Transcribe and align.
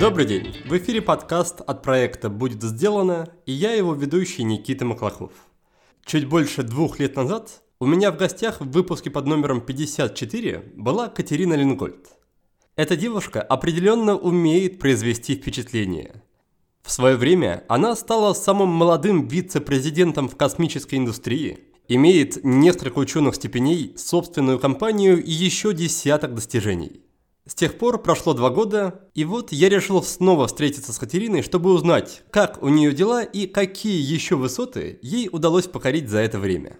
Добрый 0.00 0.26
день! 0.26 0.52
В 0.66 0.76
эфире 0.76 1.00
подкаст 1.00 1.60
от 1.60 1.82
проекта 1.82 2.28
«Будет 2.28 2.64
сделано» 2.64 3.28
и 3.46 3.52
я 3.52 3.74
его 3.74 3.94
ведущий 3.94 4.42
Никита 4.42 4.84
Маклахов. 4.84 5.30
Чуть 6.04 6.28
больше 6.28 6.64
двух 6.64 6.98
лет 6.98 7.14
назад 7.14 7.62
у 7.78 7.86
меня 7.86 8.10
в 8.10 8.16
гостях 8.16 8.60
в 8.60 8.68
выпуске 8.68 9.10
под 9.10 9.26
номером 9.26 9.60
54 9.60 10.72
была 10.74 11.06
Катерина 11.06 11.54
Лингольд. 11.54 12.08
Эта 12.74 12.96
девушка 12.96 13.40
определенно 13.40 14.16
умеет 14.16 14.80
произвести 14.80 15.36
впечатление. 15.36 16.24
В 16.82 16.90
свое 16.90 17.14
время 17.14 17.64
она 17.68 17.94
стала 17.94 18.34
самым 18.34 18.70
молодым 18.70 19.28
вице-президентом 19.28 20.28
в 20.28 20.34
космической 20.34 20.96
индустрии, 20.96 21.67
имеет 21.88 22.44
несколько 22.44 22.98
ученых 22.98 23.34
степеней, 23.34 23.94
собственную 23.96 24.58
компанию 24.58 25.22
и 25.22 25.30
еще 25.30 25.74
десяток 25.74 26.34
достижений– 26.34 27.00
с 27.48 27.54
тех 27.54 27.78
пор 27.78 27.96
прошло 28.02 28.34
два 28.34 28.50
года, 28.50 29.08
и 29.14 29.24
вот 29.24 29.52
я 29.52 29.70
решил 29.70 30.02
снова 30.02 30.48
встретиться 30.48 30.92
с 30.92 30.98
Катериной, 30.98 31.40
чтобы 31.40 31.72
узнать, 31.72 32.22
как 32.30 32.62
у 32.62 32.68
нее 32.68 32.92
дела 32.92 33.22
и 33.22 33.46
какие 33.46 33.98
еще 34.02 34.36
высоты 34.36 34.98
ей 35.00 35.30
удалось 35.32 35.66
покорить 35.66 36.10
за 36.10 36.18
это 36.18 36.38
время. 36.38 36.78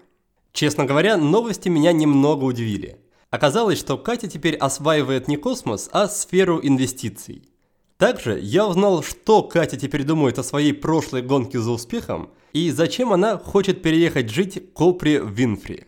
Честно 0.53 0.85
говоря, 0.85 1.17
новости 1.17 1.69
меня 1.69 1.91
немного 1.91 2.43
удивили. 2.43 2.99
Оказалось, 3.31 3.79
что 3.79 3.97
Катя 3.97 4.27
теперь 4.27 4.55
осваивает 4.57 5.27
не 5.27 5.37
космос, 5.37 5.89
а 5.91 6.07
сферу 6.07 6.59
инвестиций. 6.61 7.49
Также 7.97 8.39
я 8.39 8.67
узнал, 8.67 9.01
что 9.01 9.41
Катя 9.41 9.75
теперь 9.75 10.03
думает 10.03 10.37
о 10.37 10.43
своей 10.43 10.73
прошлой 10.73 11.23
гонке 11.23 11.59
за 11.59 11.71
успехом 11.71 12.29
и 12.53 12.71
зачем 12.71 13.13
она 13.13 13.37
хочет 13.37 13.81
переехать 13.81 14.29
жить 14.29 14.73
к 14.73 14.81
Опре 14.81 15.21
Винфри. 15.23 15.85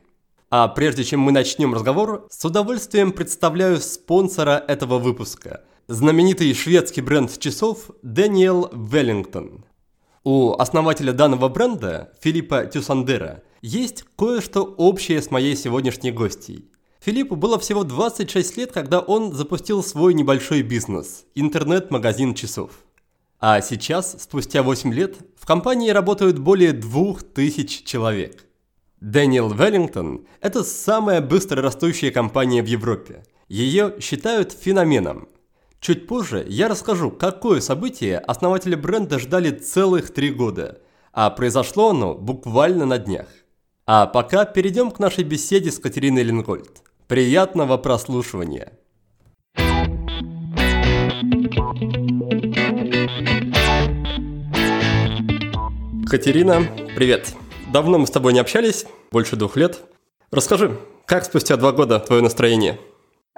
А 0.50 0.68
прежде 0.68 1.04
чем 1.04 1.22
мы 1.22 1.32
начнем 1.32 1.74
разговор, 1.74 2.28
с 2.30 2.44
удовольствием 2.44 3.14
представляю 3.14 3.80
спонсора 3.80 4.64
этого 4.68 5.00
выпуска. 5.00 5.64
Знаменитый 5.88 6.54
шведский 6.54 7.02
бренд 7.02 7.40
часов 7.40 7.90
Daniel 8.04 8.72
Wellington. 8.74 9.64
У 10.24 10.52
основателя 10.52 11.14
данного 11.14 11.50
бренда, 11.50 12.12
Филиппа 12.22 12.66
Тюсандера, 12.66 13.44
есть 13.62 14.04
кое-что 14.18 14.64
общее 14.64 15.22
с 15.22 15.32
моей 15.32 15.56
сегодняшней 15.56 16.12
гостьей. 16.12 16.70
Филиппу 17.00 17.36
было 17.36 17.58
всего 17.58 17.84
26 17.84 18.58
лет, 18.58 18.72
когда 18.72 19.00
он 19.00 19.34
запустил 19.34 19.84
свой 19.84 20.14
небольшой 20.14 20.62
бизнес– 20.62 21.26
интернет-магазин 21.36 22.36
часов. 22.36 22.72
А 23.42 23.60
сейчас, 23.60 24.16
спустя 24.18 24.64
8 24.64 24.94
лет, 24.94 25.18
в 25.36 25.46
компании 25.46 25.90
работают 25.90 26.40
более 26.40 26.72
2000 26.72 27.84
человек– 27.84 28.46
Дэниел 29.02 29.52
Веллингтон– 29.52 30.28
это 30.42 30.64
самая 30.64 31.22
быстро 31.22 31.64
растущая 31.64 32.12
компания 32.12 32.62
в 32.62 32.68
Европе. 32.68 33.24
Ее 33.48 33.96
считают 34.00 34.52
феноменом. 34.52 35.28
Чуть 35.80 36.06
позже 36.06 36.46
я 36.48 36.68
расскажу, 36.68 37.10
какое 37.10 37.62
событие 37.62 38.20
основатели 38.20 38.76
бренда 38.76 39.18
ждали 39.18 39.50
целых 39.50 40.14
три 40.14 40.30
года, 40.30 40.82
а 41.14 41.32
произошло 41.32 41.90
оно 41.90 42.14
буквально 42.14 42.86
на 42.86 43.00
днях. 43.00 43.26
А 43.88 44.06
пока 44.06 44.46
перейдем 44.46 44.92
к 44.92 45.00
нашей 45.00 45.24
беседе 45.24 45.72
с 45.72 45.80
Катериной 45.80 46.22
Ленгольд. 46.22 46.84
Приятного 47.08 47.78
прослушивания! 47.78 48.78
Катерина, 56.12 56.64
привет! 56.94 57.34
Давно 57.72 57.98
мы 57.98 58.06
с 58.06 58.12
тобой 58.12 58.34
не 58.34 58.40
общались, 58.40 58.86
больше 59.14 59.38
двух 59.38 59.56
лет. 59.56 59.80
Расскажи, 60.30 60.78
как 61.06 61.24
спустя 61.24 61.56
два 61.56 61.72
года 61.72 62.02
твое 62.02 62.22
настроение? 62.22 62.78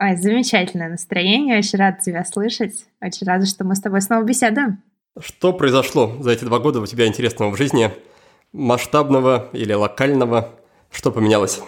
Ой, 0.01 0.15
замечательное 0.15 0.89
настроение, 0.89 1.59
очень 1.59 1.77
рада 1.77 1.99
тебя 2.01 2.25
слышать. 2.25 2.87
Очень 2.99 3.27
рада, 3.27 3.45
что 3.45 3.63
мы 3.63 3.75
с 3.75 3.79
тобой 3.79 4.01
снова 4.01 4.23
беседуем. 4.23 4.81
Что 5.19 5.53
произошло 5.53 6.17
за 6.19 6.31
эти 6.31 6.45
два 6.45 6.57
года 6.57 6.81
у 6.81 6.87
тебя 6.87 7.05
интересного 7.05 7.51
в 7.51 7.57
жизни? 7.57 7.91
Масштабного 8.53 9.49
или 9.53 9.73
локального? 9.73 10.49
Что 10.89 11.11
поменялось? 11.11 11.61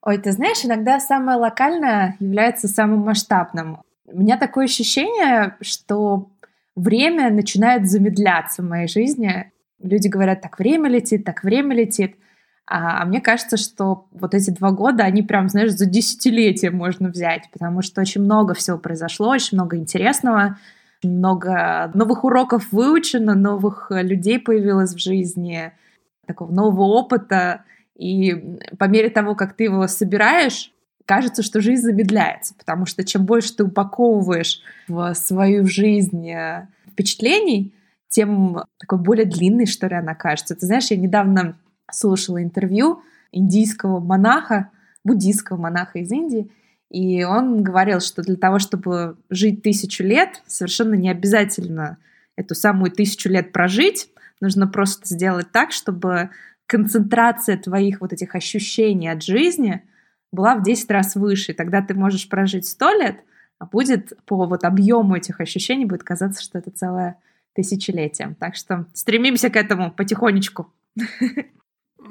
Ой, 0.00 0.16
ты 0.16 0.32
знаешь, 0.32 0.64
иногда 0.64 0.98
самое 0.98 1.36
локальное 1.36 2.16
является 2.20 2.68
самым 2.68 3.00
масштабным. 3.00 3.82
У 4.06 4.18
меня 4.18 4.38
такое 4.38 4.64
ощущение, 4.64 5.58
что 5.60 6.30
время 6.74 7.28
начинает 7.28 7.86
замедляться 7.86 8.62
в 8.62 8.64
моей 8.64 8.88
жизни. 8.88 9.51
Люди 9.82 10.08
говорят, 10.08 10.40
так 10.40 10.58
время 10.58 10.88
летит, 10.88 11.24
так 11.24 11.44
время 11.44 11.74
летит. 11.74 12.16
А, 12.66 13.02
а 13.02 13.04
мне 13.04 13.20
кажется, 13.20 13.56
что 13.56 14.06
вот 14.12 14.34
эти 14.34 14.50
два 14.50 14.70
года, 14.70 15.04
они 15.04 15.22
прям, 15.22 15.48
знаешь, 15.48 15.72
за 15.72 15.86
десятилетие 15.86 16.70
можно 16.70 17.08
взять, 17.08 17.48
потому 17.52 17.82
что 17.82 18.00
очень 18.00 18.22
много 18.22 18.54
всего 18.54 18.78
произошло, 18.78 19.28
очень 19.28 19.56
много 19.56 19.76
интересного, 19.76 20.58
много 21.02 21.90
новых 21.94 22.24
уроков 22.24 22.72
выучено, 22.72 23.34
новых 23.34 23.88
людей 23.90 24.38
появилось 24.38 24.94
в 24.94 24.98
жизни, 24.98 25.72
такого 26.26 26.52
нового 26.52 26.84
опыта. 26.84 27.64
И 27.96 28.58
по 28.78 28.84
мере 28.84 29.10
того, 29.10 29.34
как 29.34 29.54
ты 29.54 29.64
его 29.64 29.86
собираешь, 29.88 30.72
кажется, 31.04 31.42
что 31.42 31.60
жизнь 31.60 31.82
замедляется, 31.82 32.54
потому 32.54 32.86
что 32.86 33.04
чем 33.04 33.24
больше 33.24 33.56
ты 33.56 33.64
упаковываешь 33.64 34.60
в 34.88 35.14
свою 35.14 35.66
жизнь 35.66 36.28
э, 36.30 36.68
впечатлений, 36.90 37.74
тем 38.12 38.64
такой 38.78 38.98
более 38.98 39.24
длинной, 39.24 39.66
что 39.66 39.88
ли, 39.88 39.96
она 39.96 40.14
кажется. 40.14 40.54
Ты 40.54 40.66
знаешь, 40.66 40.90
я 40.90 40.98
недавно 40.98 41.56
слушала 41.90 42.42
интервью 42.42 43.02
индийского 43.32 44.00
монаха, 44.00 44.70
буддийского 45.02 45.56
монаха 45.56 45.98
из 45.98 46.12
Индии, 46.12 46.50
и 46.90 47.24
он 47.24 47.62
говорил, 47.62 48.00
что 48.00 48.22
для 48.22 48.36
того, 48.36 48.58
чтобы 48.58 49.16
жить 49.30 49.62
тысячу 49.62 50.04
лет, 50.04 50.42
совершенно 50.46 50.92
не 50.92 51.10
обязательно 51.10 51.96
эту 52.36 52.54
самую 52.54 52.90
тысячу 52.90 53.30
лет 53.30 53.50
прожить, 53.50 54.10
нужно 54.42 54.66
просто 54.66 55.06
сделать 55.06 55.50
так, 55.50 55.72
чтобы 55.72 56.28
концентрация 56.66 57.56
твоих 57.56 58.02
вот 58.02 58.12
этих 58.12 58.34
ощущений 58.34 59.08
от 59.08 59.22
жизни 59.22 59.82
была 60.32 60.54
в 60.54 60.62
10 60.62 60.90
раз 60.90 61.14
выше. 61.14 61.54
Тогда 61.54 61.80
ты 61.80 61.94
можешь 61.94 62.28
прожить 62.28 62.66
100 62.66 62.92
лет, 63.00 63.16
а 63.58 63.64
будет 63.64 64.12
по 64.26 64.44
вот 64.44 64.64
объему 64.64 65.16
этих 65.16 65.40
ощущений 65.40 65.86
будет 65.86 66.02
казаться, 66.02 66.42
что 66.42 66.58
это 66.58 66.70
целая 66.70 67.16
тысячелетием. 67.54 68.34
Так 68.34 68.56
что 68.56 68.86
стремимся 68.94 69.50
к 69.50 69.56
этому 69.56 69.90
потихонечку. 69.90 70.72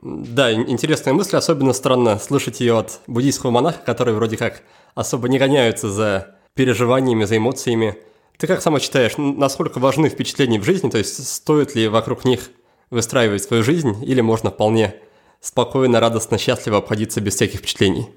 Да, 0.01 0.51
интересная 0.51 1.13
мысль, 1.13 1.35
особенно 1.35 1.73
странно 1.73 2.17
слышать 2.17 2.59
ее 2.59 2.79
от 2.79 3.01
буддийского 3.07 3.51
монаха, 3.51 3.79
которые 3.85 4.15
вроде 4.15 4.37
как 4.37 4.63
особо 4.95 5.27
не 5.27 5.37
гоняются 5.37 5.89
за 5.89 6.35
переживаниями, 6.53 7.25
за 7.25 7.37
эмоциями. 7.37 7.97
Ты 8.37 8.47
как 8.47 8.61
сама 8.61 8.79
считаешь, 8.79 9.13
насколько 9.17 9.79
важны 9.79 10.09
впечатления 10.09 10.59
в 10.59 10.63
жизни, 10.63 10.89
то 10.89 10.97
есть 10.97 11.27
стоит 11.27 11.75
ли 11.75 11.87
вокруг 11.87 12.25
них 12.25 12.49
выстраивать 12.89 13.43
свою 13.43 13.63
жизнь, 13.63 14.03
или 14.03 14.21
можно 14.21 14.49
вполне 14.49 14.95
спокойно, 15.39 15.99
радостно, 15.99 16.37
счастливо 16.37 16.77
обходиться 16.77 17.21
без 17.21 17.35
всяких 17.35 17.59
впечатлений? 17.59 18.07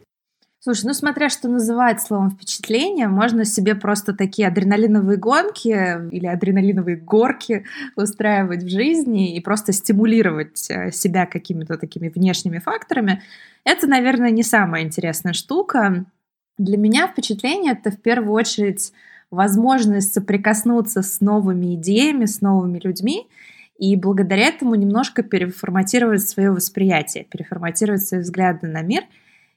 Слушай, 0.64 0.86
ну 0.86 0.94
смотря 0.94 1.28
что 1.28 1.46
называть 1.48 2.00
словом 2.00 2.30
впечатление, 2.30 3.06
можно 3.06 3.44
себе 3.44 3.74
просто 3.74 4.14
такие 4.14 4.48
адреналиновые 4.48 5.18
гонки 5.18 6.08
или 6.10 6.26
адреналиновые 6.26 6.96
горки 6.96 7.66
устраивать 7.96 8.62
в 8.62 8.70
жизни 8.70 9.36
и 9.36 9.40
просто 9.40 9.74
стимулировать 9.74 10.70
э, 10.70 10.90
себя 10.90 11.26
какими-то 11.26 11.76
такими 11.76 12.08
внешними 12.08 12.60
факторами. 12.60 13.20
Это, 13.64 13.86
наверное, 13.86 14.30
не 14.30 14.42
самая 14.42 14.84
интересная 14.84 15.34
штука. 15.34 16.06
Для 16.56 16.78
меня 16.78 17.08
впечатление 17.08 17.72
это 17.72 17.90
в 17.94 18.00
первую 18.00 18.32
очередь 18.32 18.94
возможность 19.30 20.14
соприкоснуться 20.14 21.02
с 21.02 21.20
новыми 21.20 21.74
идеями, 21.74 22.24
с 22.24 22.40
новыми 22.40 22.80
людьми, 22.82 23.26
и 23.78 23.96
благодаря 23.96 24.46
этому 24.46 24.76
немножко 24.76 25.22
переформатировать 25.22 26.26
свое 26.26 26.52
восприятие, 26.52 27.24
переформатировать 27.24 28.00
свои 28.00 28.20
взгляды 28.20 28.66
на 28.66 28.80
мир– 28.80 29.02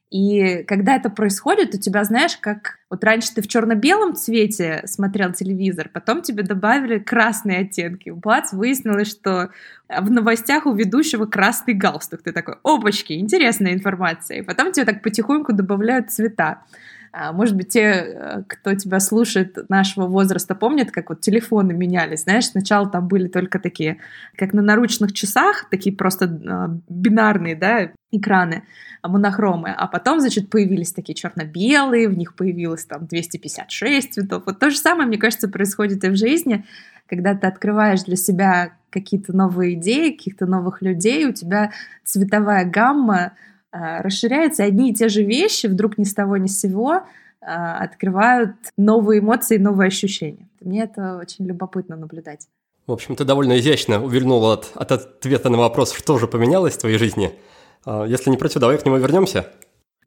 и 0.10 0.64
когда 0.64 0.96
это 0.96 1.10
происходит, 1.10 1.76
у 1.76 1.78
тебя, 1.78 2.04
знаешь, 2.06 2.38
как 2.38 2.80
вот 2.90 3.04
раньше 3.04 3.34
ты 3.36 3.42
в 3.42 3.48
черно-белом 3.48 4.16
цвете 4.16 4.84
смотрел 4.86 5.34
телевизор, 5.34 5.90
потом 5.92 6.22
тебе 6.22 6.44
добавили 6.44 7.00
красные 7.00 7.60
оттенки. 7.60 8.10
Бац, 8.12 8.54
выяснилось, 8.54 9.10
что 9.10 9.50
в 9.90 10.10
новостях 10.10 10.66
у 10.66 10.74
ведущего 10.74 11.26
красный 11.26 11.74
галстук. 11.74 12.22
Ты 12.22 12.32
такой, 12.32 12.56
опачки, 12.64 13.14
интересная 13.14 13.74
информация. 13.74 14.40
И 14.40 14.42
потом 14.44 14.72
тебе 14.72 14.86
так 14.86 15.04
потихоньку 15.04 15.52
добавляют 15.52 16.10
цвета. 16.10 16.64
А, 17.12 17.32
может 17.32 17.56
быть, 17.56 17.70
те, 17.70 17.82
э, 17.82 18.44
кто 18.48 18.74
тебя 18.74 19.00
слушает 19.00 19.70
нашего 19.70 20.08
возраста, 20.08 20.56
помнят, 20.56 20.92
как 20.92 21.10
вот 21.10 21.22
телефоны 21.22 21.74
менялись. 21.74 22.24
Знаешь, 22.24 22.48
сначала 22.48 22.90
там 22.90 23.08
были 23.08 23.28
только 23.28 23.60
такие, 23.60 23.98
как 24.36 24.54
на 24.54 24.62
наручных 24.62 25.14
часах, 25.14 25.70
такие 25.70 25.96
просто 25.96 26.26
а, 26.26 26.78
бинарные, 26.90 27.56
да, 27.56 27.92
экраны, 28.12 28.64
а, 29.02 29.08
монохромы. 29.08 29.74
А 29.76 29.88
потом, 29.88 30.20
значит, 30.20 30.50
появились 30.50 30.94
такие 30.94 31.16
черно-белые, 31.16 32.10
в 32.10 32.18
них 32.18 32.36
появилось 32.36 32.86
там 32.86 33.08
256 33.08 34.14
цветов. 34.14 34.44
Вот 34.46 34.60
то 34.60 34.70
же 34.70 34.78
самое, 34.78 35.08
мне 35.08 35.18
кажется, 35.18 35.48
происходит 35.48 36.04
и 36.04 36.10
в 36.10 36.16
жизни, 36.16 36.66
когда 37.08 37.36
ты 37.36 37.48
открываешь 37.48 38.04
для 38.04 38.18
себя 38.18 38.74
какие-то 38.90 39.36
новые 39.36 39.74
идеи, 39.76 40.12
каких-то 40.12 40.46
новых 40.46 40.82
людей, 40.82 41.26
у 41.26 41.34
тебя 41.34 41.72
цветовая 42.04 42.66
гамма 42.66 43.34
расширяется, 43.72 44.64
одни 44.64 44.92
и 44.92 44.94
те 44.94 45.10
же 45.10 45.24
вещи 45.24 45.68
вдруг 45.68 45.98
ни 45.98 46.04
с 46.04 46.14
того 46.14 46.38
ни 46.38 46.48
с 46.48 46.60
сего 46.60 47.04
а, 47.42 47.78
открывают 47.78 48.56
новые 48.78 49.20
эмоции, 49.20 49.58
новые 49.58 49.88
ощущения. 49.88 50.48
Мне 50.62 50.84
это 50.84 51.18
очень 51.18 51.46
любопытно 51.46 51.96
наблюдать. 51.96 52.48
В 52.88 52.92
общем, 52.92 53.16
ты 53.16 53.26
довольно 53.26 53.60
изящно 53.60 54.04
увильнула 54.04 54.54
от, 54.54 54.72
от 54.76 54.92
ответа 54.92 55.50
на 55.50 55.58
вопрос, 55.58 55.94
что 55.94 56.18
же 56.18 56.28
поменялось 56.28 56.76
в 56.76 56.80
твоей 56.80 56.98
жизни. 56.98 57.34
А, 57.86 58.06
если 58.06 58.30
не 58.30 58.38
против, 58.38 58.60
давай 58.60 58.78
к 58.78 58.86
нему 58.86 58.98
вернемся. 58.98 59.46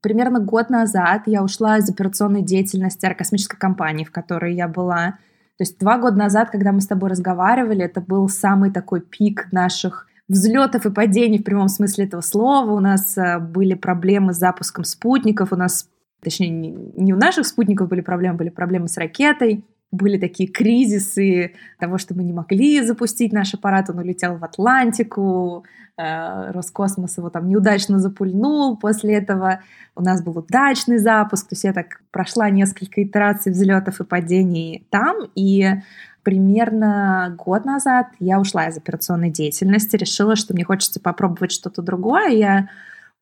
Примерно 0.03 0.41
год 0.41 0.71
назад 0.71 1.23
я 1.27 1.43
ушла 1.43 1.79
из 1.79 1.89
операционной 1.89 2.43
деятельности 2.43 3.05
аэрокосмической 3.07 3.59
компании, 3.59 4.05
в 4.05 4.11
которой 4.11 4.55
я 4.55 4.67
была. 4.67 5.19
То 5.57 5.63
есть 5.63 5.79
два 5.79 5.99
года 5.99 6.17
назад, 6.17 6.51
когда 6.51 6.73
мы 6.73 6.81
с 6.81 6.87
тобой 6.87 7.11
разговаривали, 7.11 7.85
это 7.85 8.01
был 8.01 8.29
самый 8.29 8.71
такой 8.71 9.03
пик 9.03 9.53
наших 9.53 10.09
взлетов 10.31 10.87
и 10.87 10.91
падений 10.91 11.41
в 11.41 11.45
прямом 11.45 11.69
смысле 11.69 12.05
этого 12.05 12.21
слова. 12.21 12.71
У 12.71 12.81
нас 12.81 13.19
а, 13.19 13.41
были 13.41 13.75
проблемы 13.75 14.33
с 14.33 14.39
запуском 14.39 14.85
спутников, 14.85 15.53
у 15.53 15.57
нас, 15.57 15.89
точнее, 16.23 16.51
не 16.51 17.13
у 17.13 17.17
наших 17.17 17.47
спутников 17.47 17.89
были 17.89 18.01
проблемы, 18.01 18.39
были 18.39 18.49
проблемы 18.49 18.89
с 18.89 18.97
ракетой. 18.97 19.65
Были 19.93 20.19
такие 20.19 20.49
кризисы 20.49 21.55
того, 21.81 21.99
что 21.99 22.15
мы 22.15 22.23
не 22.23 22.33
могли 22.33 22.81
запустить 22.81 23.33
наш 23.33 23.55
аппарат, 23.55 23.91
он 23.91 23.99
улетел 23.99 24.37
в 24.37 24.45
Атлантику, 24.45 25.65
э, 25.97 26.53
Роскосмос 26.53 27.19
его 27.19 27.29
там 27.29 27.49
неудачно 27.49 27.99
запульнул, 27.99 28.77
после 28.77 29.15
этого 29.15 29.63
у 29.97 30.03
нас 30.03 30.23
был 30.23 30.39
удачный 30.39 30.99
запуск, 30.99 31.49
то 31.49 31.55
есть 31.55 31.65
я 31.65 31.73
так 31.73 32.03
прошла 32.13 32.51
несколько 32.51 33.03
итераций 33.03 33.51
взлетов 33.51 34.01
и 34.01 34.05
падений 34.05 34.87
там, 34.91 35.29
и 35.35 35.81
примерно 36.23 37.35
год 37.39 37.65
назад 37.65 38.09
я 38.19 38.41
ушла 38.41 38.69
из 38.69 38.77
операционной 38.77 39.31
деятельности, 39.31 39.97
решила, 39.97 40.37
что 40.37 40.55
мне 40.55 40.65
хочется 40.65 41.01
попробовать 41.01 41.53
что-то 41.53 41.83
другое, 41.83 42.29
я 42.29 42.69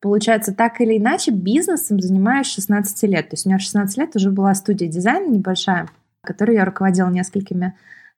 Получается, 0.01 0.55
так 0.55 0.79
или 0.79 0.97
иначе, 0.97 1.31
бизнесом 1.31 1.99
занимаюсь 1.99 2.47
16 2.47 3.03
лет. 3.09 3.31
То 3.31 3.33
есть 3.33 3.45
у 3.45 3.49
меня 3.49 3.57
в 3.57 3.61
16 3.61 3.97
лет 3.97 4.15
уже 4.15 4.31
была 4.31 4.53
студия 4.53 4.87
дизайна 4.87 5.29
небольшая 5.29 5.89
которой 6.21 6.55
я 6.55 6.65
руководила 6.65 7.09
несколькими 7.09 7.75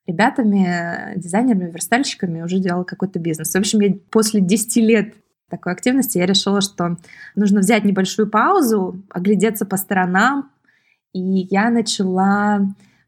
ребятами, 0.08 1.14
дизайнерами, 1.16 1.72
верстальщиками, 1.72 2.42
уже 2.42 2.60
делала 2.60 2.84
какой-то 2.84 3.20
бизнес. 3.20 3.54
В 3.54 3.58
общем, 3.58 3.80
я 3.82 3.94
после 4.10 4.42
10 4.42 4.76
лет 4.78 5.14
такой 5.50 5.74
активности 5.74 6.18
я 6.18 6.26
решила, 6.26 6.62
что 6.62 6.98
нужно 7.36 7.60
взять 7.60 7.84
небольшую 7.84 8.30
паузу, 8.30 9.02
оглядеться 9.10 9.66
по 9.66 9.78
сторонам, 9.78 10.50
и 11.14 11.20
я 11.20 11.70
начала 11.70 12.62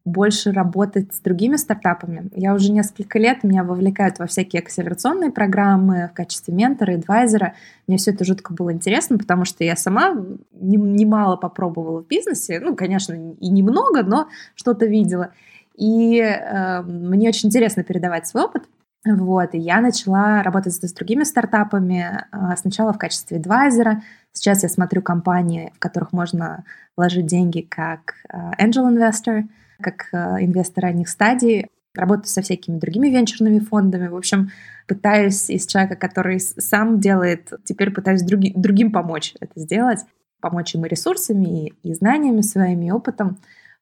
больше 0.06 0.52
работать 0.52 1.14
с 1.14 1.20
другими 1.20 1.56
стартапами. 1.56 2.30
Я 2.36 2.54
уже 2.54 2.72
несколько 2.72 3.20
лет 3.20 3.44
меня 3.44 3.64
вовлекают 3.64 4.20
во 4.20 4.28
всякие 4.28 4.62
акселерационные 4.62 5.32
программы 5.32 6.10
в 6.12 6.16
качестве 6.16 6.54
ментора, 6.54 6.96
адвайзера. 6.96 7.54
Мне 7.88 7.98
все 7.98 8.12
это 8.12 8.26
жутко 8.26 8.54
было 8.54 8.74
интересно, 8.74 9.18
потому 9.18 9.46
что 9.46 9.64
я 9.64 9.78
сама 9.78 10.14
немало 10.52 11.38
попробовала 11.38 12.04
в 12.04 12.08
бизнесе. 12.08 12.60
Ну, 12.60 12.76
конечно, 12.76 13.14
и 13.14 13.50
немного, 13.50 14.04
но 14.04 14.28
что-то 14.56 14.86
видела. 14.86 15.32
И 15.76 16.20
э, 16.20 16.82
мне 16.82 17.30
очень 17.30 17.48
интересно 17.48 17.84
передавать 17.84 18.28
свой 18.28 18.44
опыт. 18.44 18.64
Вот, 19.06 19.54
и 19.54 19.58
я 19.58 19.82
начала 19.82 20.44
работать 20.44 20.74
с, 20.74 20.94
другими 20.94 21.24
стартапами, 21.24 22.26
э, 22.32 22.56
сначала 22.58 22.92
в 22.92 22.98
качестве 22.98 23.38
адвайзера. 23.38 24.02
Сейчас 24.34 24.64
я 24.64 24.70
смотрю 24.70 25.02
компании, 25.02 25.72
в 25.76 25.80
которых 25.80 26.12
можно 26.12 26.66
вложить 26.98 27.26
деньги 27.26 27.62
как 27.62 28.16
э, 28.30 28.38
angel 28.62 28.94
investor— 28.94 29.44
как 29.83 30.07
э, 30.12 30.44
инвестор 30.44 30.85
ранних 30.85 31.09
стадий, 31.09 31.68
работаю 31.94 32.25
со 32.25 32.41
всякими 32.41 32.80
другими 32.80 33.09
венчурными 33.09 33.59
фондами. 33.59 34.07
В 34.07 34.15
общем, 34.15 34.50
пытаюсь 34.88 35.50
из 35.50 35.65
человека, 35.68 35.95
который 35.95 36.39
сам 36.39 37.00
делает, 37.00 37.51
теперь 37.63 37.91
пытаюсь 37.91 38.24
други, 38.24 38.53
другим 38.56 38.91
помочь 38.91 39.35
это 39.39 39.59
сделать, 39.59 40.00
помочь 40.41 40.75
им 40.75 40.85
и 40.85 40.89
ресурсами, 40.89 41.68
и, 41.68 41.74
и 41.83 41.94
знаниями 41.94 42.41
своими, 42.41 42.88
и 42.88 42.91
опытом. 42.91 43.38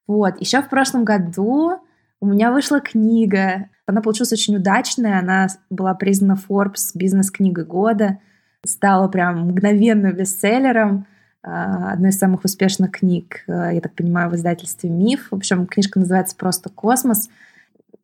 Вот. 0.07 0.39
Еще 0.39 0.61
в 0.61 0.69
прошлом 0.69 1.05
году 1.05 1.79
у 2.19 2.25
меня 2.25 2.51
вышла 2.51 2.79
книга. 2.81 3.69
Она 3.85 4.01
получилась 4.01 4.33
очень 4.33 4.57
удачная. 4.57 5.19
Она 5.19 5.47
была 5.69 5.95
признана 5.95 6.37
Forbes 6.37 6.91
бизнес-книгой 6.93 7.65
года. 7.65 8.19
Стала 8.63 9.07
прям 9.07 9.47
мгновенно 9.47 10.11
бестселлером. 10.11 11.07
А, 11.43 11.93
одной 11.93 12.11
из 12.11 12.19
самых 12.19 12.43
успешных 12.43 12.91
книг, 12.91 13.43
э, 13.47 13.71
я 13.73 13.81
так 13.81 13.93
понимаю, 13.95 14.29
в 14.29 14.35
издательстве 14.35 14.89
«Миф». 14.89 15.27
В 15.31 15.35
общем, 15.35 15.65
книжка 15.65 15.99
называется 15.99 16.35
просто 16.35 16.69
«Космос». 16.69 17.29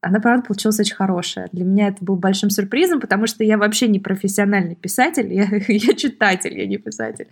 Она, 0.02 0.20
правда, 0.20 0.46
получилась 0.46 0.80
очень 0.80 0.96
хорошая. 0.96 1.50
Для 1.52 1.64
меня 1.64 1.90
это 1.90 2.04
был 2.04 2.16
большим 2.16 2.50
сюрпризом, 2.50 3.00
потому 3.00 3.28
что 3.28 3.44
я 3.44 3.58
вообще 3.58 3.88
не 3.88 4.00
профессиональный 4.00 4.76
писатель, 4.76 5.32
я, 5.34 5.48
я 5.68 5.94
читатель, 5.94 6.58
я 6.58 6.66
не 6.66 6.78
писатель. 6.78 7.28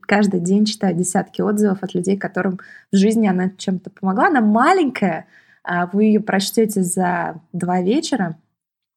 Каждый 0.00 0.40
день 0.40 0.64
читаю 0.64 0.96
десятки 0.96 1.42
отзывов 1.42 1.82
от 1.82 1.94
людей, 1.94 2.16
которым 2.16 2.58
в 2.90 2.96
жизни 2.96 3.26
она 3.26 3.50
чем-то 3.50 3.90
помогла. 3.90 4.28
Она 4.28 4.40
маленькая, 4.40 5.26
а 5.62 5.86
вы 5.86 6.04
ее 6.04 6.20
прочтете 6.20 6.82
за 6.82 7.40
два 7.52 7.82
вечера, 7.82 8.36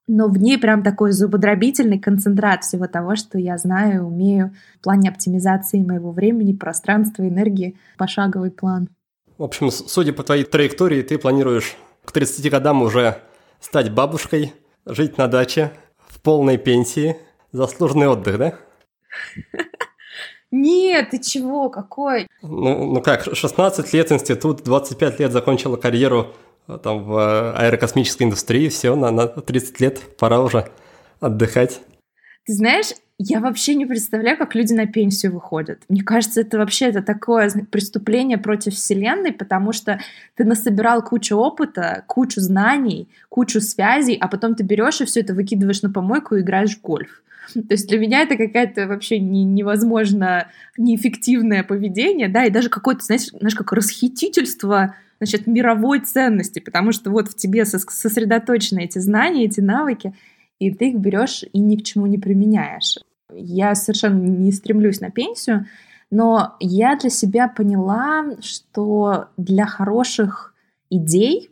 но 0.07 0.28
в 0.28 0.38
ней 0.38 0.57
прям 0.57 0.84
такой 0.84 1.12
зубодробительный 1.12 2.00
концентрат 2.00 2.63
всего 2.63 2.88
того, 2.88 3.16
что 3.16 3.38
я 3.38 3.57
знаю, 3.57 4.06
умею 4.06 4.54
в 4.80 4.84
плане 4.84 5.10
оптимизации 5.10 5.81
моего 5.81 6.12
времени, 6.12 6.54
пространства, 6.54 7.28
энергии, 7.28 7.75
пошаговый 7.98 8.52
план. 8.52 8.90
В 9.38 9.44
общем, 9.44 9.72
судя 9.72 10.13
по 10.13 10.24
твоей 10.24 10.44
траектории, 10.44 11.02
ты 11.02 11.18
планируешь 11.18 11.75
к 12.06 12.12
30 12.12 12.50
годам 12.52 12.84
уже 12.84 13.18
стать 13.60 13.92
бабушкой, 13.92 14.54
жить 14.86 15.18
на 15.18 15.28
даче, 15.28 15.72
в 16.08 16.22
полной 16.22 16.58
пенсии, 16.58 17.18
заслуженный 17.51 18.08
отдых, 18.08 18.38
да? 18.38 18.54
Нет, 20.51 21.10
ты 21.10 21.19
чего, 21.19 21.69
какой? 21.69 22.28
Ну, 22.42 22.94
ну 22.94 23.01
как, 23.01 23.24
16 23.36 23.92
лет 23.94 24.12
институт, 24.12 24.63
25 24.63 25.19
лет 25.19 25.31
закончила 25.31 25.75
карьеру 25.75 26.34
там 26.67 27.03
в 27.03 27.17
э, 27.17 27.51
аэрокосмической 27.53 28.25
индустрии, 28.25 28.69
все, 28.69 28.95
на, 28.95 29.12
на 29.12 29.27
30 29.27 29.79
лет 29.79 30.17
пора 30.17 30.39
уже 30.39 30.69
отдыхать. 31.19 31.81
Ты 32.45 32.53
знаешь, 32.53 32.94
я 33.18 33.39
вообще 33.39 33.74
не 33.75 33.86
представляю, 33.86 34.38
как 34.38 34.53
люди 34.53 34.74
на 34.74 34.86
пенсию 34.86 35.33
выходят. 35.33 35.81
Мне 35.89 36.03
кажется, 36.03 36.42
это 36.42 36.57
вообще 36.57 36.86
это 36.86 37.01
такое 37.01 37.50
преступление 37.71 38.38
против 38.38 38.75
Вселенной, 38.75 39.31
потому 39.31 39.71
что 39.74 40.00
ты 40.36 40.44
насобирал 40.44 41.01
кучу 41.03 41.36
опыта, 41.36 42.03
кучу 42.07 42.42
знаний, 42.42 43.07
кучу 43.30 43.62
связей, 43.62 44.18
а 44.19 44.27
потом 44.27 44.53
ты 44.53 44.63
берешь 44.63 45.01
и 45.01 45.06
все 45.06 45.21
это 45.21 45.33
выкидываешь 45.33 45.81
на 45.81 45.89
помойку 45.89 46.36
и 46.36 46.42
играешь 46.42 46.77
в 46.77 46.81
гольф. 46.81 47.24
То 47.53 47.62
есть 47.69 47.88
для 47.88 48.00
меня 48.00 48.21
это 48.21 48.38
какая-то 48.38 48.88
вообще 48.88 49.19
не, 49.19 49.44
невозможно 49.44 50.48
неэффективное 50.77 51.63
поведение, 51.63 52.27
да, 52.27 52.45
и 52.45 52.50
даже 52.51 52.69
какое-то, 52.69 53.03
знаешь, 53.03 53.29
знаешь, 53.29 53.55
как 53.55 53.72
расхитительство 53.72 54.96
значит, 55.20 55.48
мировой 55.48 56.01
ценности, 56.01 56.60
потому 56.60 56.91
что 56.91 57.10
вот 57.10 57.29
в 57.29 57.36
тебе 57.36 57.65
сосредоточены 57.65 58.84
эти 58.84 59.00
знания, 59.00 59.46
эти 59.46 59.62
навыки, 59.62 60.13
и 60.59 60.71
ты 60.74 60.89
их 60.89 60.97
берешь 60.97 61.43
и 61.51 61.59
ни 61.59 61.75
к 61.75 61.83
чему 61.83 62.07
не 62.07 62.17
применяешь. 62.17 62.97
Я 63.31 63.75
совершенно 63.75 64.21
не 64.21 64.51
стремлюсь 64.51 65.01
на 65.01 65.12
пенсию, 65.12 65.65
но 66.12 66.55
я 66.59 66.95
для 66.95 67.09
себя 67.09 67.47
поняла, 67.47 68.38
что 68.41 69.25
для 69.38 69.65
хороших 69.65 70.53
идей, 70.89 71.50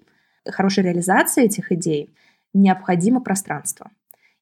хорошей 0.47 0.83
реализации 0.83 1.45
этих 1.45 1.71
идей 1.71 2.13
необходимо 2.53 3.19
пространство. 3.21 3.91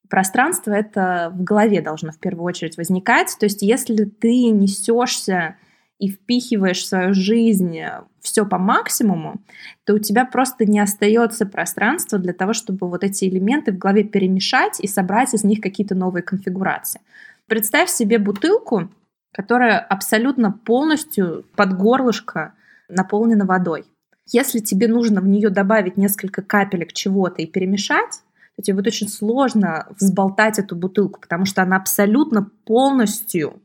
Пространство 0.09 0.73
это 0.73 1.31
в 1.33 1.43
голове 1.43 1.81
должно 1.81 2.11
в 2.11 2.19
первую 2.19 2.43
очередь 2.43 2.77
возникать. 2.77 3.35
То 3.39 3.45
есть 3.45 3.61
если 3.61 4.03
ты 4.03 4.49
несешься 4.49 5.55
и 6.01 6.09
впихиваешь 6.09 6.79
в 6.79 6.87
свою 6.87 7.13
жизнь 7.13 7.77
все 8.21 8.43
по 8.43 8.57
максимуму, 8.57 9.39
то 9.85 9.93
у 9.93 9.99
тебя 9.99 10.25
просто 10.25 10.65
не 10.65 10.79
остается 10.79 11.45
пространства 11.45 12.17
для 12.17 12.33
того, 12.33 12.53
чтобы 12.53 12.89
вот 12.89 13.03
эти 13.03 13.25
элементы 13.25 13.71
в 13.71 13.77
голове 13.77 14.03
перемешать 14.03 14.79
и 14.79 14.87
собрать 14.87 15.35
из 15.35 15.43
них 15.43 15.61
какие-то 15.61 15.93
новые 15.93 16.23
конфигурации. 16.23 17.01
Представь 17.47 17.89
себе 17.89 18.17
бутылку, 18.17 18.89
которая 19.31 19.77
абсолютно 19.77 20.51
полностью 20.51 21.45
под 21.55 21.77
горлышко 21.77 22.55
наполнена 22.89 23.45
водой. 23.45 23.85
Если 24.25 24.57
тебе 24.57 24.87
нужно 24.87 25.21
в 25.21 25.27
нее 25.27 25.51
добавить 25.51 25.97
несколько 25.97 26.41
капелек 26.41 26.93
чего-то 26.93 27.43
и 27.43 27.45
перемешать, 27.45 28.23
то 28.55 28.63
тебе 28.63 28.77
будет 28.77 28.87
очень 28.87 29.07
сложно 29.07 29.87
взболтать 29.99 30.57
эту 30.57 30.75
бутылку, 30.75 31.21
потому 31.21 31.45
что 31.45 31.61
она 31.61 31.75
абсолютно 31.75 32.49
полностью 32.65 33.61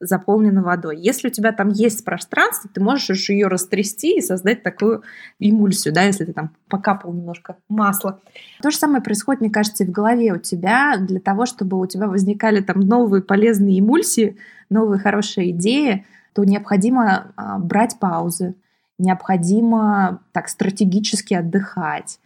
заполнена 0.00 0.62
водой. 0.62 0.98
Если 0.98 1.28
у 1.28 1.30
тебя 1.30 1.52
там 1.52 1.68
есть 1.68 2.04
пространство, 2.04 2.70
ты 2.72 2.80
можешь 2.80 3.28
ее 3.28 3.48
растрясти 3.48 4.18
и 4.18 4.22
создать 4.22 4.62
такую 4.62 5.02
эмульсию, 5.38 5.94
да, 5.94 6.02
если 6.02 6.24
ты 6.24 6.32
там 6.32 6.50
покапал 6.68 7.12
немножко 7.12 7.56
масла. 7.68 8.20
То 8.62 8.70
же 8.70 8.76
самое 8.76 9.02
происходит, 9.02 9.40
мне 9.40 9.50
кажется, 9.50 9.84
и 9.84 9.86
в 9.86 9.90
голове 9.90 10.32
у 10.32 10.38
тебя 10.38 10.96
для 10.98 11.20
того, 11.20 11.46
чтобы 11.46 11.80
у 11.80 11.86
тебя 11.86 12.08
возникали 12.08 12.60
там 12.60 12.80
новые 12.80 13.22
полезные 13.22 13.80
эмульсии, 13.80 14.36
новые 14.70 14.98
хорошие 14.98 15.50
идеи, 15.50 16.04
то 16.34 16.44
необходимо 16.44 17.32
а, 17.36 17.58
брать 17.58 17.98
паузы, 17.98 18.54
необходимо 18.98 20.20
так 20.32 20.48
стратегически 20.48 21.34
отдыхать, 21.34 22.18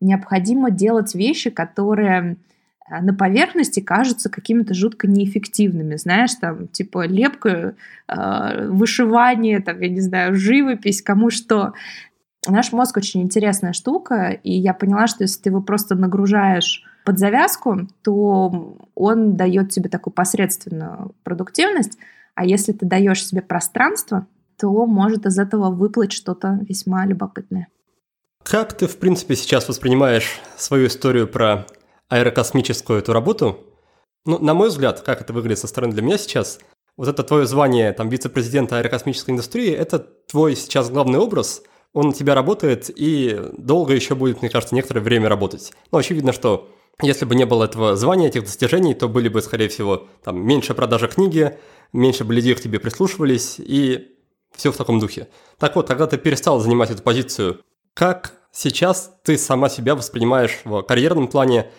необходимо 0.00 0.70
делать 0.70 1.14
вещи, 1.14 1.50
которые 1.50 2.36
на 2.88 3.14
поверхности 3.14 3.80
кажутся 3.80 4.30
какими-то 4.30 4.74
жутко 4.74 5.08
неэффективными, 5.08 5.96
знаешь, 5.96 6.34
там, 6.34 6.68
типа 6.68 7.06
лепка, 7.06 7.74
э, 8.08 8.68
вышивание, 8.68 9.60
там, 9.60 9.80
я 9.80 9.88
не 9.88 10.00
знаю, 10.00 10.36
живопись, 10.36 11.02
кому 11.02 11.30
что. 11.30 11.72
Наш 12.48 12.72
мозг 12.72 12.96
очень 12.96 13.22
интересная 13.22 13.72
штука, 13.72 14.30
и 14.30 14.52
я 14.52 14.72
поняла, 14.72 15.08
что 15.08 15.24
если 15.24 15.42
ты 15.42 15.48
его 15.50 15.62
просто 15.62 15.96
нагружаешь 15.96 16.84
под 17.04 17.18
завязку, 17.18 17.88
то 18.02 18.78
он 18.94 19.36
дает 19.36 19.70
тебе 19.70 19.88
такую 19.88 20.14
посредственную 20.14 21.14
продуктивность, 21.24 21.98
а 22.34 22.44
если 22.44 22.72
ты 22.72 22.86
даешь 22.86 23.24
себе 23.24 23.42
пространство, 23.42 24.26
то 24.58 24.86
может 24.86 25.26
из 25.26 25.38
этого 25.38 25.70
выплыть 25.70 26.12
что-то 26.12 26.60
весьма 26.68 27.04
любопытное. 27.04 27.68
Как 28.42 28.72
ты, 28.74 28.86
в 28.86 28.98
принципе, 28.98 29.34
сейчас 29.34 29.68
воспринимаешь 29.68 30.40
свою 30.56 30.86
историю 30.86 31.26
про 31.26 31.66
аэрокосмическую 32.08 32.98
эту 32.98 33.12
работу? 33.12 33.58
Ну, 34.24 34.38
на 34.38 34.54
мой 34.54 34.68
взгляд, 34.68 35.00
как 35.00 35.20
это 35.20 35.32
выглядит 35.32 35.58
со 35.58 35.66
стороны 35.66 35.92
для 35.92 36.02
меня 36.02 36.18
сейчас, 36.18 36.58
вот 36.96 37.08
это 37.08 37.22
твое 37.22 37.46
звание 37.46 37.92
там 37.92 38.08
вице-президента 38.08 38.78
аэрокосмической 38.78 39.32
индустрии, 39.32 39.70
это 39.70 39.98
твой 39.98 40.56
сейчас 40.56 40.90
главный 40.90 41.18
образ, 41.18 41.62
он 41.92 42.08
на 42.08 42.12
тебя 42.12 42.34
работает 42.34 42.90
и 42.94 43.40
долго 43.56 43.94
еще 43.94 44.14
будет, 44.14 44.42
мне 44.42 44.50
кажется, 44.50 44.74
некоторое 44.74 45.00
время 45.00 45.28
работать. 45.28 45.72
Ну, 45.92 45.98
очевидно, 45.98 46.32
что 46.32 46.68
если 47.02 47.24
бы 47.24 47.34
не 47.34 47.44
было 47.44 47.64
этого 47.64 47.96
звания, 47.96 48.28
этих 48.28 48.44
достижений, 48.44 48.94
то 48.94 49.08
были 49.08 49.28
бы, 49.28 49.42
скорее 49.42 49.68
всего, 49.68 50.06
там 50.24 50.44
меньше 50.46 50.74
продажи 50.74 51.08
книги, 51.08 51.58
меньше 51.92 52.24
бы 52.24 52.34
людей 52.34 52.54
к 52.54 52.60
тебе 52.60 52.80
прислушивались 52.80 53.56
и 53.58 54.16
все 54.54 54.72
в 54.72 54.76
таком 54.76 54.98
духе. 54.98 55.28
Так 55.58 55.76
вот, 55.76 55.88
когда 55.88 56.06
ты 56.06 56.16
перестал 56.16 56.58
занимать 56.60 56.90
эту 56.90 57.02
позицию, 57.02 57.60
как 57.94 58.32
сейчас 58.50 59.12
ты 59.22 59.36
сама 59.36 59.68
себя 59.68 59.94
воспринимаешь 59.94 60.60
в 60.64 60.82
карьерном 60.82 61.28
плане? 61.28 61.70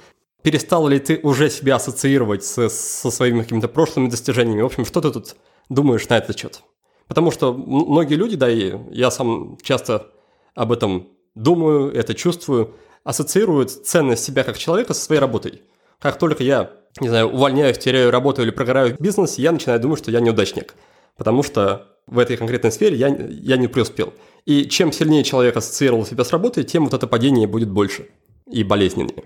Перестал 0.48 0.88
ли 0.88 0.98
ты 1.00 1.20
уже 1.24 1.50
себя 1.50 1.76
ассоциировать 1.76 2.42
со, 2.42 2.70
со 2.70 3.12
своими 3.12 3.42
какими-то 3.42 3.68
прошлыми 3.68 4.08
достижениями? 4.08 4.62
В 4.62 4.68
общем, 4.68 4.86
что 4.86 5.02
ты 5.02 5.12
тут 5.12 5.36
думаешь 5.68 6.08
на 6.08 6.20
этот 6.20 6.40
счет? 6.40 6.62
Потому 7.10 7.32
что 7.32 7.54
многие 7.54 8.14
люди, 8.14 8.38
да 8.38 8.50
и 8.50 8.74
я 8.92 9.12
сам 9.12 9.58
часто 9.62 10.08
об 10.56 10.72
этом 10.72 11.10
думаю, 11.36 11.92
это 11.92 12.14
чувствую, 12.14 12.76
ассоциируют 13.04 13.72
ценность 13.72 14.24
себя 14.24 14.46
как 14.46 14.58
человека 14.58 14.94
со 14.94 15.02
своей 15.02 15.20
работой. 15.20 15.64
Как 16.00 16.18
только 16.18 16.44
я, 16.44 16.72
не 17.02 17.10
знаю, 17.10 17.28
увольняюсь, 17.28 17.78
теряю 17.78 18.10
работу 18.10 18.42
или 18.42 18.52
прогораю 18.52 18.96
в 18.96 19.02
бизнесе, 19.02 19.42
я 19.42 19.52
начинаю 19.52 19.82
думать, 19.82 20.00
что 20.00 20.12
я 20.12 20.22
неудачник. 20.22 20.76
Потому 21.18 21.44
что 21.44 21.98
в 22.06 22.18
этой 22.20 22.38
конкретной 22.38 22.72
сфере 22.72 22.96
я, 22.96 23.10
я 23.10 23.58
не 23.58 23.68
преуспел. 23.68 24.14
И 24.46 24.64
чем 24.70 24.94
сильнее 24.94 25.26
человек 25.26 25.58
ассоциировал 25.58 26.06
себя 26.06 26.24
с 26.24 26.32
работой, 26.32 26.64
тем 26.64 26.86
вот 26.86 26.94
это 26.94 27.06
падение 27.06 27.48
будет 27.48 27.70
больше 27.70 28.08
и 28.50 28.64
болезненнее. 28.64 29.26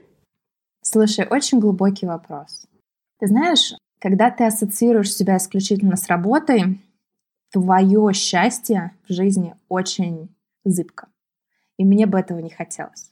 Слушай, 0.82 1.28
очень 1.30 1.60
глубокий 1.60 2.06
вопрос. 2.06 2.66
Ты 3.20 3.28
знаешь, 3.28 3.74
когда 4.00 4.32
ты 4.32 4.46
ассоциируешь 4.46 5.14
себя 5.14 5.38
исключительно 5.38 5.96
с 5.96 6.08
работой, 6.08 6.80
твое 7.52 8.14
счастье 8.14 8.92
в 9.08 9.14
жизни 9.14 9.56
очень 9.70 10.30
зыбко. 10.66 11.08
И 11.78 11.86
мне 11.86 12.06
бы 12.08 12.20
этого 12.20 12.40
не 12.40 12.50
хотелось. 12.50 13.12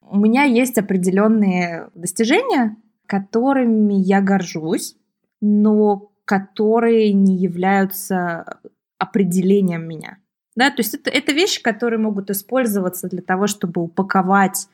У 0.00 0.18
меня 0.18 0.44
есть 0.44 0.78
определенные 0.78 1.88
достижения, 1.94 2.76
которыми 3.06 3.94
я 3.94 4.20
горжусь, 4.20 4.96
но 5.40 6.12
которые 6.24 7.12
не 7.12 7.36
являются 7.36 8.60
определением 8.98 9.88
меня. 9.88 10.18
Да, 10.54 10.70
то 10.70 10.76
есть 10.78 10.94
это, 10.94 11.10
это 11.10 11.32
вещи, 11.32 11.62
которые 11.62 11.98
могут 11.98 12.30
использоваться 12.30 13.08
для 13.08 13.22
того, 13.22 13.46
чтобы 13.46 13.82
упаковать 13.82 14.68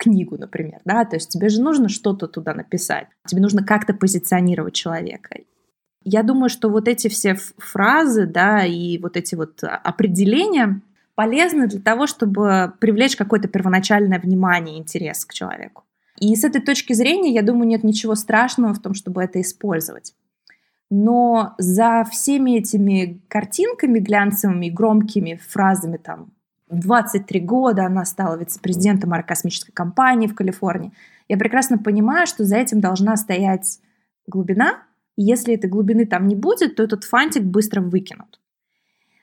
книгу, 0.00 0.36
например, 0.38 0.80
да, 0.84 1.04
то 1.04 1.16
есть 1.16 1.28
тебе 1.28 1.48
же 1.48 1.60
нужно 1.60 1.88
что-то 1.88 2.26
туда 2.26 2.54
написать, 2.54 3.06
тебе 3.26 3.40
нужно 3.40 3.64
как-то 3.64 3.94
позиционировать 3.94 4.74
человека. 4.74 5.36
Я 6.02 6.22
думаю, 6.22 6.48
что 6.48 6.70
вот 6.70 6.88
эти 6.88 7.08
все 7.08 7.36
фразы, 7.58 8.26
да, 8.26 8.64
и 8.64 8.98
вот 8.98 9.16
эти 9.16 9.34
вот 9.34 9.62
определения 9.62 10.80
полезны 11.14 11.66
для 11.66 11.80
того, 11.80 12.06
чтобы 12.06 12.72
привлечь 12.80 13.16
какое-то 13.16 13.48
первоначальное 13.48 14.18
внимание, 14.18 14.78
интерес 14.78 15.24
к 15.26 15.34
человеку. 15.34 15.84
И 16.18 16.34
с 16.34 16.44
этой 16.44 16.62
точки 16.62 16.94
зрения, 16.94 17.32
я 17.32 17.42
думаю, 17.42 17.68
нет 17.68 17.84
ничего 17.84 18.14
страшного 18.14 18.72
в 18.72 18.80
том, 18.80 18.94
чтобы 18.94 19.22
это 19.22 19.40
использовать 19.40 20.14
но 20.90 21.54
за 21.58 22.04
всеми 22.10 22.58
этими 22.58 23.20
картинками 23.28 24.00
глянцевыми, 24.00 24.68
громкими 24.68 25.40
фразами 25.48 25.96
там 25.96 26.32
23 26.70 27.40
года 27.40 27.86
она 27.86 28.04
стала 28.04 28.36
вице-президентом 28.36 29.12
аэрокосмической 29.12 29.72
компании 29.72 30.26
в 30.26 30.34
Калифорнии. 30.34 30.92
Я 31.28 31.36
прекрасно 31.36 31.78
понимаю, 31.78 32.26
что 32.26 32.44
за 32.44 32.56
этим 32.56 32.80
должна 32.80 33.16
стоять 33.16 33.80
глубина, 34.26 34.82
и 35.16 35.22
если 35.22 35.54
этой 35.54 35.68
глубины 35.68 36.06
там 36.06 36.28
не 36.28 36.36
будет, 36.36 36.76
то 36.76 36.82
этот 36.82 37.04
фантик 37.04 37.42
быстро 37.42 37.80
выкинут. 37.80 38.40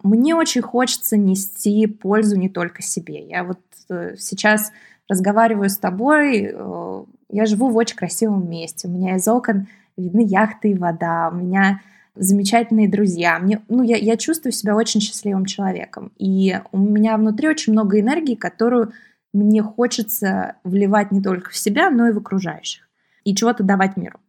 Мне 0.03 0.35
очень 0.35 0.61
хочется 0.61 1.17
нести 1.17 1.87
пользу 1.87 2.37
не 2.37 2.49
только 2.49 2.81
себе. 2.81 3.27
Я 3.27 3.43
вот 3.43 3.59
э, 3.89 4.15
сейчас 4.17 4.71
разговариваю 5.09 5.69
с 5.69 5.77
тобой, 5.77 6.51
э, 6.53 7.03
я 7.29 7.45
живу 7.45 7.69
в 7.69 7.77
очень 7.77 7.95
красивом 7.95 8.49
месте, 8.49 8.87
у 8.87 8.91
меня 8.91 9.15
из 9.15 9.27
окон 9.27 9.67
видны 9.97 10.23
яхты 10.23 10.71
и 10.71 10.75
вода, 10.75 11.29
у 11.31 11.35
меня 11.35 11.81
замечательные 12.19 12.89
друзья. 12.89 13.39
Мне, 13.39 13.61
ну, 13.69 13.83
я, 13.83 13.97
я 13.97 14.17
чувствую 14.17 14.51
себя 14.51 14.75
очень 14.75 15.01
счастливым 15.01 15.45
человеком. 15.45 16.11
И 16.17 16.59
у 16.71 16.77
меня 16.77 17.17
внутри 17.17 17.47
очень 17.47 17.73
много 17.73 17.99
энергии, 17.99 18.35
которую 18.35 18.93
мне 19.33 19.61
хочется 19.61 20.55
вливать 20.63 21.11
не 21.11 21.21
только 21.21 21.51
в 21.51 21.57
себя, 21.57 21.89
но 21.89 22.07
и 22.07 22.11
в 22.11 22.17
окружающих. 22.17 22.87
И 23.23 23.35
чего-то 23.35 23.63
давать 23.63 23.97
миру. 23.97 24.19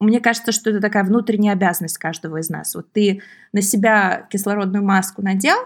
Мне 0.00 0.20
кажется, 0.20 0.52
что 0.52 0.70
это 0.70 0.80
такая 0.80 1.04
внутренняя 1.04 1.54
обязанность 1.54 1.98
каждого 1.98 2.38
из 2.38 2.50
нас. 2.50 2.74
Вот 2.74 2.92
ты 2.92 3.22
на 3.52 3.62
себя 3.62 4.26
кислородную 4.30 4.84
маску 4.84 5.22
надел, 5.22 5.56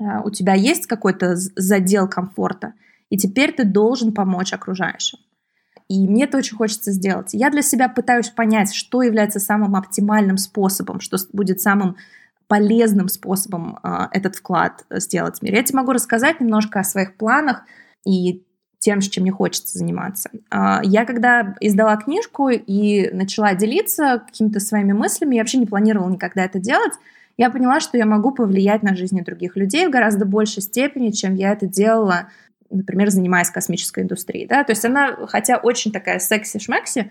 а, 0.00 0.20
у 0.22 0.30
тебя 0.30 0.54
есть 0.54 0.86
какой-то 0.86 1.36
задел 1.36 2.08
комфорта, 2.08 2.74
и 3.08 3.16
теперь 3.16 3.52
ты 3.52 3.64
должен 3.64 4.12
помочь 4.12 4.52
окружающим. 4.52 5.18
И 5.88 6.06
мне 6.08 6.24
это 6.24 6.38
очень 6.38 6.56
хочется 6.56 6.90
сделать. 6.90 7.30
Я 7.32 7.50
для 7.50 7.62
себя 7.62 7.88
пытаюсь 7.88 8.30
понять, 8.30 8.74
что 8.74 9.02
является 9.02 9.38
самым 9.38 9.76
оптимальным 9.76 10.36
способом, 10.36 11.00
что 11.00 11.16
будет 11.32 11.60
самым 11.60 11.96
полезным 12.48 13.08
способом 13.08 13.78
э, 13.82 14.08
этот 14.12 14.36
вклад 14.36 14.84
сделать 14.90 15.38
в 15.38 15.42
мир. 15.42 15.54
Я 15.54 15.62
тебе 15.62 15.78
могу 15.78 15.92
рассказать 15.92 16.40
немножко 16.40 16.80
о 16.80 16.84
своих 16.84 17.16
планах 17.16 17.62
и 18.06 18.44
тем, 18.78 19.00
чем 19.00 19.22
мне 19.22 19.32
хочется 19.32 19.78
заниматься. 19.78 20.30
Э, 20.50 20.78
я 20.82 21.04
когда 21.04 21.56
издала 21.60 21.96
книжку 21.96 22.48
и 22.48 23.10
начала 23.12 23.54
делиться 23.54 24.22
какими-то 24.26 24.60
своими 24.60 24.92
мыслями, 24.92 25.36
я 25.36 25.42
вообще 25.42 25.58
не 25.58 25.66
планировала 25.66 26.08
никогда 26.08 26.44
это 26.44 26.58
делать, 26.58 26.92
я 27.36 27.50
поняла, 27.50 27.80
что 27.80 27.98
я 27.98 28.06
могу 28.06 28.30
повлиять 28.30 28.82
на 28.82 28.96
жизни 28.96 29.20
других 29.20 29.56
людей 29.56 29.86
в 29.86 29.90
гораздо 29.90 30.24
большей 30.24 30.62
степени, 30.62 31.10
чем 31.10 31.34
я 31.34 31.52
это 31.52 31.66
делала 31.66 32.28
например, 32.70 33.10
занимаясь 33.10 33.50
космической 33.50 34.02
индустрией. 34.02 34.46
Да? 34.46 34.64
То 34.64 34.72
есть 34.72 34.84
она, 34.84 35.16
хотя 35.26 35.56
очень 35.56 35.92
такая 35.92 36.18
секси-шмекси, 36.18 37.10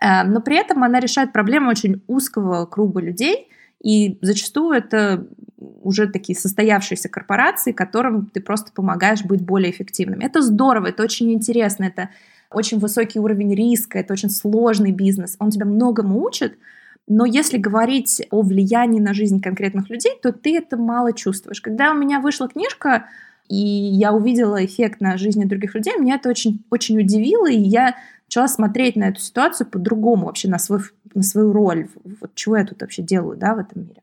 э, 0.00 0.22
но 0.24 0.40
при 0.40 0.56
этом 0.56 0.84
она 0.84 1.00
решает 1.00 1.32
проблемы 1.32 1.70
очень 1.70 2.02
узкого 2.06 2.66
круга 2.66 3.00
людей, 3.00 3.48
и 3.82 4.18
зачастую 4.22 4.76
это 4.76 5.26
уже 5.82 6.06
такие 6.06 6.38
состоявшиеся 6.38 7.08
корпорации, 7.08 7.72
которым 7.72 8.26
ты 8.26 8.40
просто 8.40 8.72
помогаешь 8.72 9.24
быть 9.24 9.42
более 9.42 9.70
эффективными. 9.70 10.24
Это 10.24 10.40
здорово, 10.40 10.88
это 10.88 11.02
очень 11.02 11.32
интересно, 11.32 11.84
это 11.84 12.10
очень 12.50 12.78
высокий 12.78 13.18
уровень 13.18 13.54
риска, 13.54 13.98
это 13.98 14.12
очень 14.12 14.30
сложный 14.30 14.92
бизнес, 14.92 15.36
он 15.38 15.50
тебя 15.50 15.66
многому 15.66 16.22
учит, 16.22 16.58
но 17.08 17.24
если 17.24 17.58
говорить 17.58 18.22
о 18.30 18.42
влиянии 18.42 19.00
на 19.00 19.14
жизнь 19.14 19.40
конкретных 19.40 19.90
людей, 19.90 20.12
то 20.22 20.32
ты 20.32 20.56
это 20.56 20.76
мало 20.76 21.12
чувствуешь. 21.12 21.60
Когда 21.60 21.90
у 21.90 21.94
меня 21.94 22.20
вышла 22.20 22.48
книжка 22.48 23.08
и 23.52 23.56
я 23.56 24.14
увидела 24.14 24.64
эффект 24.64 25.02
на 25.02 25.18
жизни 25.18 25.44
других 25.44 25.74
людей, 25.74 25.98
меня 25.98 26.14
это 26.14 26.30
очень, 26.30 26.64
очень 26.70 26.98
удивило, 26.98 27.50
и 27.50 27.58
я 27.58 27.96
начала 28.26 28.48
смотреть 28.48 28.96
на 28.96 29.10
эту 29.10 29.20
ситуацию 29.20 29.66
по-другому, 29.66 30.24
вообще 30.24 30.48
на, 30.48 30.58
свой, 30.58 30.80
на 31.12 31.22
свою 31.22 31.52
роль, 31.52 31.88
вот 32.22 32.34
чего 32.34 32.56
я 32.56 32.64
тут 32.64 32.80
вообще 32.80 33.02
делаю, 33.02 33.36
да, 33.36 33.54
в 33.54 33.58
этом 33.58 33.82
мире. 33.82 34.02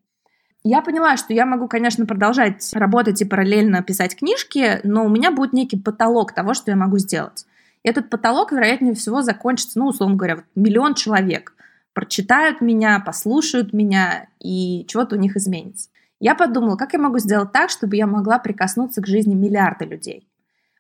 Я 0.63 0.82
поняла, 0.84 1.18
что 1.18 1.34
я 1.34 1.48
могу, 1.48 1.68
конечно, 1.68 2.06
продолжать 2.06 2.70
работать 2.74 3.22
и 3.24 3.25
параллельно 3.25 3.82
писать 3.82 4.15
книжки, 4.15 4.82
но 4.84 5.03
у 5.03 5.10
меня 5.10 5.32
будет 5.32 5.53
некий 5.53 5.77
потолок 5.77 6.34
того, 6.34 6.53
что 6.53 6.70
я 6.70 6.77
могу 6.77 7.00
сделать. 7.00 7.48
И 7.82 7.89
этот 7.89 8.12
потолок, 8.12 8.51
вероятнее 8.51 8.94
всего, 8.94 9.24
закончится, 9.24 9.79
ну, 9.79 9.88
условно 9.88 10.15
говоря, 10.15 10.36
вот 10.36 10.46
миллион 10.53 10.94
человек 10.94 11.56
прочитают 11.94 12.62
меня, 12.62 13.00
послушают 13.00 13.74
меня, 13.74 14.27
и 14.39 14.86
чего-то 14.88 15.15
у 15.15 15.20
них 15.20 15.36
изменится. 15.36 15.89
Я 16.20 16.36
подумала, 16.36 16.76
как 16.76 16.94
я 16.94 17.00
могу 17.00 17.20
сделать 17.20 17.52
так, 17.52 17.70
чтобы 17.70 17.96
я 17.96 18.06
могла 18.06 18.40
прикоснуться 18.40 19.02
к 19.02 19.08
жизни 19.08 19.36
миллиарда 19.36 19.86
людей. 19.86 20.28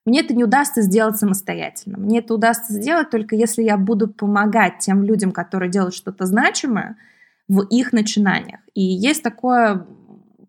Мне 0.05 0.21
это 0.21 0.33
не 0.33 0.43
удастся 0.43 0.81
сделать 0.81 1.17
самостоятельно. 1.17 1.97
Мне 1.97 2.19
это 2.19 2.33
удастся 2.33 2.73
сделать 2.73 3.09
только 3.09 3.35
если 3.35 3.63
я 3.63 3.77
буду 3.77 4.07
помогать 4.07 4.79
тем 4.79 5.03
людям, 5.03 5.31
которые 5.31 5.69
делают 5.69 5.93
что-то 5.93 6.25
значимое 6.25 6.97
в 7.47 7.61
их 7.63 7.93
начинаниях. 7.93 8.59
И 8.73 8.81
есть 8.81 9.23
такое 9.23 9.85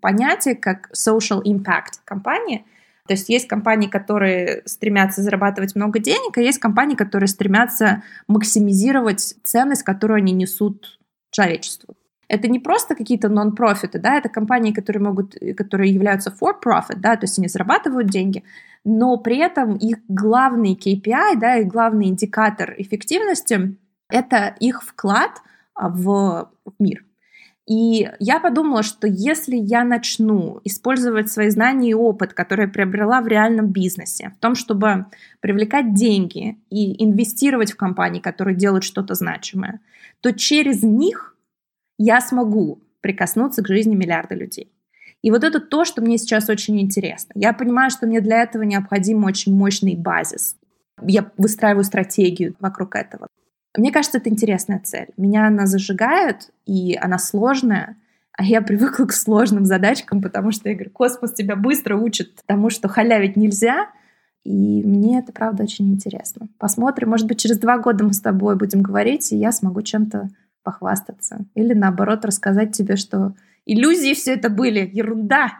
понятие, 0.00 0.54
как 0.54 0.90
social 0.96 1.42
impact 1.44 2.00
компании. 2.04 2.64
То 3.06 3.14
есть 3.14 3.28
есть 3.28 3.48
компании, 3.48 3.88
которые 3.88 4.62
стремятся 4.66 5.22
зарабатывать 5.22 5.74
много 5.74 5.98
денег, 5.98 6.38
а 6.38 6.40
есть 6.40 6.58
компании, 6.58 6.94
которые 6.94 7.28
стремятся 7.28 8.02
максимизировать 8.28 9.34
ценность, 9.42 9.82
которую 9.82 10.18
они 10.18 10.32
несут 10.32 11.00
человечеству. 11.30 11.96
Это 12.30 12.46
не 12.46 12.60
просто 12.60 12.94
какие-то 12.94 13.28
нон-профиты, 13.28 13.98
да, 13.98 14.16
это 14.16 14.28
компании, 14.28 14.72
которые 14.72 15.02
могут, 15.02 15.34
которые 15.56 15.92
являются 15.92 16.30
for-profit, 16.30 16.98
да, 16.98 17.16
то 17.16 17.24
есть 17.24 17.36
они 17.40 17.48
зарабатывают 17.48 18.08
деньги, 18.08 18.44
но 18.84 19.16
при 19.16 19.38
этом 19.38 19.76
их 19.76 19.98
главный 20.06 20.76
KPI, 20.76 21.40
да, 21.40 21.56
и 21.56 21.64
главный 21.64 22.06
индикатор 22.06 22.72
эффективности— 22.78 23.76
это 24.08 24.54
их 24.60 24.84
вклад 24.84 25.42
в 25.74 26.52
мир. 26.78 27.04
И 27.66 28.08
я 28.20 28.38
подумала, 28.38 28.84
что 28.84 29.08
если 29.08 29.56
я 29.56 29.82
начну 29.82 30.60
использовать 30.62 31.32
свои 31.32 31.50
знания 31.50 31.90
и 31.90 31.94
опыт, 31.94 32.32
которые 32.32 32.68
приобрела 32.68 33.22
в 33.22 33.26
реальном 33.26 33.66
бизнесе, 33.66 34.34
в 34.36 34.40
том, 34.40 34.54
чтобы 34.54 35.06
привлекать 35.40 35.94
деньги 35.94 36.58
и 36.70 37.04
инвестировать 37.04 37.72
в 37.72 37.76
компании, 37.76 38.20
которые 38.20 38.56
делают 38.56 38.84
что-то 38.84 39.14
значимое, 39.14 39.80
то 40.20 40.32
через 40.32 40.84
них 40.84 41.30
я 42.02 42.22
смогу 42.22 42.80
прикоснуться 43.02 43.62
к 43.62 43.68
жизни 43.68 43.94
миллиарда 43.94 44.34
людей. 44.34 44.72
И 45.20 45.30
вот 45.30 45.44
это 45.44 45.60
то, 45.60 45.84
что 45.84 46.00
мне 46.00 46.16
сейчас 46.16 46.48
очень 46.48 46.80
интересно. 46.80 47.32
Я 47.34 47.52
понимаю, 47.52 47.90
что 47.90 48.06
мне 48.06 48.22
для 48.22 48.42
этого 48.42 48.62
необходим 48.62 49.24
очень 49.24 49.54
мощный 49.54 49.96
базис. 49.96 50.56
Я 51.02 51.30
выстраиваю 51.36 51.84
стратегию 51.84 52.56
вокруг 52.58 52.96
этого. 52.96 53.26
Мне 53.76 53.92
кажется, 53.92 54.16
это 54.16 54.30
интересная 54.30 54.80
цель. 54.82 55.08
Меня 55.18 55.46
она 55.46 55.66
зажигает, 55.66 56.50
и 56.64 56.96
она 56.96 57.18
сложная, 57.18 57.96
а 58.32 58.44
я 58.44 58.62
привыкла 58.62 59.04
к 59.04 59.12
сложным 59.12 59.66
задачкам, 59.66 60.22
потому 60.22 60.52
что 60.52 60.70
я 60.70 60.74
говорю, 60.74 60.90
космос 60.90 61.34
тебя 61.34 61.54
быстро 61.54 61.98
учит 61.98 62.40
тому, 62.46 62.70
что 62.70 62.88
халявить 62.88 63.36
нельзя, 63.36 63.90
и 64.42 64.82
мне 64.82 65.18
это, 65.18 65.32
правда, 65.32 65.64
очень 65.64 65.92
интересно. 65.92 66.48
Посмотрим, 66.58 67.10
может 67.10 67.26
быть, 67.26 67.40
через 67.40 67.58
два 67.58 67.76
года 67.76 68.04
мы 68.04 68.14
с 68.14 68.20
тобой 68.20 68.56
будем 68.56 68.80
говорить, 68.80 69.32
и 69.32 69.36
я 69.36 69.52
смогу 69.52 69.82
чем-то 69.82 70.30
похвастаться. 70.62 71.46
Или, 71.54 71.74
наоборот, 71.74 72.24
рассказать 72.24 72.72
тебе, 72.72 72.96
что 72.96 73.34
иллюзии 73.66 74.14
все 74.14 74.34
это 74.34 74.48
были, 74.48 74.88
ерунда. 74.92 75.52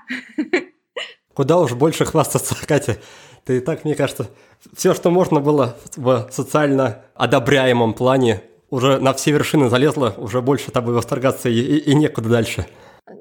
Куда 1.34 1.58
уж 1.58 1.74
больше 1.74 2.04
хвастаться, 2.04 2.54
Катя. 2.66 2.98
Ты 3.44 3.58
и 3.58 3.60
так, 3.60 3.84
мне 3.84 3.94
кажется, 3.94 4.28
все, 4.74 4.94
что 4.94 5.10
можно 5.10 5.40
было 5.40 5.76
в 5.96 6.28
социально 6.30 7.02
одобряемом 7.14 7.94
плане, 7.94 8.42
уже 8.68 8.98
на 9.00 9.12
все 9.14 9.32
вершины 9.32 9.68
залезла, 9.70 10.14
уже 10.16 10.42
больше 10.42 10.70
тобой 10.70 10.94
восторгаться 10.94 11.48
и, 11.48 11.58
и, 11.58 11.78
и 11.90 11.94
некуда 11.94 12.28
дальше. 12.28 12.66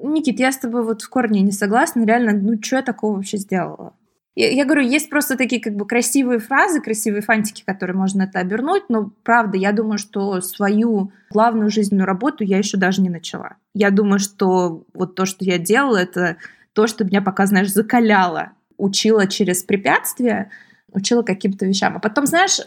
Никит, 0.03 0.39
я 0.39 0.51
с 0.51 0.57
тобой 0.57 0.83
вот 0.83 1.01
в 1.01 1.09
корне 1.09 1.41
не 1.41 1.51
согласна. 1.51 2.05
Реально, 2.05 2.33
ну 2.33 2.61
что 2.61 2.77
я 2.77 2.81
такого 2.81 3.15
вообще 3.15 3.37
сделала? 3.37 3.93
Я, 4.35 4.51
я 4.51 4.65
говорю, 4.65 4.81
есть 4.83 5.09
просто 5.09 5.37
такие 5.37 5.61
как 5.61 5.75
бы 5.75 5.85
красивые 5.85 6.39
фразы, 6.39 6.81
красивые 6.81 7.21
фантики, 7.21 7.63
которые 7.65 7.95
можно 7.95 8.23
это 8.23 8.39
обернуть, 8.39 8.83
но 8.89 9.11
правда, 9.23 9.57
я 9.57 9.71
думаю, 9.71 9.97
что 9.97 10.39
свою 10.41 11.11
главную 11.31 11.69
жизненную 11.69 12.05
работу 12.05 12.43
я 12.43 12.57
еще 12.57 12.77
даже 12.77 13.01
не 13.01 13.09
начала. 13.09 13.57
Я 13.73 13.89
думаю, 13.91 14.19
что 14.19 14.85
вот 14.93 15.15
то, 15.15 15.25
что 15.25 15.43
я 15.45 15.57
делала, 15.57 15.97
это 15.97 16.37
то, 16.73 16.87
что 16.87 17.03
меня 17.03 17.21
пока, 17.21 17.45
знаешь, 17.45 17.71
закаляло, 17.71 18.53
учила 18.77 19.27
через 19.27 19.63
препятствия, 19.63 20.51
учила 20.91 21.23
каким-то 21.23 21.65
вещам. 21.65 21.97
А 21.97 21.99
потом, 21.99 22.25
знаешь, 22.25 22.59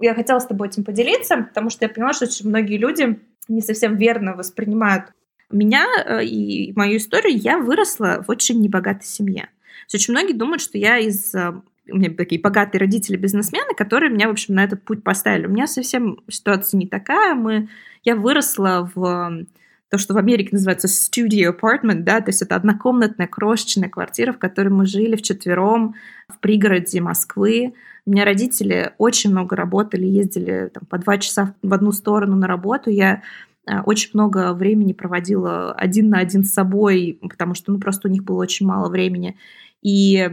я 0.00 0.14
хотела 0.14 0.38
с 0.38 0.46
тобой 0.46 0.68
этим 0.68 0.84
поделиться, 0.84 1.36
потому 1.38 1.70
что 1.70 1.84
я 1.84 1.88
поняла, 1.88 2.12
что 2.12 2.26
очень 2.26 2.48
многие 2.48 2.76
люди 2.76 3.18
не 3.48 3.62
совсем 3.62 3.96
верно 3.96 4.34
воспринимают 4.34 5.06
меня 5.50 5.86
э, 6.04 6.24
и 6.24 6.72
мою 6.74 6.98
историю. 6.98 7.38
Я 7.38 7.58
выросла 7.58 8.24
в 8.26 8.30
очень 8.30 8.60
небогатой 8.60 9.06
семье. 9.06 9.48
Есть 9.92 9.94
очень 9.94 10.12
многие 10.12 10.32
думают, 10.32 10.60
что 10.60 10.78
я 10.78 10.98
из 10.98 11.34
э, 11.34 11.52
у 11.90 11.96
меня 11.96 12.10
такие 12.10 12.40
богатые 12.40 12.80
родители-бизнесмены, 12.80 13.74
которые 13.74 14.10
меня, 14.10 14.28
в 14.28 14.32
общем, 14.32 14.54
на 14.54 14.64
этот 14.64 14.82
путь 14.82 15.02
поставили. 15.02 15.46
У 15.46 15.50
меня 15.50 15.66
совсем 15.66 16.20
ситуация 16.28 16.78
не 16.78 16.86
такая. 16.86 17.34
Мы, 17.34 17.68
я 18.04 18.16
выросла 18.16 18.90
в 18.94 19.46
то, 19.88 19.98
что 19.98 20.14
в 20.14 20.18
Америке 20.18 20.50
называется 20.52 20.88
studio 20.88 21.56
apartment, 21.56 22.00
да, 22.00 22.20
то 22.20 22.30
есть 22.30 22.42
это 22.42 22.56
однокомнатная 22.56 23.28
крошечная 23.28 23.88
квартира, 23.88 24.32
в 24.32 24.38
которой 24.38 24.68
мы 24.68 24.84
жили 24.84 25.14
вчетвером 25.14 25.94
в 26.28 26.40
пригороде 26.40 27.00
Москвы. 27.00 27.74
У 28.04 28.10
меня 28.10 28.24
родители 28.24 28.92
очень 28.98 29.30
много 29.30 29.54
работали, 29.54 30.04
ездили 30.06 30.70
там, 30.74 30.84
по 30.86 30.98
два 30.98 31.18
часа 31.18 31.54
в 31.62 31.72
одну 31.72 31.92
сторону 31.92 32.34
на 32.36 32.48
работу. 32.48 32.90
Я 32.90 33.22
э, 33.68 33.80
очень 33.82 34.10
много 34.14 34.52
времени 34.54 34.92
проводила 34.92 35.72
один 35.72 36.10
на 36.10 36.18
один 36.18 36.42
с 36.42 36.52
собой, 36.52 37.18
потому 37.22 37.54
что 37.54 37.72
ну, 37.72 37.78
просто 37.78 38.08
у 38.08 38.10
них 38.10 38.24
было 38.24 38.42
очень 38.42 38.66
мало 38.66 38.88
времени. 38.88 39.36
И 39.86 40.28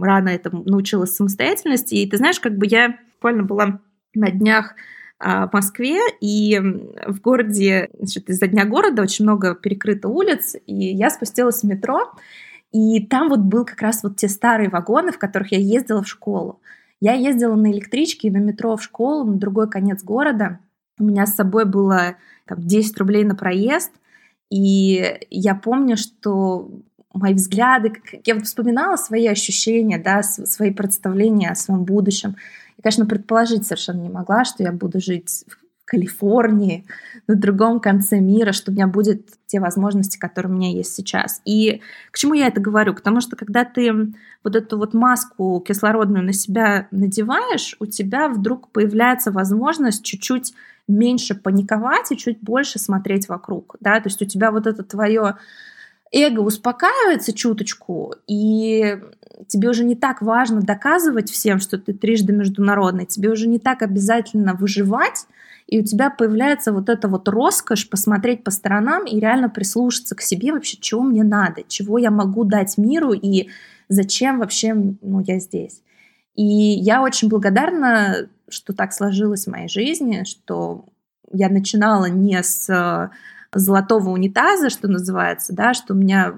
рано 0.00 0.28
это 0.28 0.54
научилась 0.54 1.16
самостоятельности. 1.16 1.96
И 1.96 2.08
ты 2.08 2.18
знаешь, 2.18 2.38
как 2.38 2.56
бы 2.56 2.66
я 2.68 3.00
буквально 3.14 3.42
была 3.42 3.80
на 4.14 4.30
днях 4.30 4.76
а, 5.18 5.48
в 5.48 5.52
Москве, 5.52 5.98
и 6.20 6.60
в 6.60 7.20
городе, 7.20 7.88
значит, 7.98 8.30
из-за 8.30 8.46
дня 8.46 8.64
города 8.64 9.02
очень 9.02 9.24
много 9.24 9.56
перекрыто 9.56 10.08
улиц, 10.08 10.54
и 10.66 10.72
я 10.72 11.10
спустилась 11.10 11.62
в 11.62 11.64
метро, 11.64 12.12
и 12.70 13.04
там 13.04 13.28
вот 13.28 13.40
был 13.40 13.64
как 13.64 13.82
раз 13.82 14.04
вот 14.04 14.18
те 14.18 14.28
старые 14.28 14.68
вагоны, 14.68 15.10
в 15.10 15.18
которых 15.18 15.50
я 15.50 15.58
ездила 15.58 16.04
в 16.04 16.08
школу. 16.08 16.60
Я 17.00 17.14
ездила 17.14 17.56
на 17.56 17.72
электричке 17.72 18.28
и 18.28 18.30
на 18.30 18.38
метро 18.38 18.76
в 18.76 18.82
школу, 18.84 19.24
на 19.24 19.36
другой 19.36 19.68
конец 19.68 20.04
города. 20.04 20.60
У 21.00 21.02
меня 21.02 21.26
с 21.26 21.34
собой 21.34 21.64
было 21.64 22.18
там, 22.46 22.64
10 22.64 22.96
рублей 22.98 23.24
на 23.24 23.34
проезд, 23.34 23.90
и 24.48 25.18
я 25.30 25.56
помню, 25.56 25.96
что 25.96 26.70
мои 27.14 27.34
взгляды, 27.34 27.92
я 28.24 28.34
вот 28.34 28.46
вспоминала 28.46 28.96
свои 28.96 29.26
ощущения, 29.26 29.98
да, 29.98 30.22
свои 30.22 30.70
представления 30.70 31.50
о 31.50 31.54
своем 31.54 31.84
будущем. 31.84 32.36
Я, 32.76 32.82
конечно, 32.82 33.06
предположить 33.06 33.66
совершенно 33.66 34.02
не 34.02 34.08
могла, 34.08 34.44
что 34.44 34.62
я 34.62 34.72
буду 34.72 35.00
жить 35.00 35.44
в 35.48 35.64
Калифорнии, 35.84 36.86
на 37.26 37.36
другом 37.36 37.78
конце 37.78 38.18
мира, 38.18 38.52
что 38.52 38.70
у 38.70 38.74
меня 38.74 38.86
будет 38.86 39.28
те 39.46 39.60
возможности, 39.60 40.18
которые 40.18 40.52
у 40.52 40.56
меня 40.56 40.70
есть 40.70 40.94
сейчас. 40.94 41.40
И 41.44 41.82
к 42.10 42.18
чему 42.18 42.34
я 42.34 42.48
это 42.48 42.60
говорю? 42.60 42.94
Потому 42.94 43.20
что 43.20 43.36
когда 43.36 43.64
ты 43.64 44.12
вот 44.42 44.56
эту 44.56 44.78
вот 44.78 44.94
маску 44.94 45.62
кислородную 45.66 46.24
на 46.24 46.32
себя 46.32 46.88
надеваешь, 46.90 47.76
у 47.80 47.86
тебя 47.86 48.28
вдруг 48.28 48.70
появляется 48.70 49.30
возможность 49.30 50.04
чуть-чуть 50.04 50.54
меньше 50.88 51.34
паниковать 51.34 52.12
и 52.12 52.16
чуть 52.16 52.40
больше 52.40 52.78
смотреть 52.78 53.28
вокруг, 53.28 53.76
да, 53.80 54.00
то 54.00 54.08
есть 54.08 54.20
у 54.20 54.26
тебя 54.26 54.50
вот 54.50 54.66
это 54.66 54.82
твое 54.82 55.36
эго 56.14 56.40
успокаивается 56.40 57.32
чуточку, 57.32 58.14
и 58.26 58.98
тебе 59.48 59.68
уже 59.70 59.84
не 59.84 59.96
так 59.96 60.22
важно 60.22 60.60
доказывать 60.60 61.30
всем, 61.30 61.58
что 61.58 61.76
ты 61.76 61.92
трижды 61.92 62.32
международный, 62.32 63.06
тебе 63.06 63.30
уже 63.30 63.48
не 63.48 63.58
так 63.58 63.82
обязательно 63.82 64.54
выживать, 64.54 65.26
и 65.66 65.80
у 65.80 65.84
тебя 65.84 66.10
появляется 66.10 66.72
вот 66.72 66.88
эта 66.88 67.08
вот 67.08 67.28
роскошь 67.28 67.88
посмотреть 67.88 68.44
по 68.44 68.50
сторонам 68.50 69.06
и 69.06 69.18
реально 69.18 69.48
прислушаться 69.48 70.14
к 70.14 70.20
себе 70.20 70.52
вообще, 70.52 70.76
чего 70.76 71.02
мне 71.02 71.24
надо, 71.24 71.62
чего 71.66 71.98
я 71.98 72.10
могу 72.10 72.44
дать 72.44 72.78
миру 72.78 73.12
и 73.12 73.48
зачем 73.88 74.38
вообще 74.38 74.74
ну, 74.74 75.20
я 75.20 75.38
здесь. 75.38 75.82
И 76.34 76.44
я 76.44 77.02
очень 77.02 77.28
благодарна, 77.28 78.28
что 78.48 78.72
так 78.72 78.92
сложилось 78.92 79.46
в 79.46 79.50
моей 79.50 79.68
жизни, 79.68 80.24
что 80.24 80.84
я 81.32 81.48
начинала 81.48 82.06
не 82.06 82.42
с 82.42 83.10
золотого 83.54 84.10
унитаза, 84.10 84.70
что 84.70 84.88
называется, 84.88 85.54
да, 85.54 85.74
что 85.74 85.94
у 85.94 85.96
меня 85.96 86.34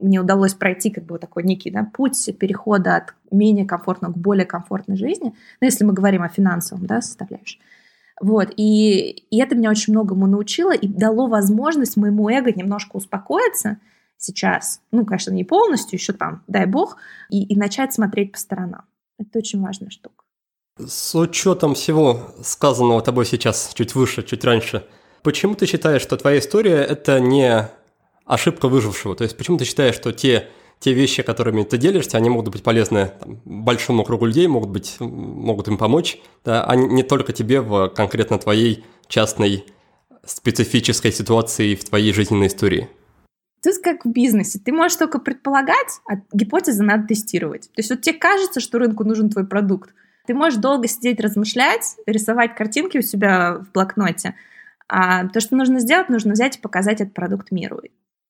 мне 0.00 0.20
удалось 0.20 0.54
пройти 0.54 0.90
как 0.90 1.04
бы 1.04 1.14
вот 1.14 1.20
такой 1.20 1.44
некий 1.44 1.70
да, 1.70 1.88
путь 1.92 2.28
перехода 2.38 2.96
от 2.96 3.14
менее 3.30 3.66
комфортного 3.66 4.12
к 4.12 4.18
более 4.18 4.46
комфортной 4.46 4.96
жизни, 4.96 5.34
ну, 5.60 5.64
если 5.66 5.84
мы 5.84 5.92
говорим 5.92 6.22
о 6.22 6.28
финансовом 6.28 6.86
да, 6.86 7.00
составляющем. 7.00 7.60
Вот, 8.20 8.52
и, 8.56 9.24
и 9.30 9.40
это 9.40 9.56
меня 9.56 9.70
очень 9.70 9.92
многому 9.92 10.26
научило 10.26 10.72
и 10.72 10.86
дало 10.86 11.26
возможность 11.26 11.96
моему 11.96 12.28
эго 12.28 12.52
немножко 12.52 12.96
успокоиться 12.96 13.78
сейчас, 14.16 14.80
ну, 14.92 15.04
конечно, 15.04 15.32
не 15.32 15.44
полностью, 15.44 15.98
еще 15.98 16.12
там, 16.12 16.42
дай 16.46 16.66
бог, 16.66 16.96
и, 17.28 17.42
и 17.42 17.56
начать 17.56 17.92
смотреть 17.92 18.32
по 18.32 18.38
сторонам. 18.38 18.82
Это 19.18 19.38
очень 19.38 19.60
важная 19.60 19.90
штука. 19.90 20.24
С 20.78 21.14
учетом 21.18 21.74
всего 21.74 22.20
сказанного 22.42 23.02
тобой 23.02 23.26
сейчас, 23.26 23.72
чуть 23.74 23.94
выше, 23.94 24.22
чуть 24.22 24.44
раньше– 24.44 24.86
Почему 25.24 25.54
ты 25.54 25.64
считаешь, 25.64 26.02
что 26.02 26.18
твоя 26.18 26.38
история– 26.38 26.76
это 26.88 27.18
не 27.18 27.70
ошибка 28.26 28.68
выжившего? 28.68 29.16
То 29.16 29.24
есть 29.24 29.34
почему 29.38 29.56
ты 29.56 29.64
считаешь, 29.64 29.94
что 29.94 30.12
те, 30.12 30.48
те 30.80 30.92
вещи, 30.92 31.22
которыми 31.22 31.62
ты 31.62 31.78
делишься, 31.78 32.18
они 32.18 32.28
могут 32.28 32.52
быть 32.52 32.62
полезны 32.62 33.10
там, 33.18 33.40
большому 33.46 34.04
кругу 34.04 34.26
людей, 34.26 34.46
могут, 34.46 34.68
быть, 34.68 34.96
могут 35.00 35.66
им 35.68 35.78
помочь, 35.78 36.20
да, 36.44 36.62
а 36.64 36.76
не 36.76 37.02
только 37.02 37.32
тебе 37.32 37.62
в 37.62 37.88
конкретно 37.88 38.38
твоей 38.38 38.84
частной 39.08 39.64
специфической 40.26 41.10
ситуации 41.10 41.74
в 41.74 41.84
твоей 41.84 42.12
жизненной 42.12 42.48
истории? 42.48 42.90
Тут 43.62 43.78
как 43.82 44.04
в 44.04 44.10
бизнесе. 44.10 44.60
Ты 44.62 44.72
можешь 44.72 44.98
только 44.98 45.18
предполагать, 45.20 46.00
а 46.06 46.16
гипотезы 46.34 46.82
надо 46.82 47.06
тестировать. 47.06 47.62
То 47.68 47.78
есть 47.78 47.88
вот 47.88 48.02
тебе 48.02 48.18
кажется, 48.18 48.60
что 48.60 48.78
рынку 48.78 49.04
нужен 49.04 49.30
твой 49.30 49.46
продукт. 49.46 49.94
Ты 50.26 50.34
можешь 50.34 50.58
долго 50.58 50.86
сидеть, 50.86 51.18
размышлять, 51.18 51.96
рисовать 52.04 52.54
картинки 52.54 52.98
у 52.98 53.02
себя 53.02 53.54
в 53.54 53.72
блокноте, 53.72 54.34
а 54.96 55.26
то, 55.26 55.40
что 55.40 55.56
нужно 55.56 55.80
сделать, 55.80 56.08
нужно 56.08 56.34
взять 56.34 56.56
и 56.56 56.60
показать 56.60 57.00
этот 57.00 57.14
продукт 57.14 57.50
миру. 57.50 57.80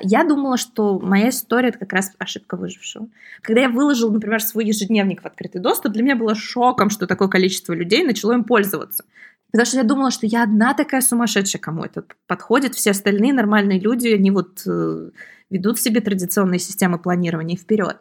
Я 0.00 0.24
думала, 0.24 0.56
что 0.56 0.98
моя 0.98 1.28
история— 1.28 1.68
это 1.70 1.78
как 1.78 1.92
раз 1.92 2.12
ошибка 2.18 2.56
выжившего. 2.56 3.08
Когда 3.42 3.60
я 3.60 3.68
выложила, 3.68 4.10
например, 4.10 4.40
свой 4.40 4.64
ежедневник 4.64 5.20
в 5.20 5.26
открытый 5.26 5.60
доступ, 5.60 5.92
для 5.92 6.02
меня 6.02 6.16
было 6.16 6.34
шоком, 6.34 6.88
что 6.88 7.06
такое 7.06 7.28
количество 7.28 7.74
людей 7.74 8.02
начало 8.02 8.32
им 8.32 8.44
пользоваться. 8.44 9.04
Потому 9.52 9.66
что 9.66 9.76
я 9.76 9.84
думала, 9.84 10.10
что 10.10 10.26
я 10.26 10.42
одна 10.42 10.72
такая 10.72 11.02
сумасшедшая, 11.02 11.60
кому 11.60 11.84
это 11.84 12.02
подходит. 12.26 12.74
Все 12.74 12.92
остальные 12.92 13.34
нормальные 13.34 13.78
люди, 13.78 14.08
они 14.08 14.30
вот 14.30 14.62
э, 14.66 15.10
ведут 15.50 15.76
в 15.76 15.82
себе 15.82 16.00
традиционные 16.00 16.60
системы 16.60 16.98
планирования 16.98 17.58
вперед. 17.58 17.98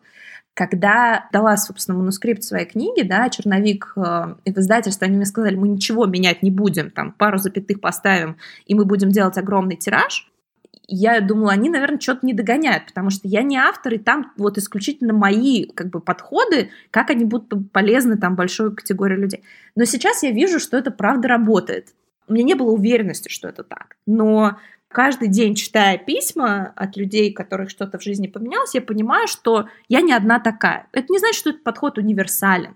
Когда 0.53 1.27
дала, 1.31 1.57
собственно, 1.57 1.97
манускрипт 1.97 2.43
своей 2.43 2.65
книги, 2.65 3.01
да, 3.01 3.29
черновик 3.29 3.93
э, 3.95 4.35
издательство, 4.45 5.07
они 5.07 5.17
мне 5.17 5.25
сказали, 5.25 5.55
мы 5.55 5.67
ничего 5.67 6.05
менять 6.05 6.43
не 6.43 6.51
будем, 6.51 6.91
там 6.91 7.11
пару 7.11 7.37
запятых 7.37 7.81
поставим, 7.81 8.37
и 8.65 8.75
мы 8.75 8.85
будем 8.85 9.09
делать 9.09 9.37
огромный 9.37 9.75
тираж 9.75 10.29
я 10.87 11.21
думала, 11.21 11.53
они, 11.53 11.69
наверное, 11.69 11.99
что-то 11.99 12.25
не 12.25 12.33
догоняют, 12.33 12.87
потому 12.87 13.09
что 13.09 13.27
я 13.27 13.41
не 13.41 13.57
автор, 13.57 13.93
и 13.93 13.97
там 13.97 14.31
вот 14.37 14.57
исключительно 14.57 15.13
мои 15.13 15.65
как 15.65 15.89
бы 15.89 15.99
подходы, 15.99 16.69
как 16.91 17.09
они 17.09 17.25
будут 17.25 17.71
полезны 17.71 18.17
там 18.17 18.35
большой 18.35 18.75
категории 18.75 19.15
людей. 19.15 19.43
Но 19.75 19.85
сейчас 19.85 20.23
я 20.23 20.31
вижу, 20.31 20.59
что 20.59 20.77
это 20.77 20.91
правда 20.91 21.29
работает. 21.29 21.93
У 22.27 22.33
меня 22.33 22.43
не 22.43 22.53
было 22.55 22.71
уверенности, 22.71 23.29
что 23.29 23.47
это 23.47 23.63
так. 23.63 23.95
Но 24.05 24.57
каждый 24.93 25.27
день, 25.27 25.55
читая 25.55 25.97
письма 25.97 26.71
от 26.75 26.95
людей, 26.95 27.33
которых 27.33 27.69
что-то 27.69 27.97
в 27.99 28.03
жизни 28.03 28.27
поменялось, 28.27 28.75
я 28.75 28.81
понимаю, 28.81 29.27
что 29.27 29.67
я 29.89 30.01
не 30.01 30.13
одна 30.13 30.39
такая. 30.39 30.87
Это 30.93 31.07
не 31.09 31.19
значит, 31.19 31.39
что 31.39 31.49
этот 31.49 31.63
подход 31.63 31.97
универсален. 31.97 32.75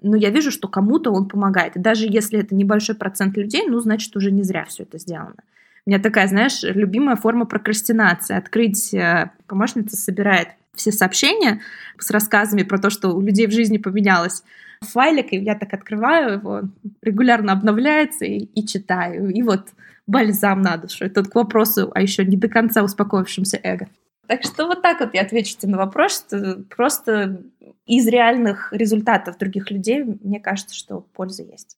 Но 0.00 0.16
я 0.16 0.30
вижу, 0.30 0.50
что 0.50 0.68
кому-то 0.68 1.10
он 1.10 1.28
помогает. 1.28 1.76
И 1.76 1.80
даже 1.80 2.06
если 2.08 2.38
это 2.38 2.54
небольшой 2.54 2.94
процент 2.94 3.36
людей, 3.36 3.66
ну, 3.66 3.80
значит, 3.80 4.16
уже 4.16 4.30
не 4.30 4.42
зря 4.42 4.64
все 4.64 4.84
это 4.84 4.98
сделано. 4.98 5.36
У 5.84 5.90
меня 5.90 6.00
такая, 6.00 6.26
знаешь, 6.28 6.62
любимая 6.62 7.16
форма 7.16 7.44
прокрастинации. 7.44 8.36
Открыть, 8.36 8.94
э, 8.94 9.30
помощница 9.46 9.96
собирает 9.96 10.48
все 10.74 10.92
сообщения 10.92 11.60
с 11.98 12.10
рассказами 12.10 12.62
про 12.62 12.78
то, 12.78 12.90
что 12.90 13.10
у 13.10 13.20
людей 13.20 13.46
в 13.46 13.52
жизни 13.52 13.78
поменялось. 13.78 14.42
Файлик, 14.82 15.32
и 15.32 15.38
я 15.38 15.54
так 15.54 15.72
открываю 15.72 16.34
его, 16.34 16.62
регулярно 17.02 17.52
обновляется 17.52 18.24
и, 18.24 18.44
и 18.54 18.66
читаю. 18.66 19.30
И 19.30 19.42
вот 19.42 19.68
бальзам 20.06 20.62
на 20.62 20.76
душу. 20.76 21.04
Это 21.04 21.22
к 21.22 21.34
вопросу 21.34 21.90
а 21.94 22.00
еще 22.00 22.24
не 22.24 22.36
до 22.36 22.48
конца 22.48 22.82
успокоившемся 22.82 23.60
эго. 23.62 23.88
Так 24.26 24.42
что 24.42 24.66
вот 24.66 24.82
так 24.82 25.00
вот 25.00 25.14
я 25.14 25.22
отвечу 25.22 25.56
тебе 25.56 25.72
на 25.72 25.78
вопрос, 25.78 26.24
что 26.26 26.62
просто 26.74 27.42
из 27.86 28.06
реальных 28.08 28.72
результатов 28.72 29.38
других 29.38 29.70
людей 29.70 30.04
мне 30.04 30.40
кажется, 30.40 30.74
что 30.74 31.00
польза 31.14 31.42
есть. 31.44 31.76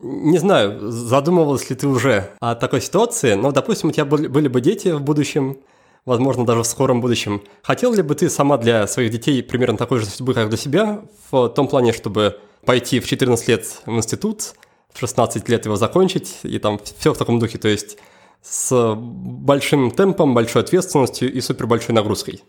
Не 0.00 0.38
знаю, 0.38 0.90
задумывалась 0.90 1.70
ли 1.70 1.76
ты 1.76 1.86
уже 1.86 2.30
о 2.40 2.54
такой 2.54 2.80
ситуации, 2.80 3.34
но, 3.34 3.52
допустим, 3.52 3.90
у 3.90 3.92
тебя 3.92 4.04
были 4.04 4.48
бы 4.48 4.60
дети 4.60 4.88
в 4.88 5.00
будущем, 5.00 5.58
возможно, 6.04 6.44
даже 6.44 6.62
в 6.62 6.66
скором 6.66 7.00
будущем. 7.00 7.42
Хотел 7.62 7.92
ли 7.92 8.02
бы 8.02 8.14
ты 8.14 8.28
сама 8.28 8.58
для 8.58 8.86
своих 8.86 9.10
детей 9.10 9.42
примерно 9.42 9.76
такой 9.76 10.00
же 10.00 10.06
судьбы, 10.06 10.34
как 10.34 10.48
для 10.48 10.58
себя, 10.58 11.02
в 11.30 11.48
том 11.50 11.68
плане, 11.68 11.92
чтобы 11.92 12.38
пойти 12.66 12.98
в 12.98 13.06
14 13.06 13.48
лет 13.48 13.82
в 13.86 13.92
институт, 13.92 14.54
в 14.94 14.98
16 14.98 15.48
лет 15.48 15.64
его 15.66 15.76
закончить, 15.76 16.38
и 16.44 16.58
там 16.58 16.78
все 16.78 17.12
в 17.12 17.18
таком 17.18 17.38
духе, 17.38 17.58
то 17.58 17.68
есть 17.68 17.98
с 18.40 18.94
большим 18.96 19.90
темпом, 19.90 20.34
большой 20.34 20.62
ответственностью 20.62 21.32
и 21.32 21.40
супер 21.40 21.66
большой 21.66 21.94
нагрузкой? 21.94 22.42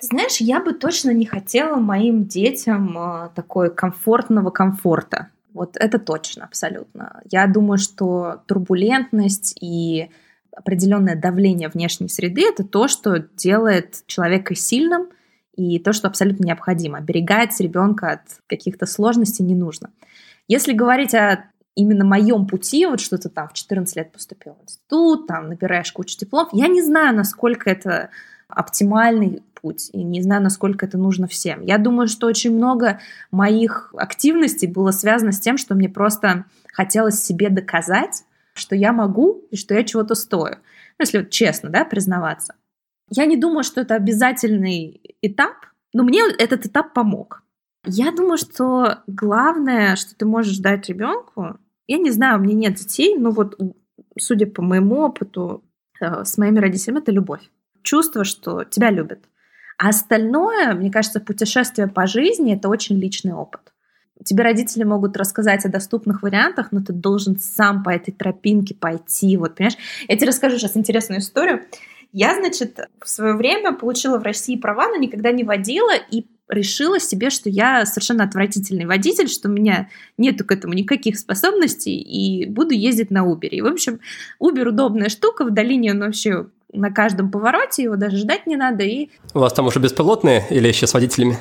Знаешь, 0.00 0.38
я 0.38 0.60
бы 0.60 0.72
точно 0.72 1.10
не 1.10 1.26
хотела 1.26 1.76
моим 1.76 2.24
детям 2.24 2.98
э, 2.98 3.28
такой 3.34 3.72
комфортного 3.72 4.50
комфорта. 4.50 5.28
Вот 5.54 5.76
это 5.76 5.98
точно, 5.98 6.44
абсолютно. 6.44 7.22
Я 7.30 7.46
думаю, 7.46 7.78
что 7.78 8.42
турбулентность 8.46 9.56
и 9.60 10.10
определенное 10.54 11.16
давление 11.16 11.68
внешней 11.68 12.08
среды 12.08 12.42
это 12.48 12.64
то, 12.64 12.88
что 12.88 13.18
делает 13.36 14.02
человека 14.06 14.54
сильным 14.54 15.08
и 15.54 15.78
то, 15.78 15.92
что 15.92 16.08
абсолютно 16.08 16.46
необходимо. 16.46 16.98
Оберегать 16.98 17.58
ребенка 17.60 18.12
от 18.12 18.22
каких-то 18.48 18.86
сложностей 18.86 19.44
не 19.44 19.54
нужно. 19.54 19.90
Если 20.48 20.72
говорить 20.72 21.14
о 21.14 21.44
именно 21.74 22.04
моем 22.04 22.46
пути, 22.46 22.86
вот 22.86 23.00
что 23.00 23.18
то 23.18 23.28
там 23.28 23.48
в 23.48 23.52
14 23.52 23.96
лет 23.96 24.12
поступил 24.12 24.54
в 24.54 24.64
институт, 24.64 25.26
там 25.26 25.48
набираешь 25.48 25.92
кучу 25.92 26.18
дипломов, 26.18 26.50
я 26.52 26.68
не 26.68 26.82
знаю, 26.82 27.16
насколько 27.16 27.70
это 27.70 28.10
оптимальный 28.48 29.42
путь, 29.54 29.90
и 29.92 30.02
не 30.02 30.20
знаю, 30.22 30.42
насколько 30.42 30.84
это 30.84 30.98
нужно 30.98 31.26
всем. 31.26 31.62
Я 31.62 31.78
думаю, 31.78 32.08
что 32.08 32.26
очень 32.26 32.54
много 32.54 33.00
моих 33.30 33.94
активностей 33.96 34.68
было 34.68 34.90
связано 34.90 35.32
с 35.32 35.40
тем, 35.40 35.56
что 35.56 35.74
мне 35.74 35.88
просто 35.88 36.44
хотелось 36.72 37.22
себе 37.22 37.48
доказать, 37.48 38.24
что 38.54 38.76
я 38.76 38.92
могу 38.92 39.44
и 39.50 39.56
что 39.56 39.74
я 39.74 39.84
чего-то 39.84 40.14
стою. 40.14 40.56
Ну, 40.56 41.04
если 41.04 41.18
вот 41.18 41.30
честно, 41.30 41.70
да, 41.70 41.84
признаваться. 41.84 42.54
Я 43.08 43.24
не 43.24 43.36
думаю, 43.36 43.62
что 43.62 43.80
это 43.80 43.94
обязательный 43.94 45.00
этап, 45.22 45.66
но 45.92 46.02
мне 46.02 46.22
этот 46.38 46.66
этап 46.66 46.92
помог. 46.92 47.42
Я 47.84 48.12
думаю, 48.12 48.38
что 48.38 48.98
главное, 49.06 49.96
что 49.96 50.14
ты 50.14 50.24
можешь 50.24 50.58
дать 50.58 50.88
ребенку, 50.88 51.58
я 51.86 51.98
не 51.98 52.10
знаю, 52.10 52.38
у 52.38 52.42
меня 52.42 52.54
нет 52.54 52.74
детей, 52.74 53.16
но 53.18 53.30
вот 53.30 53.58
судя 54.18 54.46
по 54.46 54.62
моему 54.62 55.00
опыту 55.00 55.64
э, 56.00 56.24
с 56.24 56.38
моими 56.38 56.58
родителями, 56.58 57.00
это 57.00 57.12
любовь 57.12 57.42
чувство, 57.82 58.24
что 58.24 58.64
тебя 58.64 58.90
любят. 58.90 59.20
А 59.78 59.88
остальное, 59.88 60.74
мне 60.74 60.90
кажется, 60.90 61.20
путешествие 61.20 61.88
по 61.88 62.06
жизни— 62.06 62.54
это 62.56 62.68
очень 62.68 62.96
личный 62.98 63.32
опыт. 63.32 63.60
Тебе 64.24 64.44
родители 64.44 64.84
могут 64.84 65.16
рассказать 65.16 65.64
о 65.64 65.68
доступных 65.68 66.22
вариантах, 66.22 66.70
но 66.70 66.80
ты 66.80 66.92
должен 66.92 67.38
сам 67.40 67.82
по 67.82 67.90
этой 67.90 68.12
тропинке 68.12 68.74
пойти. 68.74 69.36
Вот, 69.36 69.56
понимаешь? 69.56 69.76
Я 70.06 70.16
тебе 70.16 70.28
расскажу 70.28 70.58
сейчас 70.58 70.76
интересную 70.76 71.20
историю. 71.20 71.62
Я, 72.12 72.36
значит, 72.36 72.78
в 73.00 73.08
свое 73.08 73.34
время 73.34 73.72
получила 73.72 74.18
в 74.18 74.22
России 74.22 74.56
права, 74.56 74.88
но 74.88 74.96
никогда 74.96 75.32
не 75.32 75.42
водила, 75.42 75.92
и 76.10 76.26
решила 76.48 77.00
себе, 77.00 77.30
что 77.30 77.48
я 77.48 77.86
совершенно 77.86 78.24
отвратительный 78.24 78.86
водитель, 78.86 79.28
что 79.28 79.48
у 79.48 79.52
меня 79.52 79.88
нету 80.18 80.44
к 80.44 80.52
этому 80.52 80.74
никаких 80.74 81.18
способностей, 81.18 81.98
и 81.98 82.46
буду 82.46 82.74
ездить 82.74 83.10
на 83.10 83.20
Uber. 83.20 83.48
И, 83.48 83.60
в 83.60 83.66
общем, 83.66 84.00
Uber 84.40 84.68
удобная 84.68 85.08
штука, 85.08 85.44
в 85.44 85.50
долине 85.50 85.92
он 85.92 86.00
вообще 86.00 86.46
на 86.72 86.90
каждом 86.90 87.30
повороте, 87.30 87.82
его 87.82 87.96
даже 87.96 88.16
ждать 88.16 88.46
не 88.46 88.56
надо. 88.56 88.84
И... 88.84 89.10
У 89.34 89.38
вас 89.38 89.52
там 89.52 89.66
уже 89.66 89.78
беспилотные 89.78 90.44
или 90.50 90.68
еще 90.68 90.86
с 90.86 90.94
водителями? 90.94 91.38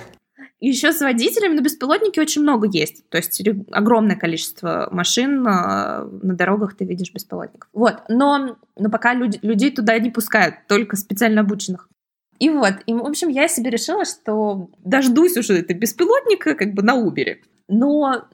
Еще 0.59 0.93
с 0.93 1.01
водителями, 1.01 1.55
но 1.55 1.61
беспилотники 1.61 2.19
очень 2.19 2.43
много 2.43 2.67
есть. 2.67 3.09
То 3.09 3.17
есть 3.17 3.41
огромное 3.71 4.15
количество 4.15 4.89
машин 4.91 5.41
на 5.41 6.05
дорогах 6.21 6.75
ты 6.75 6.85
видишь 6.85 7.11
беспилотников. 7.11 7.67
Вот. 7.73 7.95
Но, 8.09 8.57
но 8.77 8.89
пока 8.89 9.15
люди, 9.15 9.39
людей 9.41 9.71
туда 9.71 9.97
не 9.97 10.11
пускают, 10.11 10.55
только 10.67 10.97
специально 10.97 11.41
обученных. 11.41 11.89
И 12.41 12.49
вот, 12.49 12.73
и, 12.87 12.93
в 12.95 13.05
общем, 13.05 13.27
я 13.27 13.47
себе 13.47 13.69
решила, 13.69 14.03
что 14.03 14.71
дождусь 14.79 15.37
уже 15.37 15.59
это 15.59 15.75
беспилотника 15.75 16.55
как 16.55 16.73
бы 16.73 16.81
на 16.81 16.95
Убере. 16.95 17.39
Но 17.67 18.25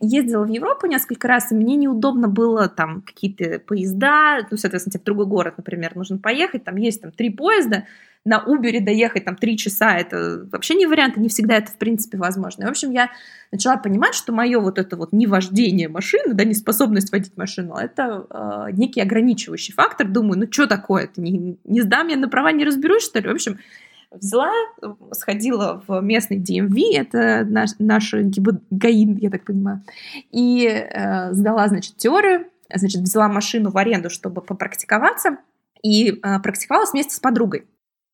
ездила 0.00 0.44
в 0.44 0.48
Европу 0.48 0.86
несколько 0.86 1.26
раз, 1.26 1.50
и 1.50 1.56
мне 1.56 1.74
неудобно 1.74 2.28
было 2.28 2.68
там 2.68 3.02
какие-то 3.02 3.58
поезда, 3.58 4.46
ну, 4.52 4.56
соответственно, 4.56 4.92
тебе 4.92 5.00
в 5.00 5.04
другой 5.06 5.26
город, 5.26 5.54
например, 5.56 5.96
нужно 5.96 6.18
поехать, 6.18 6.62
там 6.62 6.76
есть 6.76 7.02
там 7.02 7.10
три 7.10 7.28
поезда, 7.30 7.86
на 8.26 8.42
Убере 8.44 8.80
доехать 8.80 9.24
там 9.24 9.36
три 9.36 9.56
часа, 9.56 9.96
это 9.96 10.46
вообще 10.50 10.74
не 10.74 10.86
вариант, 10.86 11.16
и 11.16 11.20
не 11.20 11.28
всегда 11.28 11.54
это, 11.54 11.70
в 11.70 11.78
принципе, 11.78 12.18
возможно. 12.18 12.64
И, 12.64 12.66
в 12.66 12.70
общем, 12.70 12.90
я 12.90 13.10
начала 13.52 13.76
понимать, 13.76 14.14
что 14.14 14.32
мое 14.32 14.58
вот 14.58 14.78
это 14.78 14.96
вот 14.96 15.12
невождение 15.12 15.88
машины, 15.88 16.34
да, 16.34 16.44
неспособность 16.44 17.12
водить 17.12 17.36
машину, 17.36 17.76
это 17.76 18.26
э, 18.28 18.72
некий 18.72 19.00
ограничивающий 19.00 19.72
фактор. 19.72 20.08
Думаю, 20.08 20.40
ну 20.40 20.46
что 20.50 20.66
такое, 20.66 21.08
не, 21.16 21.56
не 21.62 21.80
сдам 21.82 22.08
я 22.08 22.16
на 22.16 22.28
права, 22.28 22.50
не 22.50 22.64
разберусь, 22.64 23.04
что 23.04 23.20
ли? 23.20 23.28
В 23.28 23.32
общем, 23.32 23.60
взяла, 24.10 24.50
сходила 25.12 25.84
в 25.86 26.00
местный 26.00 26.38
DMV, 26.38 26.80
это 26.94 27.46
наш, 27.48 27.70
наш 27.78 28.12
ГАИН, 28.12 29.18
я 29.18 29.30
так 29.30 29.44
понимаю, 29.44 29.84
и 30.32 30.66
э, 30.66 31.32
сдала, 31.32 31.68
значит, 31.68 31.96
теорию, 31.96 32.46
значит, 32.74 33.02
взяла 33.02 33.28
машину 33.28 33.70
в 33.70 33.78
аренду, 33.78 34.10
чтобы 34.10 34.42
попрактиковаться, 34.42 35.38
и 35.80 36.10
э, 36.10 36.40
практиковалась 36.40 36.92
вместе 36.92 37.14
с 37.14 37.20
подругой. 37.20 37.66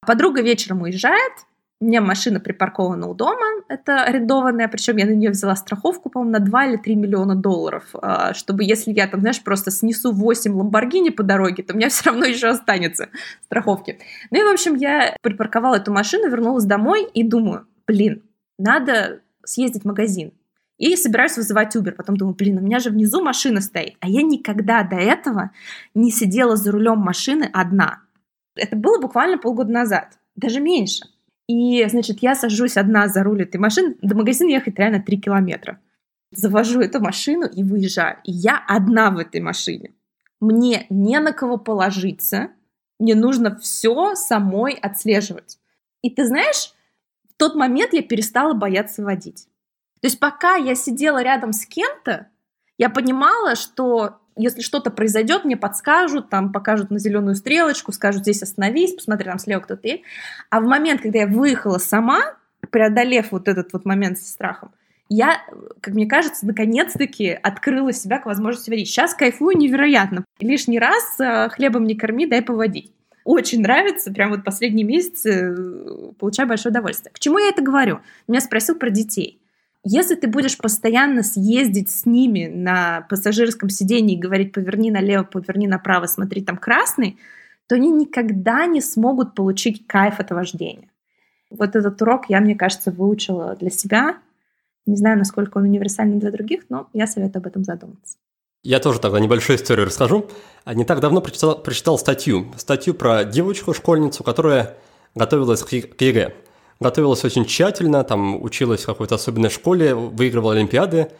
Подруга 0.04 0.42
вечером 0.42 0.82
уезжает, 0.82 1.32
у 1.80 1.84
меня 1.84 2.00
машина 2.00 2.38
припаркована 2.38 3.08
у 3.08 3.14
дома, 3.14 3.44
это 3.68 4.04
арендованная, 4.04 4.68
причем 4.68 4.96
я 4.98 5.06
на 5.06 5.10
нее 5.10 5.30
взяла 5.30 5.56
страховку, 5.56 6.10
по-моему, 6.10 6.32
на 6.32 6.38
2 6.38 6.66
или 6.66 6.76
3 6.76 6.94
миллиона 6.94 7.34
долларов, 7.34 7.84
а, 7.94 8.34
чтобы 8.34 8.64
если 8.64 8.92
я 8.92 9.08
там, 9.08 9.20
знаешь, 9.20 9.42
просто 9.42 9.70
снесу 9.70 10.12
8 10.12 10.54
Ламборгини 10.54 11.10
по 11.10 11.22
дороге, 11.22 11.62
то 11.62 11.72
у 11.72 11.76
меня 11.76 11.88
все 11.90 12.10
равно 12.10 12.24
еще 12.24 12.48
останется 12.48 13.08
страховки. 13.44 13.98
Ну 14.30 14.40
и, 14.40 14.44
в 14.44 14.52
общем, 14.52 14.74
я 14.74 15.16
припарковала 15.22 15.76
эту 15.76 15.92
машину, 15.92 16.28
вернулась 16.28 16.64
домой 16.64 17.04
и 17.14 17.22
думаю, 17.22 17.66
блин, 17.86 18.22
надо 18.58 19.20
съездить 19.44 19.82
в 19.82 19.86
магазин. 19.86 20.32
И 20.78 20.96
собираюсь 20.96 21.36
вызывать 21.36 21.76
Uber. 21.76 21.92
Потом 21.92 22.16
думаю, 22.16 22.34
блин, 22.34 22.58
у 22.58 22.60
меня 22.60 22.80
же 22.80 22.90
внизу 22.90 23.22
машина 23.22 23.60
стоит. 23.60 23.94
А 24.00 24.08
я 24.08 24.22
никогда 24.22 24.82
до 24.82 24.96
этого 24.96 25.50
не 25.94 26.10
сидела 26.10 26.56
за 26.56 26.72
рулем 26.72 26.98
машины 26.98 27.48
одна. 27.52 28.01
Это 28.54 28.76
было 28.76 29.00
буквально 29.00 29.38
полгода 29.38 29.72
назад, 29.72 30.18
даже 30.36 30.60
меньше. 30.60 31.06
И, 31.48 31.84
значит, 31.88 32.18
я 32.20 32.34
сажусь 32.34 32.76
одна 32.76 33.08
за 33.08 33.22
руль 33.22 33.42
этой 33.42 33.58
машины, 33.58 33.96
до 34.00 34.16
магазина 34.16 34.50
ехать 34.50 34.78
реально 34.78 35.02
3 35.02 35.20
километра. 35.20 35.80
Завожу 36.30 36.80
эту 36.80 37.00
машину 37.00 37.46
и 37.46 37.62
выезжаю. 37.62 38.18
И 38.24 38.32
я 38.32 38.62
одна 38.66 39.10
в 39.10 39.18
этой 39.18 39.40
машине. 39.40 39.92
Мне 40.40 40.86
не 40.88 41.20
на 41.20 41.32
кого 41.32 41.58
положиться, 41.58 42.50
Мне 42.98 43.16
нужно 43.16 43.58
все 43.58 44.14
самой 44.14 44.74
отслеживать. 44.74 45.58
И 46.02 46.10
ты 46.10 46.24
знаешь, 46.24 46.72
в 47.28 47.36
тот 47.36 47.56
момент 47.56 47.92
я 47.92 48.02
перестала 48.02 48.54
бояться 48.54 49.02
водить. 49.02 49.48
То 50.00 50.06
есть 50.06 50.20
пока 50.20 50.54
я 50.54 50.76
сидела 50.76 51.22
рядом 51.22 51.52
с 51.52 51.66
кем-то, 51.66 52.28
я 52.78 52.90
понимала, 52.90 53.56
что 53.56 54.21
если 54.36 54.62
что-то 54.62 54.90
произойдет, 54.90 55.44
мне 55.44 55.56
подскажут, 55.56 56.30
там 56.30 56.52
покажут 56.52 56.90
на 56.90 56.98
зеленую 56.98 57.34
стрелочку, 57.34 57.92
скажут 57.92 58.22
здесь 58.22 58.42
остановись, 58.42 58.94
посмотри, 58.94 59.26
там 59.26 59.38
слева 59.38 59.60
кто-то. 59.60 59.88
А 60.50 60.60
в 60.60 60.64
момент, 60.64 61.02
когда 61.02 61.20
я 61.20 61.26
выехала 61.26 61.78
сама, 61.78 62.20
преодолев 62.70 63.32
вот 63.32 63.48
этот 63.48 63.72
вот 63.72 63.84
момент 63.84 64.18
со 64.18 64.28
страхом, 64.28 64.72
я, 65.08 65.42
как 65.82 65.94
мне 65.94 66.06
кажется, 66.06 66.46
наконец-таки 66.46 67.28
открыла 67.30 67.92
себя 67.92 68.18
к 68.18 68.26
возможности 68.26 68.70
водить. 68.70 68.88
Сейчас 68.88 69.14
кайфую 69.14 69.58
невероятно. 69.58 70.24
Лишний 70.40 70.78
раз 70.78 71.20
э, 71.20 71.50
хлебом 71.50 71.84
не 71.84 71.94
корми, 71.94 72.26
дай 72.26 72.40
поводить. 72.40 72.92
Очень 73.24 73.60
нравится, 73.60 74.10
прям 74.10 74.30
вот 74.30 74.42
последние 74.42 74.86
месяцы 74.86 75.54
э, 75.54 76.12
получаю 76.18 76.48
большое 76.48 76.70
удовольствие. 76.70 77.12
К 77.12 77.18
чему 77.18 77.38
я 77.38 77.50
это 77.50 77.60
говорю? 77.60 78.00
Меня 78.26 78.40
спросил 78.40 78.76
про 78.76 78.88
детей. 78.88 79.41
Если 79.84 80.14
ты 80.14 80.28
будешь 80.28 80.56
постоянно 80.58 81.24
съездить 81.24 81.90
с 81.90 82.06
ними 82.06 82.46
на 82.46 83.04
пассажирском 83.10 83.68
сидении 83.68 84.16
и 84.16 84.20
говорить 84.20 84.52
поверни 84.52 84.92
налево, 84.92 85.24
поверни 85.24 85.66
направо, 85.66 86.06
смотри, 86.06 86.42
там 86.42 86.56
красный, 86.56 87.18
то 87.66 87.74
они 87.74 87.90
никогда 87.90 88.66
не 88.66 88.80
смогут 88.80 89.34
получить 89.34 89.86
кайф 89.86 90.20
от 90.20 90.30
вождения. 90.30 90.88
Вот 91.50 91.74
этот 91.74 92.00
урок 92.00 92.26
я, 92.28 92.40
мне 92.40 92.54
кажется, 92.54 92.92
выучила 92.92 93.56
для 93.56 93.70
себя. 93.70 94.18
Не 94.86 94.96
знаю, 94.96 95.18
насколько 95.18 95.58
он 95.58 95.64
универсальный 95.64 96.18
для 96.18 96.30
других, 96.30 96.62
но 96.68 96.88
я 96.92 97.06
советую 97.06 97.40
об 97.40 97.46
этом 97.48 97.64
задуматься. 97.64 98.16
Я 98.62 98.78
тоже 98.78 99.00
тогда 99.00 99.18
небольшую 99.18 99.56
историю 99.56 99.86
расскажу. 99.86 100.28
Не 100.64 100.84
так 100.84 101.00
давно 101.00 101.20
прочитал, 101.20 101.60
прочитал 101.60 101.98
статью. 101.98 102.52
Статью 102.56 102.94
про 102.94 103.24
девочку-школьницу, 103.24 104.22
которая 104.22 104.76
готовилась 105.16 105.64
к 105.64 105.72
ЕГЭ 105.72 106.32
готовилась 106.82 107.24
очень 107.24 107.46
тщательно, 107.46 108.04
там 108.04 108.42
училась 108.42 108.82
в 108.82 108.86
какой-то 108.86 109.14
особенной 109.14 109.50
школе, 109.50 109.94
выигрывала 109.94 110.52
олимпиады. 110.52 111.10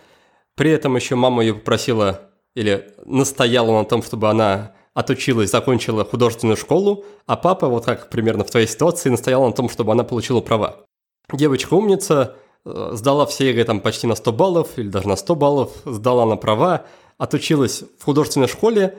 При 0.55 0.70
этом 0.70 0.96
еще 0.96 1.14
мама 1.14 1.42
ее 1.42 1.55
попросила 1.55 2.20
или 2.55 2.92
настояла 3.07 3.79
на 3.79 3.85
том, 3.85 4.03
чтобы 4.03 4.29
она 4.29 4.75
отучилась, 4.94 5.51
закончила 5.51 6.05
художественную 6.05 6.57
школу, 6.57 7.05
а 7.27 7.37
папа, 7.37 7.68
вот 7.68 7.87
как 7.87 8.11
примерно 8.11 8.44
в 8.44 8.51
твоей 8.51 8.66
ситуации, 8.66 9.09
настоял 9.09 9.46
на 9.46 9.53
том, 9.53 9.70
чтобы 9.70 9.92
она 9.92 10.05
получила 10.05 10.40
права. 10.40 10.85
Девочка 11.33 11.72
умница, 11.72 12.37
э, 12.66 12.90
сдала 12.92 13.25
все 13.25 13.48
ЕГЭ 13.48 13.64
там 13.64 13.81
почти 13.81 14.07
на 14.07 14.14
100 14.14 14.33
баллов, 14.33 14.68
или 14.77 14.88
даже 14.88 15.09
на 15.09 15.16
100 15.16 15.35
баллов, 15.35 15.70
сдала 15.87 16.27
на 16.27 16.37
права, 16.37 16.85
отучилась 17.16 17.85
в 17.98 18.05
художественной 18.05 18.48
школе, 18.48 18.98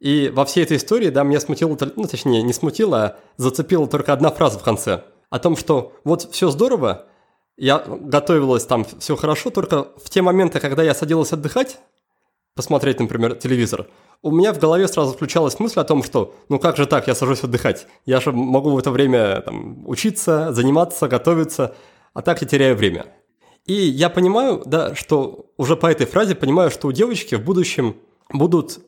и 0.00 0.32
во 0.34 0.46
всей 0.46 0.64
этой 0.64 0.78
истории, 0.78 1.10
да, 1.10 1.22
меня 1.22 1.40
смутило, 1.40 1.76
ну, 1.96 2.04
точнее, 2.04 2.42
не 2.42 2.54
смутило, 2.54 3.02
а 3.02 3.16
зацепила 3.36 3.86
только 3.86 4.14
одна 4.14 4.30
фраза 4.30 4.58
в 4.58 4.62
конце– 4.62 5.04
о 5.30 5.38
том, 5.38 5.56
что 5.56 5.92
вот 6.04 6.28
все 6.32 6.50
здорово, 6.50 7.06
я 7.56 7.78
готовилась 7.78 8.66
там, 8.66 8.84
все 8.98 9.16
хорошо, 9.16 9.50
только 9.50 9.88
в 10.02 10.10
те 10.10 10.22
моменты, 10.22 10.60
когда 10.60 10.82
я 10.82 10.94
садилась 10.94 11.32
отдыхать, 11.32 11.78
посмотреть, 12.54 13.00
например, 13.00 13.34
телевизор, 13.34 13.86
у 14.22 14.30
меня 14.30 14.52
в 14.52 14.58
голове 14.58 14.88
сразу 14.88 15.12
включалась 15.12 15.58
мысль 15.60 15.80
о 15.80 15.84
том, 15.84 16.02
что 16.02 16.34
ну 16.48 16.58
как 16.58 16.76
же 16.76 16.86
так, 16.86 17.06
я 17.06 17.14
сажусь 17.14 17.44
отдыхать, 17.44 17.86
я 18.06 18.20
же 18.20 18.32
могу 18.32 18.70
в 18.70 18.78
это 18.78 18.90
время 18.90 19.42
там, 19.42 19.86
учиться, 19.86 20.52
заниматься, 20.52 21.08
готовиться, 21.08 21.74
а 22.14 22.22
так 22.22 22.40
я 22.42 22.48
теряю 22.48 22.76
время. 22.76 23.06
И 23.66 23.74
я 23.74 24.08
понимаю, 24.08 24.62
да, 24.64 24.94
что 24.94 25.46
уже 25.56 25.76
по 25.76 25.86
этой 25.86 26.06
фразе 26.06 26.34
понимаю, 26.34 26.70
что 26.70 26.88
у 26.88 26.92
девочки 26.92 27.34
в 27.34 27.42
будущем 27.42 27.96
будут 28.30 28.80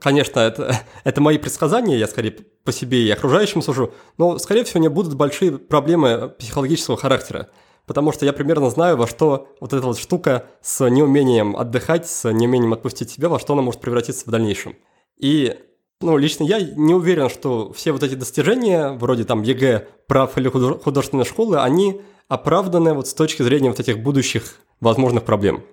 Конечно, 0.00 0.40
это, 0.40 0.76
это 1.04 1.20
мои 1.20 1.38
предсказания, 1.38 1.96
я 1.96 2.06
скорее 2.06 2.32
по 2.64 2.72
себе 2.72 3.06
и 3.06 3.10
окружающим 3.10 3.62
сужу, 3.62 3.92
но, 4.18 4.38
скорее 4.38 4.64
всего, 4.64 4.78
у 4.78 4.82
меня 4.82 4.90
будут 4.90 5.14
большие 5.14 5.58
проблемы 5.58 6.28
психологического 6.38 6.96
характера, 6.96 7.48
потому 7.86 8.12
что 8.12 8.24
я 8.24 8.32
примерно 8.32 8.70
знаю, 8.70 8.96
во 8.96 9.06
что 9.06 9.48
вот 9.60 9.72
эта 9.72 9.86
вот 9.86 9.98
штука 9.98 10.46
с 10.62 10.88
неумением 10.88 11.56
отдыхать, 11.56 12.08
с 12.08 12.30
неумением 12.30 12.72
отпустить 12.72 13.10
себя, 13.10 13.28
во 13.28 13.38
что 13.38 13.52
она 13.52 13.62
может 13.62 13.80
превратиться 13.80 14.26
в 14.26 14.30
дальнейшем. 14.30 14.76
И 15.16 15.56
ну, 16.00 16.16
лично 16.16 16.44
я 16.44 16.60
не 16.60 16.94
уверен, 16.94 17.28
что 17.30 17.72
все 17.72 17.92
вот 17.92 18.02
эти 18.02 18.14
достижения, 18.14 18.90
вроде 18.90 19.24
там 19.24 19.42
ЕГЭ, 19.42 19.88
прав 20.06 20.36
или 20.36 20.48
художественной 20.48 21.24
школы, 21.24 21.60
они 21.60 22.02
оправданы 22.28 22.94
вот 22.94 23.08
с 23.08 23.14
точки 23.14 23.42
зрения 23.42 23.70
вот 23.70 23.80
этих 23.80 23.98
будущих 24.00 24.60
возможных 24.80 25.24
проблем. 25.24 25.64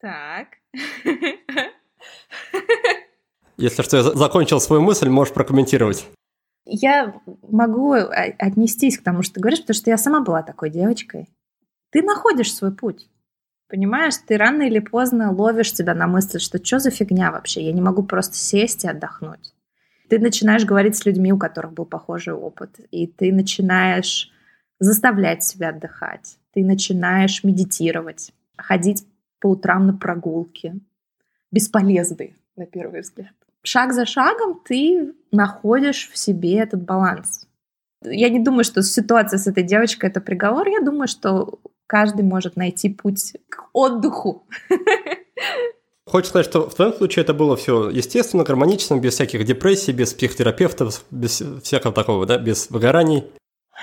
Так. 0.00 0.48
Если 3.60 3.82
что, 3.82 3.98
я 3.98 4.02
закончил 4.02 4.58
свою 4.58 4.80
мысль, 4.80 5.10
можешь 5.10 5.34
прокомментировать. 5.34 6.08
Я 6.64 7.20
могу 7.46 7.92
э, 7.94 8.34
отнестись 8.38 8.98
к 8.98 9.02
тому, 9.02 9.22
что 9.22 9.34
ты 9.34 9.40
говоришь, 9.40 9.60
потому 9.60 9.74
что 9.74 9.90
я 9.90 9.98
сама 9.98 10.20
была 10.20 10.42
такой 10.42 10.70
девочкой. 10.70 11.28
Ты 11.90 12.02
находишь 12.02 12.54
свой 12.54 12.74
путь. 12.74 13.10
Понимаешь, 13.68 14.14
ты 14.26 14.38
рано 14.38 14.62
или 14.62 14.78
поздно 14.78 15.30
ловишь 15.30 15.74
себя 15.74 15.94
на 15.94 16.06
мысли, 16.06 16.38
что 16.38 16.64
что 16.64 16.78
за 16.78 16.90
фигня 16.90 17.30
вообще, 17.30 17.62
я 17.62 17.72
не 17.72 17.82
могу 17.82 18.02
просто 18.02 18.34
сесть 18.34 18.84
и 18.84 18.88
отдохнуть. 18.88 19.52
Ты 20.08 20.18
начинаешь 20.18 20.64
говорить 20.64 20.96
с 20.96 21.04
людьми, 21.04 21.30
у 21.30 21.38
которых 21.38 21.74
был 21.74 21.84
похожий 21.84 22.32
опыт, 22.32 22.80
и 22.90 23.06
ты 23.06 23.30
начинаешь 23.30 24.30
заставлять 24.78 25.44
себя 25.44 25.68
отдыхать, 25.68 26.38
ты 26.54 26.64
начинаешь 26.64 27.44
медитировать, 27.44 28.32
ходить 28.56 29.06
по 29.38 29.48
утрам 29.48 29.86
на 29.86 29.92
прогулки, 29.92 30.80
бесполезные 31.52 32.36
на 32.56 32.64
первый 32.64 33.02
взгляд 33.02 33.34
шаг 33.62 33.92
за 33.92 34.06
шагом 34.06 34.60
ты 34.64 35.14
находишь 35.32 36.10
в 36.12 36.18
себе 36.18 36.58
этот 36.58 36.82
баланс. 36.82 37.46
Я 38.02 38.28
не 38.30 38.40
думаю, 38.40 38.64
что 38.64 38.82
ситуация 38.82 39.38
с 39.38 39.46
этой 39.46 39.62
девочкой 39.62 40.10
это 40.10 40.20
приговор. 40.20 40.68
Я 40.68 40.80
думаю, 40.80 41.06
что 41.06 41.60
каждый 41.86 42.22
может 42.22 42.56
найти 42.56 42.88
путь 42.88 43.34
к 43.48 43.68
отдыху. 43.72 44.46
Хочешь 46.06 46.30
сказать, 46.30 46.46
что 46.46 46.68
в 46.68 46.74
твоем 46.74 46.92
случае 46.94 47.22
это 47.22 47.34
было 47.34 47.56
все 47.56 47.88
естественно, 47.88 48.42
гармонично, 48.42 48.98
без 48.98 49.14
всяких 49.14 49.44
депрессий, 49.44 49.92
без 49.92 50.12
психотерапевтов, 50.12 51.04
без 51.10 51.42
всякого 51.62 51.94
такого, 51.94 52.26
да, 52.26 52.38
без 52.38 52.68
выгораний? 52.70 53.24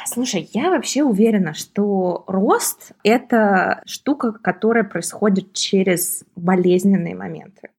Слушай, 0.05 0.49
я 0.53 0.69
вообще 0.69 1.03
уверена, 1.03 1.53
что 1.53 2.23
рост— 2.27 2.91
это 3.03 3.81
штука, 3.85 4.31
которая 4.31 4.83
происходит 4.83 5.53
через 5.53 6.23
болезненные 6.35 7.15
моменты. 7.15 7.69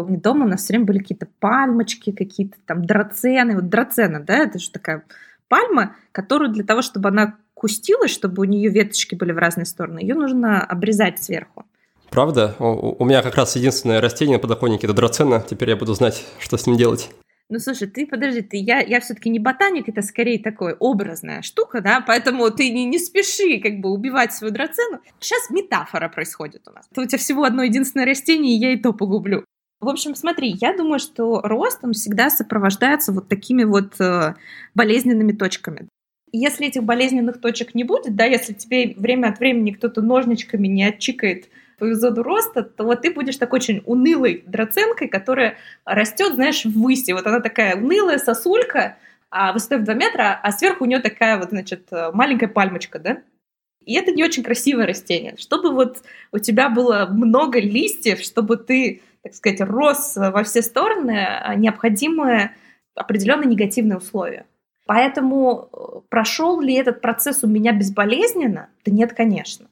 Помню, 0.00 0.18
дома 0.18 0.46
у 0.46 0.48
нас 0.48 0.62
все 0.62 0.72
время 0.72 0.86
были 0.86 0.98
какие-то 0.98 1.28
пальмочки, 1.40 2.10
какие-то 2.10 2.56
там 2.64 2.86
драцены. 2.86 3.54
Вот 3.54 3.68
драцена, 3.68 4.20
да, 4.20 4.38
это 4.38 4.58
же 4.58 4.70
такая 4.70 5.04
пальма, 5.48 5.94
которую 6.10 6.50
для 6.50 6.64
того, 6.64 6.80
чтобы 6.80 7.10
она 7.10 7.36
кустилась, 7.52 8.10
чтобы 8.10 8.40
у 8.40 8.44
нее 8.44 8.70
веточки 8.70 9.14
были 9.14 9.32
в 9.32 9.36
разные 9.36 9.66
стороны, 9.66 9.98
ее 9.98 10.14
нужно 10.14 10.64
обрезать 10.64 11.22
сверху. 11.22 11.66
Правда? 12.08 12.56
У, 12.58 13.04
меня 13.04 13.20
как 13.20 13.34
раз 13.34 13.56
единственное 13.56 14.00
растение 14.00 14.38
на 14.38 14.40
подоконнике– 14.40 14.86
это 14.88 14.96
драцена. 14.96 15.40
Теперь 15.40 15.68
я 15.68 15.76
буду 15.76 15.92
знать, 15.92 16.24
что 16.38 16.56
с 16.56 16.66
ним 16.66 16.78
делать. 16.78 17.10
Ну, 17.50 17.58
слушай, 17.58 17.86
ты 17.86 18.06
подожди, 18.06 18.40
ты, 18.40 18.56
я, 18.56 18.80
я 18.80 19.00
все-таки 19.00 19.28
не 19.28 19.38
ботаник, 19.38 19.88
это 19.88 20.00
скорее 20.02 20.38
такое 20.38 20.76
образная 20.78 21.42
штука, 21.42 21.80
да, 21.80 22.00
поэтому 22.00 22.48
ты 22.52 22.70
не, 22.70 22.84
не 22.86 22.98
спеши 22.98 23.60
как 23.60 23.80
бы 23.80 23.90
убивать 23.90 24.32
свою 24.32 24.54
драцену. 24.54 25.00
Сейчас 25.18 25.50
метафора 25.50 26.08
происходит 26.08 26.66
у 26.68 26.70
нас. 26.70 26.86
Это 26.90 27.02
у 27.02 27.06
тебя 27.06 27.18
всего 27.18 27.42
одно 27.42 27.64
единственное 27.64 28.06
растение, 28.06 28.56
и 28.56 28.60
я 28.60 28.72
и 28.72 28.76
то 28.76 28.92
погублю. 28.92 29.44
В 29.80 29.88
общем, 29.88 30.14
смотри, 30.14 30.54
я 30.60 30.76
думаю, 30.76 30.98
что 30.98 31.40
рост, 31.40 31.78
он 31.82 31.94
всегда 31.94 32.28
сопровождается 32.28 33.12
вот 33.12 33.28
такими 33.28 33.64
вот 33.64 33.98
э, 33.98 34.34
болезненными 34.74 35.32
точками. 35.32 35.88
Если 36.32 36.66
этих 36.66 36.84
болезненных 36.84 37.40
точек 37.40 37.74
не 37.74 37.84
будет, 37.84 38.14
да, 38.14 38.24
если 38.24 38.52
тебе 38.52 38.94
время 38.96 39.28
от 39.28 39.38
времени 39.38 39.72
кто-то 39.72 40.02
ножничками 40.02 40.68
не 40.68 40.84
отчикает 40.84 41.48
твою 41.78 41.94
зону 41.94 42.22
роста, 42.22 42.62
то 42.62 42.84
вот 42.84 43.00
ты 43.00 43.10
будешь 43.10 43.38
такой 43.38 43.58
очень 43.58 43.82
унылой 43.86 44.44
драценкой, 44.46 45.08
которая 45.08 45.56
растет, 45.86 46.34
знаешь, 46.34 46.66
ввысь. 46.66 47.08
вот 47.08 47.26
она 47.26 47.40
такая 47.40 47.74
унылая 47.74 48.18
сосулька, 48.18 48.98
а 49.30 49.54
высотой 49.54 49.78
в 49.78 49.84
2 49.84 49.94
метра, 49.94 50.38
а 50.42 50.52
сверху 50.52 50.84
у 50.84 50.86
нее 50.86 50.98
такая 50.98 51.38
вот, 51.38 51.50
значит, 51.50 51.88
маленькая 52.12 52.48
пальмочка, 52.48 52.98
да? 52.98 53.22
И 53.86 53.94
это 53.94 54.12
не 54.12 54.22
очень 54.22 54.42
красивое 54.42 54.86
растение. 54.86 55.36
Чтобы 55.38 55.70
вот 55.70 56.02
у 56.32 56.38
тебя 56.38 56.68
было 56.68 57.08
много 57.10 57.58
листьев, 57.58 58.20
чтобы 58.20 58.58
ты 58.58 59.00
так 59.22 59.34
сказать, 59.34 59.60
рос 59.60 60.16
во 60.16 60.42
все 60.44 60.62
стороны, 60.62 61.26
а, 61.26 61.54
необходимы 61.54 62.50
определенные 62.94 63.48
негативные 63.48 63.98
условия. 63.98 64.46
Поэтому 64.86 65.68
э, 65.72 66.00
прошел 66.08 66.60
ли 66.60 66.74
этот 66.74 67.00
процесс 67.00 67.44
у 67.44 67.46
меня 67.46 67.72
безболезненно? 67.72 68.70
Да 68.84 68.92
нет, 68.92 69.12
конечно. 69.12 69.68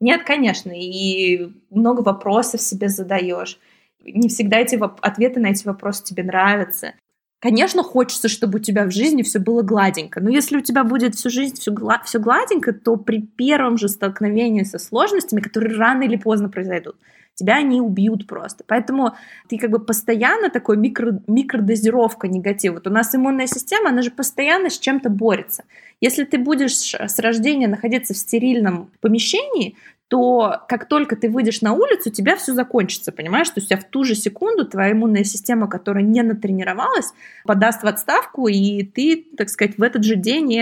Нет, 0.00 0.24
конечно. 0.24 0.72
И 0.74 1.52
много 1.70 2.00
вопросов 2.00 2.60
себе 2.60 2.88
задаешь. 2.88 3.58
Не 4.04 4.28
всегда 4.28 4.58
эти 4.58 4.76
ответы 4.76 5.38
на 5.40 5.48
эти 5.48 5.66
вопросы 5.66 6.04
тебе 6.04 6.24
нравятся. 6.24 6.94
Конечно, 7.40 7.84
хочется, 7.84 8.28
чтобы 8.28 8.58
у 8.58 8.62
тебя 8.62 8.84
в 8.84 8.90
жизни 8.90 9.22
все 9.22 9.38
было 9.38 9.62
гладенько. 9.62 10.20
Но 10.20 10.28
если 10.28 10.56
у 10.56 10.60
тебя 10.60 10.82
будет 10.82 11.14
всю 11.14 11.30
жизнь 11.30 11.54
все, 11.56 11.70
гла- 11.70 12.02
все 12.04 12.18
гладенько, 12.18 12.72
то 12.72 12.96
при 12.96 13.22
первом 13.22 13.78
же 13.78 13.88
столкновении 13.88 14.64
со 14.64 14.78
сложностями, 14.80 15.40
которые 15.40 15.76
рано 15.76 16.02
или 16.02 16.16
поздно 16.16 16.48
произойдут, 16.48 16.96
тебя 17.34 17.58
они 17.58 17.80
убьют 17.80 18.26
просто. 18.26 18.64
Поэтому 18.66 19.14
ты 19.48 19.56
как 19.56 19.70
бы 19.70 19.78
постоянно 19.78 20.50
такой 20.50 20.76
микро, 20.76 21.20
микродозировка 21.28 22.26
негатива. 22.26 22.74
Вот 22.74 22.88
у 22.88 22.90
нас 22.90 23.14
иммунная 23.14 23.46
система, 23.46 23.90
она 23.90 24.02
же 24.02 24.10
постоянно 24.10 24.68
с 24.68 24.78
чем-то 24.78 25.08
борется. 25.08 25.62
Если 26.00 26.24
ты 26.24 26.38
будешь 26.38 26.72
с 26.94 27.18
рождения 27.20 27.68
находиться 27.68 28.14
в 28.14 28.16
стерильном 28.16 28.90
помещении, 29.00 29.76
то 30.08 30.64
как 30.68 30.88
только 30.88 31.16
ты 31.16 31.28
выйдешь 31.28 31.60
на 31.60 31.74
улицу, 31.74 32.08
у 32.08 32.12
тебя 32.12 32.36
все 32.36 32.54
закончится, 32.54 33.12
понимаешь? 33.12 33.48
То 33.48 33.60
есть 33.60 33.66
у 33.66 33.68
тебя 33.68 33.80
в 33.80 33.84
ту 33.84 34.04
же 34.04 34.14
секунду 34.14 34.66
твоя 34.66 34.92
иммунная 34.92 35.24
система, 35.24 35.68
которая 35.68 36.02
не 36.02 36.22
натренировалась, 36.22 37.12
подаст 37.44 37.82
в 37.82 37.86
отставку, 37.86 38.48
и 38.48 38.82
ты, 38.82 39.26
так 39.36 39.50
сказать, 39.50 39.76
в 39.76 39.82
этот 39.82 40.04
же 40.04 40.16
день 40.16 40.52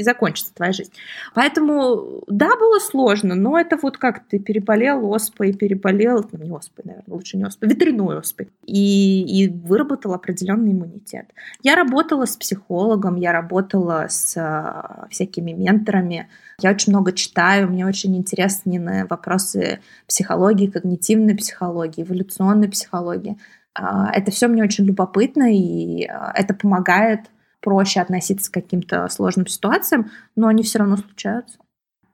и, 0.00 0.02
закончится 0.02 0.54
твоя 0.54 0.72
жизнь. 0.72 0.92
Поэтому, 1.34 2.22
да, 2.26 2.56
было 2.56 2.78
сложно, 2.78 3.34
но 3.34 3.58
это 3.58 3.76
вот 3.76 3.98
как 3.98 4.26
ты 4.26 4.38
переболел 4.38 5.12
оспой, 5.12 5.52
переболел, 5.52 6.26
ну, 6.32 6.44
не 6.44 6.50
оспой, 6.50 6.84
наверное, 6.84 7.14
лучше 7.14 7.36
не 7.36 7.44
оспой, 7.44 7.68
ветряной 7.68 8.18
оспой, 8.18 8.48
и, 8.64 9.22
и 9.22 9.48
выработал 9.48 10.14
определенный 10.14 10.72
иммунитет. 10.72 11.26
Я 11.62 11.76
работала 11.76 12.24
с 12.24 12.36
психологом, 12.36 13.16
я 13.16 13.32
работала 13.32 14.06
с 14.08 14.36
а, 14.36 15.06
всякими 15.10 15.52
менторами, 15.52 16.28
я 16.60 16.70
очень 16.70 16.92
много 16.92 17.12
читаю, 17.12 17.68
мне 17.68 17.86
очень 17.86 18.16
интересны 18.16 19.06
вопросы 19.08 19.80
психологии, 20.06 20.66
когнитивной 20.66 21.34
психологии, 21.36 22.02
эволюционной 22.02 22.68
психологии. 22.68 23.38
А, 23.74 24.10
это 24.12 24.30
все 24.30 24.48
мне 24.48 24.62
очень 24.62 24.84
любопытно, 24.84 25.54
и 25.54 26.06
а, 26.06 26.32
это 26.34 26.54
помогает 26.54 27.20
проще 27.60 28.00
относиться 28.00 28.50
к 28.50 28.54
каким-то 28.54 29.08
сложным 29.08 29.46
ситуациям, 29.46 30.10
но 30.36 30.48
они 30.48 30.62
все 30.62 30.78
равно 30.78 30.96
случаются. 30.96 31.58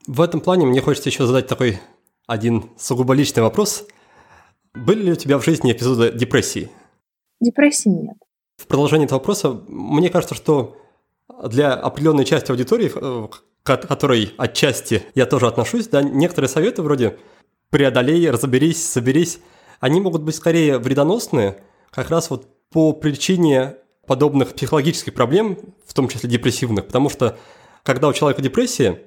В 0.06 0.20
этом 0.20 0.40
плане 0.40 0.66
мне 0.66 0.80
хочется 0.80 1.08
еще 1.08 1.26
задать 1.26 1.46
такой 1.46 1.80
один 2.26 2.70
сугубо 2.78 3.14
личный 3.14 3.42
вопрос. 3.42 3.86
Были 4.74 5.02
ли 5.04 5.12
у 5.12 5.16
тебя 5.16 5.38
в 5.38 5.44
жизни 5.44 5.72
эпизоды 5.72 6.12
депрессии? 6.12 6.70
Депрессии 7.40 7.88
нет. 7.88 8.16
В 8.56 8.66
продолжении 8.66 9.06
этого 9.06 9.18
вопроса, 9.18 9.60
мне 9.68 10.10
кажется, 10.10 10.34
что 10.34 10.76
для 11.44 11.74
определенной 11.74 12.24
части 12.24 12.50
аудитории, 12.50 12.90
э, 12.94 13.28
к 13.62 13.76
которой 13.76 14.32
отчасти 14.38 15.02
я 15.14 15.26
тоже 15.26 15.46
отношусь, 15.46 15.88
да, 15.88 16.02
некоторые 16.02 16.48
советы 16.48 16.82
вроде 16.82 17.18
преодолей, 17.70 18.30
разберись, 18.30 18.86
соберись, 18.86 19.40
они 19.80 20.00
могут 20.00 20.22
быть 20.22 20.34
скорее 20.34 20.78
вредоносные, 20.78 21.58
как 21.90 22.10
раз 22.10 22.30
вот 22.30 22.46
по 22.70 22.92
причине 22.92 23.76
подобных 24.06 24.54
психологических 24.54 25.14
проблем, 25.14 25.58
в 25.86 25.94
том 25.94 26.08
числе 26.08 26.28
депрессивных, 26.28 26.86
потому 26.86 27.08
что 27.08 27.38
когда 27.82 28.08
у 28.08 28.12
человека 28.12 28.42
депрессия, 28.42 29.00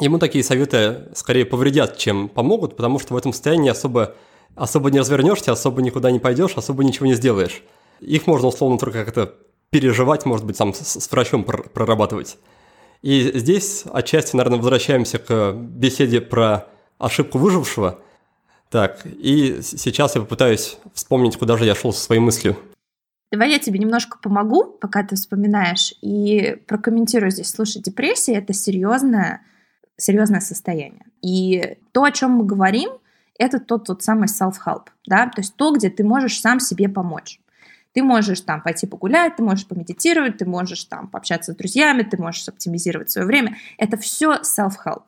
ему 0.00 0.18
такие 0.18 0.42
советы 0.42 1.08
скорее 1.14 1.44
повредят, 1.44 1.98
чем 1.98 2.28
помогут, 2.28 2.76
потому 2.76 2.98
что 2.98 3.14
в 3.14 3.16
этом 3.16 3.32
состоянии 3.32 3.70
особо, 3.70 4.14
особо 4.54 4.90
не 4.90 4.98
развернешься, 4.98 5.52
особо 5.52 5.82
никуда 5.82 6.10
не 6.10 6.18
пойдешь, 6.18 6.52
особо 6.56 6.84
ничего 6.84 7.06
не 7.06 7.14
сделаешь. 7.14 7.62
Их 8.00 8.26
можно 8.26 8.48
условно 8.48 8.78
только 8.78 9.04
как-то 9.04 9.34
переживать, 9.70 10.26
может 10.26 10.44
быть, 10.44 10.56
сам 10.56 10.74
с, 10.74 11.00
с 11.00 11.10
врачом 11.10 11.44
прорабатывать. 11.44 12.38
И 13.02 13.32
здесь 13.34 13.84
отчасти, 13.92 14.36
наверное, 14.36 14.58
возвращаемся 14.58 15.18
к 15.18 15.52
беседе 15.54 16.20
про 16.20 16.68
ошибку 16.98 17.38
выжившего. 17.38 17.98
Так, 18.70 19.04
и 19.04 19.60
сейчас 19.62 20.14
я 20.14 20.22
попытаюсь 20.22 20.78
вспомнить, 20.94 21.36
куда 21.36 21.56
же 21.56 21.64
я 21.64 21.74
шел 21.74 21.92
со 21.92 22.00
своей 22.00 22.20
мыслью. 22.20 22.56
Давай 23.32 23.50
я 23.50 23.58
тебе 23.58 23.78
немножко 23.78 24.18
помогу, 24.18 24.64
пока 24.64 25.02
ты 25.02 25.16
вспоминаешь, 25.16 25.94
и 26.02 26.58
прокомментирую 26.66 27.30
здесь. 27.30 27.48
Слушай, 27.48 27.80
депрессия— 27.80 28.34
это 28.34 28.52
серьезное, 28.52 29.40
серьезное 29.96 30.40
состояние. 30.40 31.06
И 31.22 31.78
то, 31.92 32.04
о 32.04 32.12
чем 32.12 32.32
мы 32.32 32.44
говорим, 32.44 32.90
это 33.38 33.58
тот, 33.58 33.86
тот 33.86 34.02
самый 34.02 34.26
self-help, 34.28 34.88
да, 35.06 35.26
то 35.28 35.40
есть 35.40 35.56
то, 35.56 35.72
где 35.72 35.88
ты 35.88 36.04
можешь 36.04 36.38
сам 36.38 36.60
себе 36.60 36.90
помочь. 36.90 37.40
Ты 37.94 38.02
можешь 38.02 38.42
там 38.42 38.60
пойти 38.60 38.86
погулять, 38.86 39.36
ты 39.36 39.42
можешь 39.42 39.66
помедитировать, 39.66 40.36
ты 40.36 40.44
можешь 40.44 40.84
там 40.84 41.08
пообщаться 41.08 41.52
с 41.52 41.56
друзьями, 41.56 42.02
ты 42.02 42.18
можешь 42.18 42.46
оптимизировать 42.46 43.10
свое 43.10 43.26
время. 43.26 43.56
Это 43.78 43.96
все 43.96 44.40
self-help. 44.42 45.04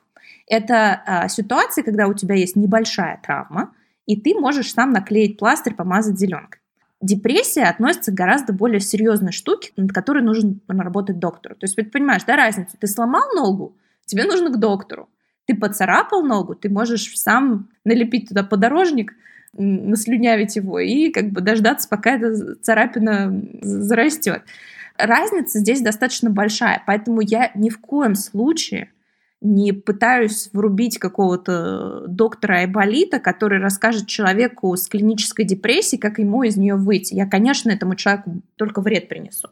Это 0.46 1.02
э, 1.06 1.28
ситуации, 1.28 1.82
когда 1.82 2.06
у 2.06 2.14
тебя 2.14 2.36
есть 2.36 2.56
небольшая 2.56 3.20
травма, 3.22 3.74
и 4.06 4.18
ты 4.18 4.34
можешь 4.34 4.72
сам 4.72 4.92
наклеить 4.92 5.38
пластырь, 5.38 5.74
помазать 5.74 6.18
зеленкой. 6.18 6.63
Депрессия 7.04 7.64
относится 7.64 8.12
к 8.12 8.14
гораздо 8.14 8.54
более 8.54 8.80
серьезной 8.80 9.32
штуке, 9.32 9.72
над 9.76 9.92
которой 9.92 10.22
нужно 10.22 10.54
работать 10.66 11.18
доктору. 11.18 11.54
То 11.54 11.64
есть, 11.64 11.76
ты 11.76 11.84
понимаешь, 11.84 12.24
да, 12.24 12.34
разницу? 12.34 12.78
Ты 12.80 12.86
сломал 12.86 13.24
ногу, 13.36 13.76
тебе 14.06 14.24
нужно 14.24 14.48
к 14.48 14.58
доктору. 14.58 15.10
Ты 15.44 15.54
поцарапал 15.54 16.24
ногу, 16.24 16.54
ты 16.54 16.70
можешь 16.70 17.12
сам 17.18 17.68
налепить 17.84 18.30
туда 18.30 18.42
подорожник, 18.42 19.12
наслюнявить 19.52 20.56
его 20.56 20.78
и 20.78 21.10
как 21.10 21.28
бы 21.28 21.42
дождаться, 21.42 21.90
пока 21.90 22.12
эта 22.12 22.54
царапина 22.62 23.38
зарастет. 23.60 24.40
Разница 24.96 25.58
здесь 25.58 25.82
достаточно 25.82 26.30
большая, 26.30 26.82
поэтому 26.86 27.20
я 27.20 27.50
ни 27.54 27.68
в 27.68 27.80
коем 27.80 28.14
случае 28.14 28.88
не 29.44 29.72
пытаюсь 29.72 30.48
врубить 30.54 30.98
какого-то 30.98 32.06
доктора 32.08 32.60
Айболита, 32.60 33.20
который 33.20 33.60
расскажет 33.60 34.06
человеку 34.06 34.74
с 34.74 34.88
клинической 34.88 35.44
депрессией, 35.44 36.00
как 36.00 36.18
ему 36.18 36.42
из 36.42 36.56
нее 36.56 36.76
выйти. 36.76 37.14
Я, 37.14 37.26
конечно, 37.26 37.70
этому 37.70 37.94
человеку 37.94 38.40
только 38.56 38.80
вред 38.80 39.08
принесу. 39.08 39.48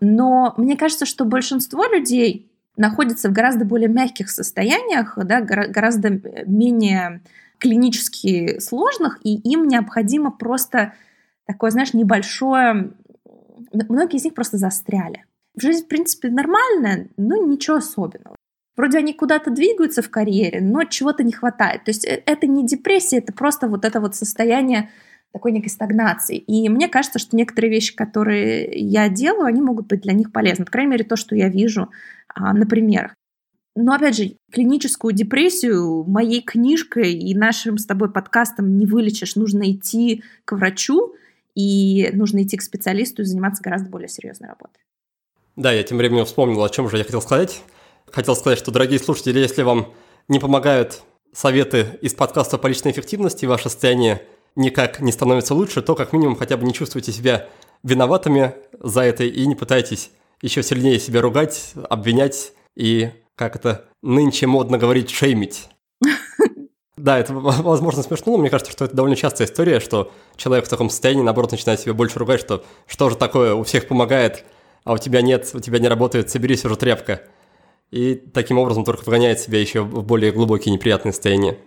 Но 0.00 0.52
мне 0.58 0.76
кажется, 0.76 1.06
что 1.06 1.24
большинство 1.24 1.86
людей 1.86 2.52
находятся 2.76 3.30
в 3.30 3.32
гораздо 3.32 3.64
более 3.64 3.88
мягких 3.88 4.30
состояниях, 4.30 5.16
да, 5.16 5.40
гораздо 5.40 6.20
менее 6.46 7.22
клинически 7.58 8.60
сложных, 8.60 9.18
и 9.24 9.34
им 9.34 9.66
необходимо 9.66 10.30
просто 10.30 10.92
такое, 11.46 11.70
знаешь, 11.70 11.94
небольшое... 11.94 12.92
Многие 13.72 14.16
из 14.16 14.24
них 14.24 14.34
просто 14.34 14.58
застряли. 14.58 15.24
Жизнь, 15.56 15.84
в 15.84 15.88
принципе, 15.88 16.28
нормальная, 16.28 17.08
но 17.16 17.36
ничего 17.36 17.76
особенного. 17.76 18.36
Вроде 18.76 18.98
они 18.98 19.12
куда-то 19.12 19.50
двигаются 19.50 20.02
в 20.02 20.10
карьере, 20.10 20.60
но 20.60 20.84
чего-то 20.84 21.22
не 21.22 21.32
хватает. 21.32 21.84
То 21.84 21.90
есть 21.90 22.06
э, 22.06 22.22
это 22.24 22.46
не 22.46 22.66
депрессия, 22.66 23.18
это 23.18 23.32
просто 23.32 23.68
вот 23.68 23.84
это 23.84 24.00
вот 24.00 24.14
состояние 24.14 24.90
такой 25.32 25.52
некой 25.52 25.70
стагнации. 25.70 26.36
И 26.36 26.68
мне 26.68 26.88
кажется, 26.88 27.18
что 27.18 27.36
некоторые 27.36 27.70
вещи, 27.70 27.94
которые 27.94 28.70
я 28.72 29.08
делаю, 29.08 29.46
они 29.46 29.62
могут 29.62 29.86
быть 29.86 30.02
для 30.02 30.12
них 30.12 30.32
полезны. 30.32 30.64
По 30.64 30.70
крайней 30.70 30.92
мере, 30.92 31.04
то, 31.04 31.16
что 31.16 31.34
я 31.34 31.48
вижу 31.48 31.90
а, 32.28 32.52
на 32.52 32.66
примерах. 32.66 33.14
Но 33.74 33.94
опять 33.94 34.16
же, 34.16 34.36
клиническую 34.52 35.14
депрессию 35.14 36.04
моей 36.04 36.42
книжкой 36.42 37.14
и 37.14 37.34
нашим 37.34 37.78
с 37.78 37.86
тобой 37.86 38.12
подкастом 38.12 38.76
не 38.76 38.84
вылечишь. 38.84 39.36
Нужно 39.36 39.70
идти 39.72 40.22
к 40.44 40.52
врачу 40.52 41.14
и 41.54 42.10
нужно 42.12 42.42
идти 42.42 42.58
к 42.58 42.62
специалисту 42.62 43.22
и 43.22 43.24
заниматься 43.24 43.62
гораздо 43.62 43.88
более 43.88 44.08
серьезной 44.08 44.50
работой. 44.50 44.80
Да, 45.56 45.72
я 45.72 45.82
тем 45.82 45.96
временем 45.96 46.26
вспомнил, 46.26 46.62
о 46.62 46.68
чем 46.68 46.88
же 46.90 46.98
я 46.98 47.04
хотел 47.04 47.22
сказать. 47.22 47.62
Хотел 48.10 48.36
сказать, 48.36 48.58
что, 48.58 48.70
дорогие 48.70 48.98
слушатели, 48.98 49.38
если 49.38 49.62
вам 49.62 49.92
не 50.28 50.38
помогают 50.38 51.02
советы 51.32 51.98
из 52.02 52.14
подкаста 52.14 52.58
по 52.58 52.66
личной 52.66 52.92
эффективности, 52.92 53.46
ваше 53.46 53.64
состояние 53.64 54.22
никак 54.56 55.00
не 55.00 55.12
становится 55.12 55.54
лучше, 55.54 55.82
то 55.82 55.94
как 55.94 56.12
минимум 56.12 56.36
хотя 56.36 56.56
бы 56.56 56.64
не 56.64 56.74
чувствуйте 56.74 57.12
себя 57.12 57.48
виноватыми 57.82 58.54
за 58.78 59.02
это 59.02 59.24
и 59.24 59.46
не 59.46 59.54
пытайтесь 59.54 60.10
еще 60.42 60.62
сильнее 60.62 60.98
себя 60.98 61.20
ругать, 61.22 61.72
обвинять 61.88 62.52
и 62.76 63.10
как 63.36 63.56
это 63.56 63.86
нынче 64.02 64.46
модно 64.46 64.78
говорить, 64.78 65.10
шеймить. 65.10 65.68
Да, 66.98 67.18
это, 67.18 67.34
возможно, 67.34 68.02
смешно, 68.02 68.32
но 68.32 68.38
мне 68.38 68.50
кажется, 68.50 68.70
что 68.70 68.84
это 68.84 68.94
довольно 68.94 69.16
частая 69.16 69.48
история, 69.48 69.80
что 69.80 70.12
человек 70.36 70.66
в 70.66 70.68
таком 70.68 70.88
состоянии, 70.88 71.22
наоборот, 71.22 71.50
начинает 71.50 71.80
себя 71.80 71.94
больше 71.94 72.18
ругать, 72.18 72.38
что 72.38 72.64
что 72.86 73.10
же 73.10 73.16
такое, 73.16 73.54
у 73.54 73.64
всех 73.64 73.88
помогает, 73.88 74.44
а 74.84 74.92
у 74.92 74.98
тебя 74.98 75.20
нет, 75.20 75.50
у 75.54 75.58
тебя 75.58 75.80
не 75.80 75.88
работает, 75.88 76.30
соберись 76.30 76.64
уже 76.64 76.76
тряпка. 76.76 77.22
И 77.92 78.14
таким 78.14 78.58
образом 78.58 78.84
только 78.84 79.04
вгоняет 79.04 79.38
себя 79.38 79.60
еще 79.60 79.82
в 79.82 80.02
более 80.04 80.32
глубокие 80.32 80.72
неприятные 80.72 81.12
состояния. 81.12 81.58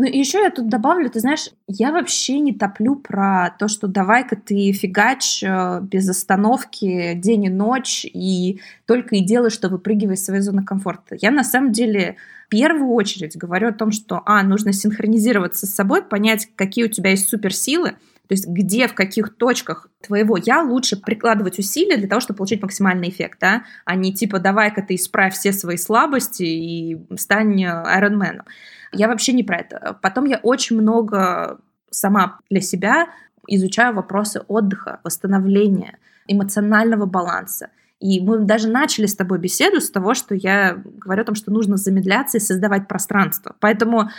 Ну 0.00 0.04
и 0.04 0.16
еще 0.16 0.38
я 0.38 0.50
тут 0.50 0.68
добавлю, 0.68 1.10
ты 1.10 1.18
знаешь, 1.18 1.50
я 1.66 1.90
вообще 1.90 2.38
не 2.38 2.54
топлю 2.54 2.94
про 2.94 3.52
то, 3.58 3.66
что 3.66 3.88
давай-ка 3.88 4.36
ты 4.36 4.70
фигач 4.70 5.42
э, 5.42 5.80
без 5.82 6.08
остановки 6.08 7.14
день 7.14 7.46
и 7.46 7.48
ночь 7.48 8.04
и 8.04 8.60
только 8.86 9.16
и 9.16 9.24
делай, 9.24 9.50
что 9.50 9.68
выпрыгивай 9.68 10.14
из 10.14 10.24
своей 10.24 10.40
зоны 10.40 10.62
комфорта. 10.62 11.16
Я 11.20 11.32
на 11.32 11.42
самом 11.42 11.72
деле 11.72 12.14
в 12.46 12.48
первую 12.50 12.92
очередь 12.92 13.36
говорю 13.36 13.70
о 13.70 13.72
том, 13.72 13.90
что, 13.90 14.22
а, 14.24 14.44
нужно 14.44 14.72
синхронизироваться 14.72 15.66
с 15.66 15.74
собой, 15.74 16.04
понять, 16.04 16.48
какие 16.54 16.84
у 16.84 16.88
тебя 16.88 17.10
есть 17.10 17.28
суперсилы, 17.28 17.96
то 18.28 18.34
есть 18.34 18.46
где, 18.46 18.86
в 18.88 18.94
каких 18.94 19.36
точках 19.36 19.88
твоего 20.06 20.36
я 20.36 20.62
лучше 20.62 21.00
прикладывать 21.00 21.58
усилия 21.58 21.96
для 21.96 22.08
того, 22.08 22.20
чтобы 22.20 22.36
получить 22.36 22.62
максимальный 22.62 23.08
эффект, 23.08 23.38
да, 23.40 23.64
а 23.86 23.94
не 23.96 24.12
типа 24.12 24.38
давай-ка 24.38 24.82
ты 24.82 24.96
исправь 24.96 25.34
все 25.34 25.52
свои 25.52 25.78
слабости 25.78 26.42
и 26.42 26.98
стань 27.16 27.64
айронменом. 27.64 28.44
Я 28.92 29.08
вообще 29.08 29.32
не 29.32 29.42
про 29.42 29.58
это. 29.58 29.98
Потом 30.02 30.26
я 30.26 30.38
очень 30.42 30.80
много 30.80 31.58
сама 31.90 32.38
для 32.50 32.60
себя 32.60 33.08
изучаю 33.46 33.94
вопросы 33.94 34.42
отдыха, 34.46 35.00
восстановления, 35.04 35.98
эмоционального 36.26 37.06
баланса. 37.06 37.70
И 37.98 38.20
мы 38.20 38.38
даже 38.40 38.68
начали 38.68 39.06
с 39.06 39.16
тобой 39.16 39.38
беседу 39.38 39.80
с 39.80 39.90
того, 39.90 40.14
что 40.14 40.34
я 40.34 40.80
говорю 40.84 41.22
о 41.22 41.24
том, 41.24 41.34
что 41.34 41.50
нужно 41.50 41.78
замедляться 41.78 42.36
и 42.36 42.40
создавать 42.40 42.86
пространство. 42.86 43.56
Поэтому 43.58 44.10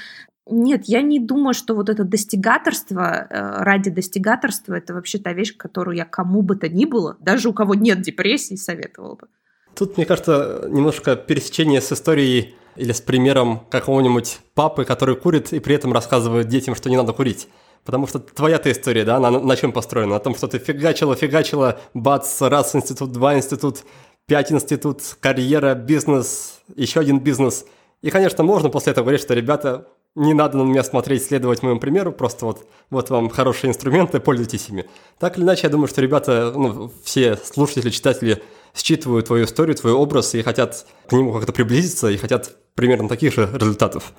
нет, 0.49 0.83
я 0.85 1.01
не 1.01 1.19
думаю, 1.19 1.53
что 1.53 1.75
вот 1.75 1.89
это 1.89 2.03
достигаторство 2.03 3.27
э, 3.29 3.63
ради 3.63 3.89
достигаторства 3.89 4.75
это 4.75 4.93
вообще 4.93 5.17
та 5.17 5.33
вещь, 5.33 5.55
которую 5.55 5.97
я 5.97 6.05
кому 6.05 6.41
бы 6.41 6.55
то 6.55 6.67
ни 6.67 6.85
было, 6.85 7.17
даже 7.19 7.49
у 7.49 7.53
кого 7.53 7.75
нет 7.75 8.01
депрессии, 8.01 8.55
советовала 8.55 9.15
бы. 9.15 9.27
Тут, 9.75 9.97
мне 9.97 10.05
кажется, 10.05 10.67
немножко 10.69 11.15
пересечение 11.15 11.81
с 11.81 11.91
историей 11.91 12.55
или 12.75 12.91
с 12.91 13.01
примером 13.01 13.61
какого-нибудь 13.69 14.39
папы, 14.53 14.85
который 14.85 15.15
курит 15.15 15.53
и 15.53 15.59
при 15.59 15.75
этом 15.75 15.93
рассказывает 15.93 16.47
детям, 16.47 16.75
что 16.75 16.89
не 16.89 16.97
надо 16.97 17.13
курить. 17.13 17.47
Потому 17.85 18.07
что 18.07 18.19
твоя-то 18.19 18.71
история, 18.71 19.05
да, 19.05 19.17
она 19.17 19.31
на 19.31 19.55
чем 19.55 19.71
построена? 19.71 20.13
На 20.13 20.19
том, 20.19 20.35
что 20.35 20.47
ты 20.47 20.59
фигачила, 20.59 21.15
фигачила, 21.15 21.79
бац, 21.93 22.41
раз 22.41 22.75
институт, 22.75 23.11
два 23.11 23.35
институт, 23.35 23.83
пять 24.25 24.51
институт, 24.51 25.01
карьера, 25.19 25.75
бизнес, 25.75 26.59
еще 26.75 26.99
один 26.99 27.19
бизнес. 27.19 27.65
И, 28.01 28.09
конечно, 28.09 28.43
можно 28.43 28.69
после 28.69 28.91
этого 28.91 29.05
говорить, 29.05 29.21
что, 29.21 29.33
ребята, 29.33 29.87
не 30.19 30.33
надо 30.33 30.57
на 30.57 30.63
меня 30.63 30.83
смотреть, 30.83 31.23
следовать 31.23 31.63
моему 31.63 31.79
примеру, 31.79 32.11
просто 32.11 32.45
вот, 32.45 32.67
вот 32.89 33.09
вам 33.09 33.29
хорошие 33.29 33.69
инструменты, 33.69 34.19
пользуйтесь 34.19 34.67
ими. 34.69 34.85
Так 35.17 35.37
или 35.37 35.45
иначе, 35.45 35.61
я 35.63 35.69
думаю, 35.69 35.87
что 35.87 36.01
ребята, 36.01 36.51
ну, 36.55 36.91
все 37.03 37.37
слушатели, 37.37 37.89
читатели 37.89 38.43
считывают 38.75 39.27
твою 39.27 39.45
историю, 39.45 39.75
твой 39.75 39.93
образ 39.93 40.35
и 40.35 40.41
хотят 40.41 40.85
к 41.07 41.13
нему 41.13 41.33
как-то 41.33 41.53
приблизиться 41.53 42.09
и 42.09 42.17
хотят 42.17 42.57
примерно 42.75 43.07
таких 43.07 43.33
же 43.33 43.49
результатов. 43.53 44.13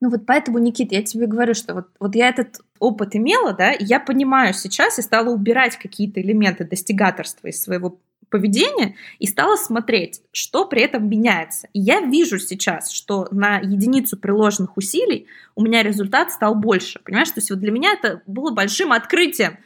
Ну 0.00 0.10
вот 0.10 0.26
поэтому, 0.26 0.58
Никит, 0.58 0.92
я 0.92 1.02
тебе 1.02 1.26
говорю, 1.26 1.54
что 1.54 1.74
вот, 1.74 1.86
вот 1.98 2.14
я 2.14 2.28
этот 2.28 2.60
опыт 2.78 3.16
имела, 3.16 3.52
да, 3.52 3.72
и 3.72 3.84
я 3.84 4.00
понимаю 4.00 4.54
сейчас 4.54 4.98
и 4.98 5.02
стала 5.02 5.30
убирать 5.30 5.78
какие-то 5.78 6.20
элементы 6.20 6.64
достигаторства 6.64 7.48
из 7.48 7.62
своего 7.62 7.98
поведения 8.34 8.96
и 9.20 9.28
стала 9.28 9.54
смотреть, 9.54 10.20
что 10.32 10.64
при 10.64 10.82
этом 10.82 11.08
меняется. 11.08 11.68
И 11.72 11.78
я 11.78 12.00
вижу 12.00 12.40
сейчас, 12.40 12.90
что 12.90 13.28
на 13.30 13.58
единицу 13.58 14.16
приложенных 14.16 14.76
усилий 14.76 15.28
у 15.54 15.62
меня 15.62 15.84
результат 15.84 16.32
стал 16.32 16.56
больше. 16.56 16.98
Понимаешь, 17.04 17.28
то 17.28 17.38
есть 17.38 17.50
вот 17.50 17.60
для 17.60 17.70
меня 17.70 17.92
это 17.92 18.22
было 18.26 18.50
большим 18.50 18.90
открытием. 18.90 19.58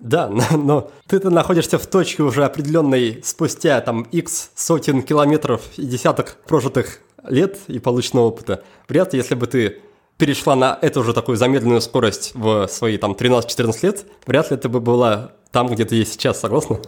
Да, 0.00 0.28
но, 0.50 0.56
но 0.56 0.90
ты-то 1.06 1.30
находишься 1.30 1.78
в 1.78 1.86
точке 1.86 2.24
уже 2.24 2.44
определенной 2.44 3.20
спустя 3.22 3.80
там 3.82 4.02
x 4.02 4.50
сотен 4.56 5.02
километров 5.02 5.62
и 5.76 5.86
десяток 5.86 6.38
прожитых 6.48 6.98
лет 7.22 7.56
и 7.68 7.78
полученного 7.78 8.26
опыта. 8.26 8.64
Вряд 8.88 9.12
ли, 9.12 9.20
если 9.20 9.36
бы 9.36 9.46
ты 9.46 9.80
перешла 10.16 10.56
на 10.56 10.76
эту 10.82 11.04
же 11.04 11.14
такую 11.14 11.36
замедленную 11.36 11.80
скорость 11.80 12.32
в 12.34 12.66
свои 12.66 12.98
там 12.98 13.12
13-14 13.12 13.78
лет, 13.82 14.06
вряд 14.26 14.50
ли 14.50 14.56
ты 14.56 14.68
бы 14.68 14.80
была 14.80 15.34
там, 15.52 15.68
где 15.68 15.84
ты 15.84 15.94
есть 15.94 16.14
сейчас, 16.14 16.40
согласна? 16.40 16.80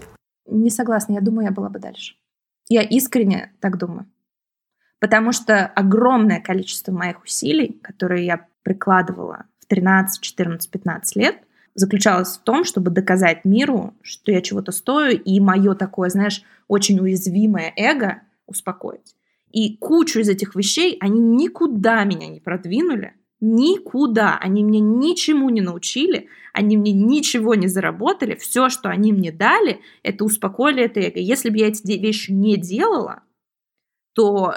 Не 0.47 0.71
согласна, 0.71 1.15
я 1.15 1.21
думаю, 1.21 1.47
я 1.47 1.53
была 1.53 1.69
бы 1.69 1.79
дальше. 1.79 2.15
Я 2.69 2.83
искренне 2.83 3.53
так 3.61 3.79
думаю. 3.79 4.07
Потому 4.99 5.33
что 5.33 5.67
огромное 5.67 6.41
количество 6.41 6.93
моих 6.93 7.23
усилий, 7.23 7.79
которые 7.83 8.27
я 8.27 8.47
прикладывала 8.63 9.47
в 9.61 9.67
13, 9.67 10.21
14, 10.21 10.71
15 10.71 11.17
лет, 11.17 11.37
заключалось 11.75 12.37
в 12.37 12.43
том, 12.43 12.65
чтобы 12.65 12.91
доказать 12.91 13.45
миру, 13.45 13.95
что 14.03 14.33
я 14.33 14.43
чего-то 14.43 14.73
стою, 14.73 15.19
и 15.19 15.41
мое 15.41 15.75
такое, 15.75 16.11
знаешь, 16.11 16.43
очень 16.69 17.01
уязвимое 17.01 17.73
эго 17.77 18.23
успокоить. 18.47 19.17
И 19.51 19.77
кучу 19.79 20.21
из 20.21 20.29
этих 20.29 20.55
вещей, 20.55 20.97
они 21.01 21.21
никуда 21.21 22.05
меня 22.05 22.29
не 22.29 22.41
продвинули, 22.41 23.15
никуда. 23.41 24.39
Они 24.39 24.63
мне 24.63 24.81
ничему 24.81 25.49
не 25.51 25.61
научили, 25.61 26.29
они 26.53 26.77
мне 26.77 26.93
ничего 26.93 27.55
не 27.55 27.69
заработали. 27.69 28.35
Все, 28.35 28.69
что 28.69 28.89
они 28.89 29.13
мне 29.13 29.33
дали, 29.33 29.81
это 30.03 30.25
успокоили 30.25 30.85
это 30.85 31.01
эго. 31.01 31.21
Если 31.21 31.51
бы 31.51 31.59
я 31.59 31.69
эти 31.69 31.87
вещи 31.99 32.31
не 32.31 32.57
делала, 32.57 33.23
то 34.15 34.57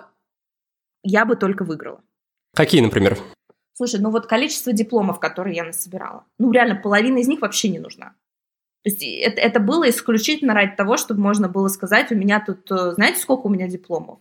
я 1.03 1.25
бы 1.25 1.35
только 1.35 1.63
выиграла. 1.63 2.01
Какие, 2.53 2.81
например? 2.81 3.17
Слушай, 3.73 3.99
ну 4.01 4.11
вот 4.11 4.27
количество 4.27 4.71
дипломов, 4.71 5.19
которые 5.19 5.55
я 5.55 5.63
насобирала, 5.63 6.25
ну 6.37 6.51
реально 6.51 6.75
половина 6.75 7.17
из 7.17 7.27
них 7.27 7.41
вообще 7.41 7.69
не 7.69 7.79
нужна. 7.79 8.13
То 8.83 8.89
есть 8.89 9.01
это, 9.01 9.39
это 9.39 9.59
было 9.59 9.89
исключительно 9.89 10.53
ради 10.53 10.75
того, 10.75 10.97
чтобы 10.97 11.21
можно 11.21 11.47
было 11.47 11.69
сказать, 11.69 12.11
у 12.11 12.15
меня 12.15 12.43
тут, 12.45 12.69
э, 12.69 12.91
знаете, 12.91 13.19
сколько 13.19 13.47
у 13.47 13.49
меня 13.49 13.67
дипломов? 13.67 14.19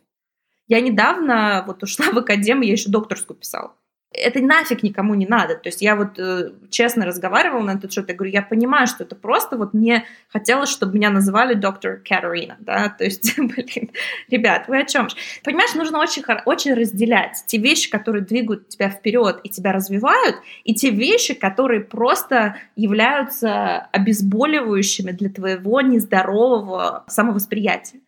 Я 0.68 0.80
недавно 0.80 1.64
вот 1.66 1.82
ушла 1.82 2.06
в 2.12 2.18
академию, 2.18 2.68
я 2.68 2.72
еще 2.72 2.88
докторскую 2.88 3.36
писала 3.36 3.74
это 4.14 4.40
нафиг 4.40 4.82
никому 4.82 5.14
не 5.14 5.26
надо. 5.26 5.54
То 5.54 5.68
есть 5.68 5.82
я 5.82 5.96
вот 5.96 6.18
э, 6.18 6.50
честно 6.70 7.06
разговаривала 7.06 7.62
на 7.62 7.70
этот 7.72 7.92
счет, 7.92 8.08
я 8.08 8.14
говорю, 8.14 8.32
я 8.32 8.42
понимаю, 8.42 8.86
что 8.86 9.04
это 9.04 9.16
просто 9.16 9.56
вот 9.56 9.74
мне 9.74 10.04
хотелось, 10.28 10.68
чтобы 10.68 10.94
меня 10.94 11.10
называли 11.10 11.54
доктор 11.54 11.96
Катарина, 11.96 12.56
да, 12.60 12.88
то 12.98 13.04
есть, 13.04 13.36
блин, 13.38 13.90
ребят, 14.28 14.68
вы 14.68 14.80
о 14.80 14.84
чем 14.84 15.08
же? 15.08 15.16
Понимаешь, 15.44 15.74
нужно 15.74 16.00
очень, 16.00 16.22
очень 16.44 16.74
разделять 16.74 17.42
те 17.46 17.58
вещи, 17.58 17.90
которые 17.90 18.24
двигают 18.24 18.68
тебя 18.68 18.90
вперед 18.90 19.40
и 19.44 19.48
тебя 19.48 19.72
развивают, 19.72 20.36
и 20.64 20.74
те 20.74 20.90
вещи, 20.90 21.34
которые 21.34 21.80
просто 21.80 22.56
являются 22.76 23.88
обезболивающими 23.92 25.12
для 25.12 25.30
твоего 25.30 25.80
нездорового 25.80 27.04
самовосприятия. 27.08 28.00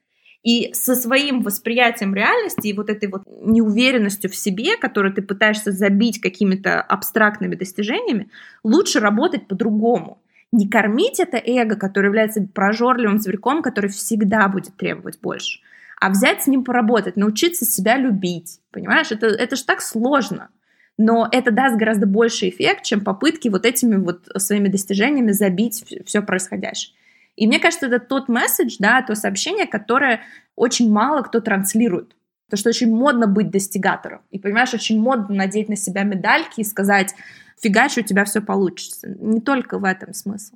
И 0.45 0.75
со 0.75 0.95
своим 0.95 1.41
восприятием 1.41 2.15
реальности 2.15 2.69
и 2.69 2.75
вот 2.75 2.91
этой 2.91 3.09
вот 3.09 3.23
неуверенностью 3.27 4.31
в 4.31 4.37
себе, 4.37 4.77
которую 4.77 5.15
ты 5.15 5.23
пытаешься 5.23 5.73
забить 5.73 6.21
какими-то 6.21 6.83
абстрактными 6.83 7.55
достижениями, 7.55 8.29
лучше 8.63 9.01
работать 9.01 9.49
по-другому. 9.49 10.23
Не 10.53 10.69
кормить 10.69 11.19
это 11.19 11.39
эго, 11.39 11.77
которое 11.77 12.09
является 12.09 12.47
прожорливым 12.53 13.19
зверьком, 13.19 13.63
который 13.63 13.89
всегда 13.89 14.47
будет 14.49 14.77
требовать 14.77 15.19
больше, 15.21 15.61
а 15.99 16.11
взять 16.11 16.43
с 16.43 16.47
ним 16.47 16.63
поработать, 16.63 17.17
научиться 17.17 17.65
себя 17.65 17.97
любить. 17.97 18.61
Понимаешь, 18.71 19.11
это, 19.11 19.27
это 19.27 19.57
же 19.57 19.65
так 19.65 19.81
сложно. 19.81 20.51
Но 20.99 21.27
это 21.33 21.51
даст 21.51 21.77
гораздо 21.77 22.07
больше 22.07 22.51
эффект, 22.51 22.85
чем 22.85 23.01
попытки 23.01 23.49
вот 23.49 23.65
этими 23.65 23.97
вот 23.97 24.29
своими 24.37 24.69
достижениями 24.69 25.33
забить 25.33 25.85
все 26.05 26.21
происходящее. 26.23 26.95
И 27.37 27.47
мне 27.47 27.59
кажется, 27.59 27.87
это 27.87 27.99
тот 27.99 28.29
месседж, 28.29 28.77
да, 28.79 29.03
то 29.03 29.15
сообщение, 29.15 29.67
которое 29.67 30.21
очень 30.57 30.91
мало 30.93 31.23
кто 31.23 31.41
транслирует. 31.41 32.17
То, 32.51 32.57
что 32.57 32.69
очень 32.69 32.95
модно 32.95 33.27
быть 33.27 33.51
достигатором. 33.51 34.21
И, 34.31 34.39
понимаешь, 34.39 34.75
очень 34.75 35.01
модно 35.01 35.35
надеть 35.35 35.69
на 35.69 35.77
себя 35.77 36.03
медальки 36.03 36.61
и 36.61 36.65
сказать, 36.65 37.15
фигач, 37.61 37.97
у 37.99 38.03
тебя 38.03 38.25
все 38.25 38.41
получится. 38.41 39.09
Не 39.09 39.41
только 39.41 39.79
в 39.79 39.85
этом 39.85 40.13
смысл. 40.15 40.55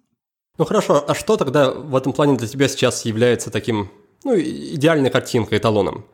Ну 0.59 0.65
хорошо, 0.65 1.05
а 1.07 1.15
что 1.15 1.37
тогда 1.37 1.71
в 1.71 1.97
этом 1.97 2.13
плане 2.13 2.37
для 2.37 2.47
тебя 2.47 2.69
сейчас 2.69 3.05
является 3.05 3.51
таким, 3.51 3.91
ну, 4.25 4.37
идеальной 4.37 5.11
картинкой, 5.11 5.59
эталоном? 5.59 6.05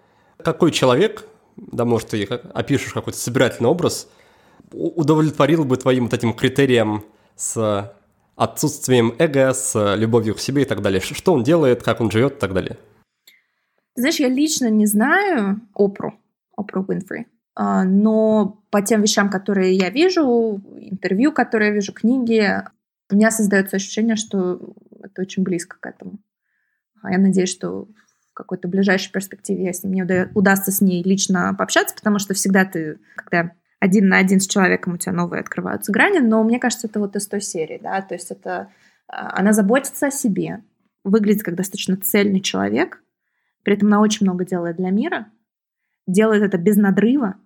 Какой 0.42 0.70
человек, 0.70 1.26
да, 1.56 1.84
может, 1.84 2.10
ты 2.10 2.24
опишешь 2.24 2.92
какой-то 2.92 3.18
собирательный 3.18 3.70
образ, 3.70 4.08
удовлетворил 4.70 5.64
бы 5.64 5.76
твоим 5.76 6.04
вот 6.04 6.14
этим 6.14 6.34
критериям 6.34 7.04
с 7.36 7.92
отсутствием 8.36 9.14
эго, 9.18 9.52
с 9.52 9.94
любовью 9.96 10.34
к 10.34 10.40
себе 10.40 10.62
и 10.62 10.64
так 10.64 10.82
далее. 10.82 11.00
Что 11.00 11.32
он 11.32 11.42
делает, 11.42 11.82
как 11.82 12.00
он 12.00 12.10
живет 12.10 12.34
и 12.34 12.38
так 12.40 12.52
далее. 12.52 12.78
Знаешь, 13.96 14.16
я 14.16 14.28
лично 14.28 14.70
не 14.70 14.86
знаю 14.86 15.60
Опру, 15.72 16.14
Опру 16.56 16.84
Уинфри, 16.86 17.26
а, 17.54 17.84
но 17.84 18.60
по 18.70 18.82
тем 18.82 19.02
вещам, 19.02 19.30
которые 19.30 19.74
я 19.74 19.90
вижу, 19.90 20.60
интервью, 20.80 21.32
которые 21.32 21.68
я 21.68 21.74
вижу, 21.74 21.92
книги, 21.92 22.60
у 23.10 23.14
меня 23.14 23.30
создается 23.30 23.76
ощущение, 23.76 24.16
что 24.16 24.74
это 25.00 25.22
очень 25.22 25.44
близко 25.44 25.76
к 25.78 25.86
этому. 25.86 26.18
А 27.02 27.12
я 27.12 27.18
надеюсь, 27.18 27.50
что 27.50 27.86
в 28.30 28.34
какой-то 28.34 28.66
ближайшей 28.66 29.12
перспективе 29.12 29.72
ним 29.84 30.04
мне 30.04 30.30
удастся 30.34 30.72
с 30.72 30.80
ней 30.80 31.02
лично 31.04 31.54
пообщаться, 31.56 31.94
потому 31.94 32.18
что 32.18 32.34
всегда 32.34 32.64
ты, 32.64 32.98
когда 33.14 33.52
один 33.84 34.08
на 34.08 34.18
один 34.18 34.40
с 34.40 34.46
человеком 34.46 34.94
у 34.94 34.96
тебя 34.96 35.12
новые 35.12 35.40
открываются 35.40 35.92
грани, 35.92 36.18
но 36.18 36.42
мне 36.42 36.58
кажется, 36.58 36.86
это 36.86 37.00
вот 37.00 37.16
из 37.16 37.26
той 37.28 37.42
серии, 37.42 37.78
да, 37.82 38.00
то 38.00 38.14
есть 38.14 38.30
это 38.30 38.70
а, 39.08 39.38
она 39.38 39.52
заботится 39.52 40.06
о 40.06 40.10
себе, 40.10 40.62
выглядит 41.04 41.42
как 41.42 41.54
достаточно 41.54 41.96
цельный 41.96 42.40
человек, 42.40 43.02
при 43.62 43.74
этом 43.74 43.88
она 43.88 44.00
очень 44.00 44.26
много 44.26 44.46
делает 44.46 44.76
для 44.76 44.90
мира, 44.90 45.26
делает 46.06 46.42
это 46.42 46.56
без 46.56 46.76
надрыва, 46.76 47.36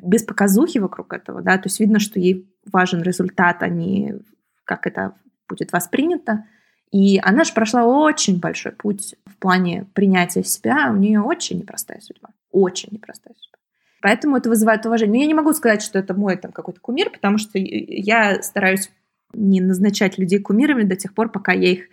без 0.00 0.22
показухи 0.22 0.78
вокруг 0.78 1.12
этого, 1.12 1.42
да, 1.42 1.58
то 1.58 1.66
есть 1.66 1.80
видно, 1.80 1.98
что 1.98 2.20
ей 2.20 2.48
важен 2.70 3.02
результат, 3.02 3.62
а 3.62 3.68
не 3.68 4.20
как 4.64 4.86
это 4.86 5.14
будет 5.48 5.72
воспринято. 5.72 6.44
И 6.92 7.18
она 7.22 7.44
же 7.44 7.52
прошла 7.52 7.84
очень 7.84 8.38
большой 8.38 8.72
путь 8.72 9.16
в 9.26 9.36
плане 9.36 9.86
принятия 9.94 10.44
себя. 10.44 10.90
У 10.92 10.96
нее 10.96 11.20
очень 11.20 11.58
непростая 11.58 12.00
судьба. 12.00 12.30
Очень 12.50 12.90
непростая 12.92 13.34
судьба. 13.36 13.58
Поэтому 14.00 14.36
это 14.36 14.48
вызывает 14.48 14.86
уважение. 14.86 15.14
Но 15.14 15.20
я 15.20 15.26
не 15.26 15.34
могу 15.34 15.52
сказать, 15.52 15.82
что 15.82 15.98
это 15.98 16.14
мой 16.14 16.36
там 16.36 16.52
какой-то 16.52 16.80
кумир, 16.80 17.10
потому 17.10 17.38
что 17.38 17.58
я 17.58 18.42
стараюсь 18.42 18.90
не 19.32 19.60
назначать 19.60 20.18
людей 20.18 20.40
кумирами 20.40 20.82
до 20.82 20.96
тех 20.96 21.14
пор, 21.14 21.30
пока 21.30 21.52
я 21.52 21.70
их 21.70 21.84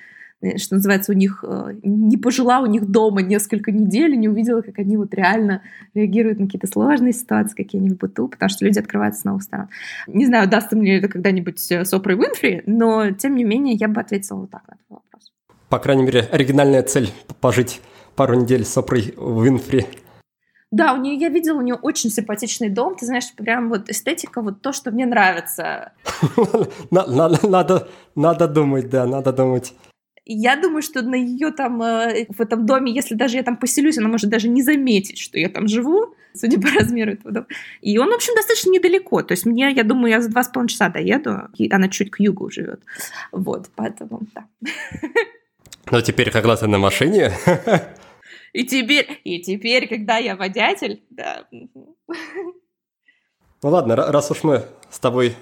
э, 0.41 0.57
что 0.57 0.75
называется, 0.75 1.11
у 1.11 1.15
них 1.15 1.43
э, 1.47 1.75
не 1.83 2.17
пожила 2.17 2.61
у 2.61 2.65
них 2.65 2.89
дома 2.89 3.21
несколько 3.21 3.71
недель, 3.71 4.17
не 4.17 4.29
увидела, 4.29 4.61
как 4.61 4.79
они 4.79 4.97
вот 4.97 5.13
реально 5.13 5.61
реагируют 5.93 6.39
на 6.39 6.45
какие-то 6.45 6.67
сложные 6.67 7.13
ситуации, 7.13 7.55
какие 7.55 7.79
они 7.79 7.91
в 7.91 7.97
быту, 7.97 8.27
потому 8.27 8.49
что 8.49 8.65
люди 8.65 8.79
открываются 8.79 9.21
с 9.21 9.23
новых 9.25 9.43
сторон. 9.43 9.67
Не 10.07 10.25
знаю, 10.25 10.47
удастся 10.47 10.75
мне 10.75 10.97
это 10.97 11.09
когда-нибудь 11.09 11.59
с 11.59 11.93
Опрой 11.93 12.15
Уинфри, 12.15 12.63
но, 12.65 13.11
тем 13.11 13.35
не 13.35 13.43
менее, 13.43 13.75
я 13.75 13.87
бы 13.87 14.01
ответила 14.01 14.37
вот 14.37 14.49
так 14.49 14.67
на 14.67 14.73
этот 14.73 14.85
вопрос. 14.89 15.33
По 15.69 15.79
крайней 15.79 16.03
мере, 16.03 16.21
оригинальная 16.21 16.81
цель– 16.81 17.09
пожить 17.41 17.81
пару 18.15 18.33
недель 18.39 18.65
с 18.65 18.75
Опрой 18.77 19.13
Уинфри– 19.17 19.85
да, 20.71 20.93
у 20.93 20.97
нее 20.97 21.15
я 21.15 21.29
видела, 21.29 21.59
у 21.59 21.61
нее 21.61 21.75
очень 21.75 22.09
симпатичный 22.09 22.69
дом. 22.69 22.95
Ты 22.95 23.05
знаешь, 23.05 23.33
прям 23.35 23.69
вот 23.69 23.89
эстетика, 23.89 24.41
вот 24.41 24.61
то, 24.61 24.73
что 24.73 24.91
мне 24.91 25.05
нравится. 25.05 25.93
Надо, 26.91 28.47
думать, 28.47 28.89
да, 28.89 29.05
надо 29.05 29.31
думать. 29.31 29.73
Я 30.29 30.57
думаю, 30.57 30.81
что 30.81 31.01
на 31.03 31.15
ее 31.15 31.51
там, 31.51 31.81
э, 31.81 32.25
в 32.27 32.41
этом 32.41 32.65
доме, 32.65 32.93
если 32.93 33.15
даже 33.15 33.37
я 33.37 33.43
там 33.43 33.55
поселюсь, 33.55 33.97
она 33.97 34.09
может 34.09 34.29
даже 34.29 34.49
не 34.49 34.61
заметить, 34.61 35.19
что 35.19 35.39
я 35.39 35.47
там 35.47 35.69
живу, 35.69 36.15
судя 36.33 36.59
по 36.59 36.67
размеру 36.79 37.13
этого 37.13 37.31
дома. 37.31 37.47
И 37.81 37.97
он, 37.97 38.09
в 38.09 38.15
общем, 38.15 38.35
достаточно 38.35 38.71
недалеко. 38.71 39.23
То 39.23 39.31
есть 39.31 39.45
мне, 39.45 39.71
я 39.71 39.83
думаю, 39.83 40.11
я 40.11 40.21
за 40.21 40.29
два 40.29 40.43
с 40.43 40.49
половиной 40.49 40.69
часа 40.69 40.89
доеду, 40.89 41.47
и 41.57 41.71
она 41.71 41.87
чуть 41.87 42.11
к 42.11 42.19
югу 42.19 42.51
живет. 42.51 42.81
Вот, 43.31 43.69
поэтому, 43.75 44.21
да. 44.35 44.45
Ну, 45.89 46.01
теперь, 46.01 46.31
когда 46.31 46.57
ты 46.57 46.67
на 46.67 46.77
машине, 46.77 47.31
И 48.53 48.65
теперь, 48.65 49.21
и 49.23 49.41
теперь, 49.41 49.87
когда 49.87 50.17
я 50.17 50.35
водятель, 50.35 51.03
да. 51.09 51.47
Ну 52.07 53.69
ладно, 53.69 53.95
раз 53.95 54.31
уж 54.31 54.43
мы 54.43 54.65
с 54.89 54.99
тобой 54.99 55.35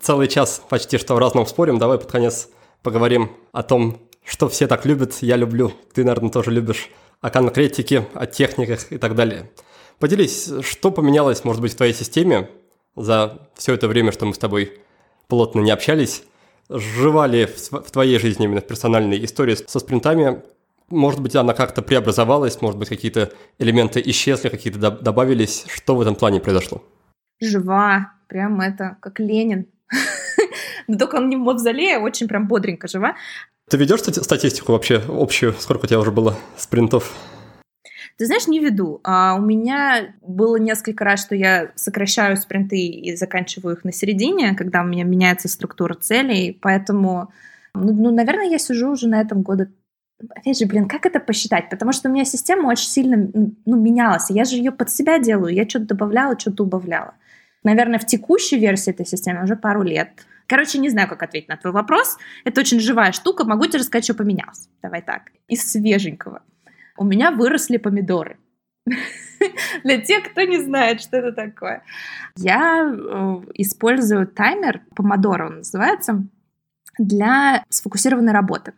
целый 0.00 0.28
час 0.28 0.62
почти 0.68 0.98
что 0.98 1.14
в 1.14 1.18
разном 1.18 1.46
спорим, 1.46 1.78
давай 1.78 1.98
под 1.98 2.10
конец 2.10 2.48
поговорим 2.82 3.32
о 3.52 3.62
том, 3.62 4.00
что 4.24 4.48
все 4.48 4.66
так 4.66 4.86
любят, 4.86 5.16
я 5.22 5.36
люблю, 5.36 5.72
ты, 5.92 6.04
наверное, 6.04 6.30
тоже 6.30 6.50
любишь, 6.50 6.90
о 7.20 7.30
конкретике, 7.30 8.06
о 8.14 8.26
техниках 8.26 8.92
и 8.92 8.98
так 8.98 9.14
далее. 9.14 9.50
Поделись, 9.98 10.50
что 10.62 10.92
поменялось, 10.92 11.44
может 11.44 11.60
быть, 11.60 11.72
в 11.72 11.76
твоей 11.76 11.92
системе 11.92 12.48
за 12.94 13.48
все 13.56 13.74
это 13.74 13.88
время, 13.88 14.12
что 14.12 14.26
мы 14.26 14.34
с 14.34 14.38
тобой 14.38 14.78
плотно 15.26 15.60
не 15.60 15.72
общались, 15.72 16.22
жевали 16.68 17.46
в 17.46 17.90
твоей 17.90 18.18
жизни 18.18 18.44
именно 18.44 18.60
в 18.60 18.66
персональной 18.66 19.24
истории 19.24 19.56
со 19.56 19.78
спринтами, 19.80 20.42
может 20.90 21.20
быть, 21.20 21.36
она 21.36 21.54
как-то 21.54 21.82
преобразовалась, 21.82 22.60
может 22.62 22.78
быть, 22.78 22.88
какие-то 22.88 23.32
элементы 23.58 24.02
исчезли, 24.04 24.48
какие-то 24.48 24.90
добавились. 24.90 25.64
Что 25.68 25.96
в 25.96 26.00
этом 26.00 26.14
плане 26.14 26.40
произошло? 26.40 26.82
Жива, 27.40 28.12
прям 28.26 28.60
это, 28.60 28.96
как 29.00 29.20
Ленин. 29.20 29.66
Но 30.86 30.96
только 30.98 31.16
он 31.16 31.28
не 31.28 31.36
в 31.36 31.40
мавзолее, 31.40 31.96
а 31.96 32.00
очень 32.00 32.28
прям 32.28 32.48
бодренько 32.48 32.88
жива. 32.88 33.16
Ты 33.68 33.76
ведешь 33.76 34.00
статистику 34.00 34.72
вообще 34.72 35.02
общую? 35.08 35.52
Сколько 35.54 35.84
у 35.84 35.88
тебя 35.88 36.00
уже 36.00 36.10
было 36.10 36.36
спринтов? 36.56 37.14
Ты 38.16 38.26
знаешь, 38.26 38.48
не 38.48 38.58
веду. 38.58 39.00
А 39.04 39.36
у 39.38 39.42
меня 39.42 40.14
было 40.22 40.56
несколько 40.56 41.04
раз, 41.04 41.20
что 41.20 41.36
я 41.36 41.70
сокращаю 41.76 42.36
спринты 42.36 42.78
и 42.78 43.14
заканчиваю 43.14 43.76
их 43.76 43.84
на 43.84 43.92
середине, 43.92 44.54
когда 44.54 44.82
у 44.82 44.86
меня 44.86 45.04
меняется 45.04 45.48
структура 45.48 45.94
целей. 45.94 46.58
Поэтому, 46.60 47.30
ну, 47.74 47.92
ну 47.92 48.10
наверное, 48.10 48.50
я 48.50 48.58
сижу 48.58 48.90
уже 48.90 49.06
на 49.06 49.20
этом 49.20 49.42
года 49.42 49.68
опять 50.34 50.58
же, 50.58 50.66
блин, 50.66 50.88
как 50.88 51.06
это 51.06 51.20
посчитать? 51.20 51.70
Потому 51.70 51.92
что 51.92 52.08
у 52.08 52.12
меня 52.12 52.24
система 52.24 52.68
очень 52.68 52.88
сильно 52.88 53.30
ну, 53.64 53.76
менялась. 53.76 54.30
Я 54.30 54.44
же 54.44 54.56
ее 54.56 54.72
под 54.72 54.90
себя 54.90 55.18
делаю. 55.18 55.54
Я 55.54 55.68
что-то 55.68 55.86
добавляла, 55.86 56.38
что-то 56.38 56.64
убавляла. 56.64 57.14
Наверное, 57.64 57.98
в 57.98 58.06
текущей 58.06 58.58
версии 58.58 58.90
этой 58.90 59.06
системы 59.06 59.44
уже 59.44 59.56
пару 59.56 59.82
лет. 59.82 60.10
Короче, 60.46 60.78
не 60.78 60.88
знаю, 60.88 61.08
как 61.08 61.22
ответить 61.22 61.48
на 61.48 61.56
твой 61.56 61.72
вопрос. 61.72 62.16
Это 62.44 62.60
очень 62.60 62.80
живая 62.80 63.12
штука. 63.12 63.44
Могу 63.44 63.66
тебе 63.66 63.80
рассказать, 63.80 64.04
что 64.04 64.14
поменялось. 64.14 64.68
Давай 64.82 65.02
так. 65.02 65.30
Из 65.48 65.70
свеженького. 65.70 66.42
У 66.96 67.04
меня 67.04 67.30
выросли 67.30 67.76
помидоры. 67.76 68.38
Для 69.84 70.00
тех, 70.00 70.30
кто 70.30 70.42
не 70.42 70.58
знает, 70.58 71.00
что 71.00 71.18
это 71.18 71.32
такое. 71.32 71.82
Я 72.36 72.82
э, 72.90 73.40
использую 73.54 74.26
таймер, 74.26 74.80
помодоро 74.96 75.46
он 75.48 75.58
называется, 75.58 76.24
для 76.98 77.64
сфокусированной 77.68 78.32
работы. 78.32 78.72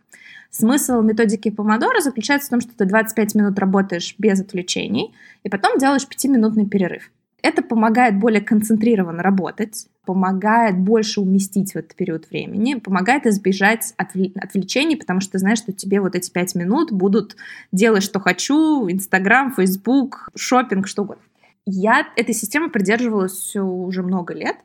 Смысл 0.51 1.01
методики 1.01 1.49
помодоро 1.49 2.01
заключается 2.01 2.47
в 2.47 2.49
том, 2.51 2.61
что 2.61 2.75
ты 2.75 2.85
25 2.85 3.35
минут 3.35 3.57
работаешь 3.57 4.15
без 4.17 4.41
отвлечений, 4.41 5.15
и 5.43 5.49
потом 5.49 5.77
делаешь 5.77 6.05
5-минутный 6.07 6.67
перерыв. 6.67 7.09
Это 7.41 7.63
помогает 7.63 8.19
более 8.19 8.41
концентрированно 8.41 9.23
работать, 9.23 9.87
помогает 10.05 10.77
больше 10.77 11.21
уместить 11.21 11.71
в 11.71 11.77
этот 11.77 11.95
период 11.95 12.29
времени, 12.29 12.75
помогает 12.75 13.25
избежать 13.25 13.93
отвлечений, 13.97 14.97
потому 14.97 15.21
что 15.21 15.31
ты 15.33 15.39
знаешь, 15.39 15.57
что 15.57 15.71
тебе 15.71 16.01
вот 16.01 16.15
эти 16.15 16.29
пять 16.29 16.53
минут 16.53 16.91
будут 16.91 17.37
делать, 17.71 18.03
что 18.03 18.19
хочу, 18.19 18.87
Инстаграм, 18.89 19.53
Фейсбук, 19.53 20.29
шопинг, 20.35 20.87
что 20.87 21.03
угодно. 21.03 21.23
Я 21.65 22.07
этой 22.15 22.35
системы 22.35 22.69
придерживалась 22.69 23.55
уже 23.55 24.03
много 24.03 24.33
лет, 24.33 24.57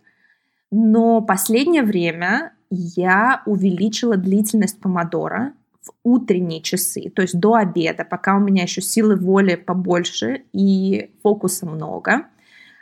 но 0.70 1.20
последнее 1.20 1.84
время 1.84 2.52
я 2.70 3.42
увеличила 3.46 4.16
длительность 4.16 4.80
помодора 4.80 5.52
в 5.86 5.92
утренние 6.02 6.60
часы, 6.60 7.10
то 7.14 7.22
есть 7.22 7.38
до 7.38 7.54
обеда, 7.54 8.04
пока 8.04 8.36
у 8.36 8.40
меня 8.40 8.64
еще 8.64 8.80
силы 8.80 9.16
воли 9.16 9.54
побольше 9.54 10.42
и 10.52 11.10
фокуса 11.22 11.66
много, 11.66 12.26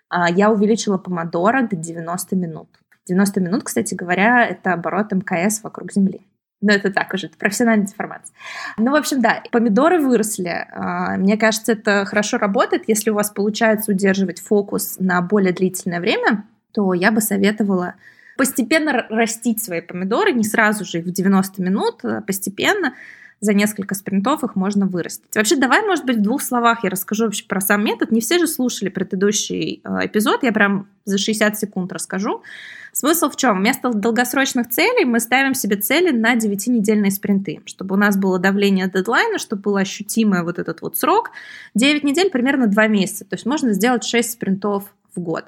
а, 0.08 0.30
я 0.30 0.50
увеличила 0.50 0.96
помодоро 0.96 1.62
до 1.62 1.76
90 1.76 2.36
минут. 2.36 2.68
90 3.06 3.40
минут, 3.40 3.64
кстати 3.64 3.94
говоря, 3.94 4.46
это 4.46 4.72
оборот 4.72 5.12
МКС 5.12 5.62
вокруг 5.62 5.92
Земли. 5.92 6.26
Но 6.62 6.72
это 6.72 6.90
так 6.90 7.12
уже, 7.12 7.26
это 7.26 7.36
профессиональная 7.36 7.86
информация. 7.86 8.34
Ну, 8.78 8.92
в 8.92 8.94
общем, 8.94 9.20
да, 9.20 9.42
помидоры 9.52 10.00
выросли. 10.00 10.66
А, 10.72 11.16
мне 11.18 11.36
кажется, 11.36 11.72
это 11.72 12.06
хорошо 12.06 12.38
работает. 12.38 12.84
Если 12.86 13.10
у 13.10 13.14
вас 13.14 13.30
получается 13.30 13.90
удерживать 13.90 14.40
фокус 14.40 14.96
на 14.98 15.20
более 15.20 15.52
длительное 15.52 16.00
время, 16.00 16.44
то 16.72 16.94
я 16.94 17.12
бы 17.12 17.20
советовала 17.20 17.94
постепенно 18.36 19.06
растить 19.08 19.62
свои 19.62 19.80
помидоры, 19.80 20.32
не 20.32 20.44
сразу 20.44 20.84
же 20.84 20.98
их 20.98 21.06
в 21.06 21.10
90 21.10 21.62
минут, 21.62 22.04
а 22.04 22.20
постепенно 22.20 22.94
за 23.40 23.52
несколько 23.52 23.94
спринтов 23.94 24.42
их 24.42 24.56
можно 24.56 24.86
вырастить. 24.86 25.36
Вообще, 25.36 25.56
давай, 25.56 25.82
может 25.82 26.06
быть, 26.06 26.16
в 26.16 26.22
двух 26.22 26.40
словах 26.40 26.82
я 26.82 26.90
расскажу 26.90 27.24
вообще 27.24 27.44
про 27.44 27.60
сам 27.60 27.84
метод. 27.84 28.10
Не 28.10 28.20
все 28.20 28.38
же 28.38 28.46
слушали 28.46 28.88
предыдущий 28.88 29.82
э, 29.84 30.06
эпизод, 30.06 30.42
я 30.42 30.52
прям 30.52 30.88
за 31.04 31.18
60 31.18 31.58
секунд 31.58 31.92
расскажу. 31.92 32.42
Смысл 32.92 33.28
в 33.28 33.36
чем? 33.36 33.58
Вместо 33.58 33.92
долгосрочных 33.92 34.70
целей 34.70 35.04
мы 35.04 35.20
ставим 35.20 35.54
себе 35.54 35.76
цели 35.76 36.10
на 36.10 36.36
9-недельные 36.36 37.10
спринты, 37.10 37.60
чтобы 37.66 37.96
у 37.96 37.98
нас 37.98 38.16
было 38.16 38.38
давление 38.38 38.88
дедлайна, 38.88 39.38
чтобы 39.38 39.62
было 39.62 39.80
ощутимое 39.80 40.42
вот 40.42 40.58
этот 40.58 40.80
вот 40.80 40.96
срок. 40.96 41.32
9 41.74 42.04
недель 42.04 42.30
примерно 42.30 42.66
2 42.66 42.86
месяца, 42.86 43.24
то 43.24 43.34
есть 43.34 43.46
можно 43.46 43.72
сделать 43.72 44.04
6 44.04 44.30
спринтов 44.30 44.84
в 45.14 45.20
год. 45.20 45.44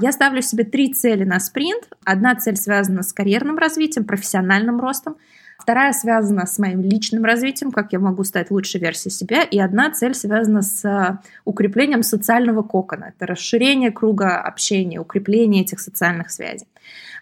Я 0.00 0.10
ставлю 0.10 0.42
себе 0.42 0.64
три 0.64 0.92
цели 0.92 1.22
на 1.22 1.38
спринт. 1.38 1.88
Одна 2.04 2.34
цель 2.34 2.56
связана 2.56 3.02
с 3.02 3.12
карьерным 3.12 3.58
развитием, 3.58 4.04
профессиональным 4.04 4.80
ростом. 4.80 5.16
Вторая 5.56 5.92
связана 5.92 6.46
с 6.46 6.58
моим 6.58 6.80
личным 6.82 7.24
развитием, 7.24 7.70
как 7.70 7.92
я 7.92 8.00
могу 8.00 8.24
стать 8.24 8.50
лучшей 8.50 8.80
версией 8.80 9.12
себя. 9.12 9.44
И 9.44 9.58
одна 9.60 9.92
цель 9.92 10.14
связана 10.14 10.62
с 10.62 10.84
э, 10.84 11.18
укреплением 11.44 12.02
социального 12.02 12.62
кокона. 12.62 13.12
Это 13.16 13.26
расширение 13.26 13.92
круга 13.92 14.40
общения, 14.40 14.98
укрепление 14.98 15.62
этих 15.62 15.78
социальных 15.78 16.32
связей. 16.32 16.66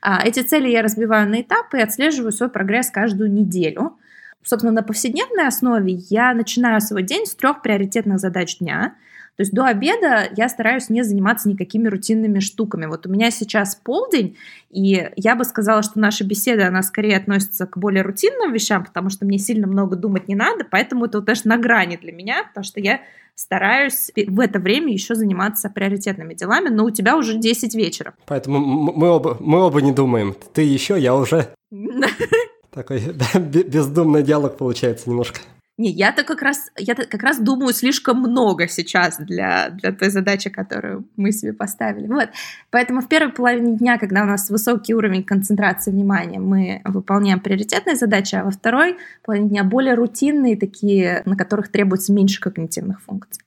А, 0.01 0.27
эти 0.27 0.41
цели 0.41 0.71
я 0.71 0.83
разбиваю 0.83 1.29
на 1.29 1.43
этапы 1.43 1.79
и 1.79 1.83
отслеживаю 1.83 2.33
свой 2.33 2.49
прогресс 2.49 2.91
каждую 2.91 3.31
неделю. 3.31 3.99
Собственно, 4.43 4.73
на 4.73 4.83
повседневной 4.83 5.47
основе 5.47 5.93
я 5.93 6.33
начинаю 6.33 6.81
свой 6.81 7.03
день 7.03 7.27
с 7.27 7.35
трех 7.35 7.61
приоритетных 7.61 8.19
задач 8.19 8.59
дня– 8.59 8.95
то 9.37 9.43
есть 9.43 9.53
до 9.53 9.65
обеда 9.65 10.29
я 10.37 10.49
стараюсь 10.49 10.91
не 10.91 11.03
заниматься 11.03 11.49
никакими 11.49 11.89
рутинными 11.89 12.41
штуками. 12.41 12.87
Вот 12.87 13.07
у 13.07 13.11
меня 13.11 13.31
сейчас 13.31 13.75
полдень, 13.75 14.37
и 14.71 15.11
я 15.17 15.35
бы 15.35 15.45
сказала, 15.45 15.83
что 15.83 15.99
наша 15.99 16.25
беседа, 16.25 16.69
она 16.69 16.83
скорее 16.83 17.17
относится 17.17 17.67
к 17.67 17.79
более 17.79 18.03
рутинным 18.03 18.53
вещам, 18.53 18.85
потому 18.85 19.09
что 19.09 19.25
мне 19.25 19.39
сильно 19.39 19.67
много 19.67 19.97
думать 19.97 20.29
не 20.29 20.35
надо, 20.35 20.67
поэтому 20.71 21.07
это 21.07 21.19
вот 21.19 21.25
даже 21.25 21.43
на 21.45 21.57
грани 21.57 21.97
для 21.97 22.13
меня, 22.13 22.45
потому 22.45 22.65
что 22.65 22.81
я 22.81 23.01
стараюсь 23.35 24.11
в 24.15 24.41
это 24.41 24.59
время 24.59 24.93
еще 24.93 25.15
заниматься 25.15 25.71
приоритетными 25.71 26.35
делами, 26.35 26.69
но 26.69 26.85
у 26.85 26.91
тебя 26.91 27.17
уже 27.17 27.39
10 27.39 27.75
вечера. 27.75 28.15
Поэтому 28.27 28.59
мы 28.59 29.09
оба, 29.09 29.37
мы 29.41 29.61
оба 29.61 29.81
не 29.81 29.93
думаем. 29.93 30.37
Ты 30.53 30.63
еще, 30.63 30.99
я 30.99 31.15
уже. 31.15 31.49
Такой 32.71 33.01
бездумный 33.35 34.23
диалог 34.23 34.57
получается 34.57 35.09
немножко. 35.09 35.41
Не, 35.79 35.91
я-то 35.91 36.23
как 36.23 36.43
раз, 36.43 36.71
я 36.77 36.95
как 36.95 37.23
раз 37.23 37.39
думаю 37.39 37.73
слишком 37.73 38.19
много 38.19 38.69
сейчас 38.69 39.17
для, 39.17 39.71
для 39.71 39.93
той 39.93 40.11
задачи, 40.11 40.51
которую 40.51 41.09
мы 41.17 41.33
себе 41.33 41.55
поставили. 41.55 42.07
Вот. 42.09 42.29
Поэтому 42.71 43.01
в 43.01 43.09
первой 43.09 43.33
половине 43.33 43.79
дня, 43.79 43.99
когда 43.99 44.23
у 44.23 44.27
нас 44.27 44.51
высокий 44.51 44.95
уровень 44.95 45.25
концентрации 45.25 45.91
внимания, 45.91 46.39
мы 46.39 46.83
выполняем 46.85 47.41
приоритетные 47.41 47.97
задачи, 47.97 48.35
а 48.35 48.45
во 48.45 48.51
второй 48.51 48.99
половине 49.25 49.49
дня 49.49 49.65
более 49.65 49.95
рутинные, 49.95 50.59
такие, 50.59 51.23
на 51.25 51.37
которых 51.37 51.69
требуется 51.69 52.13
меньше 52.13 52.41
когнитивных 52.41 53.01
функций. 53.01 53.43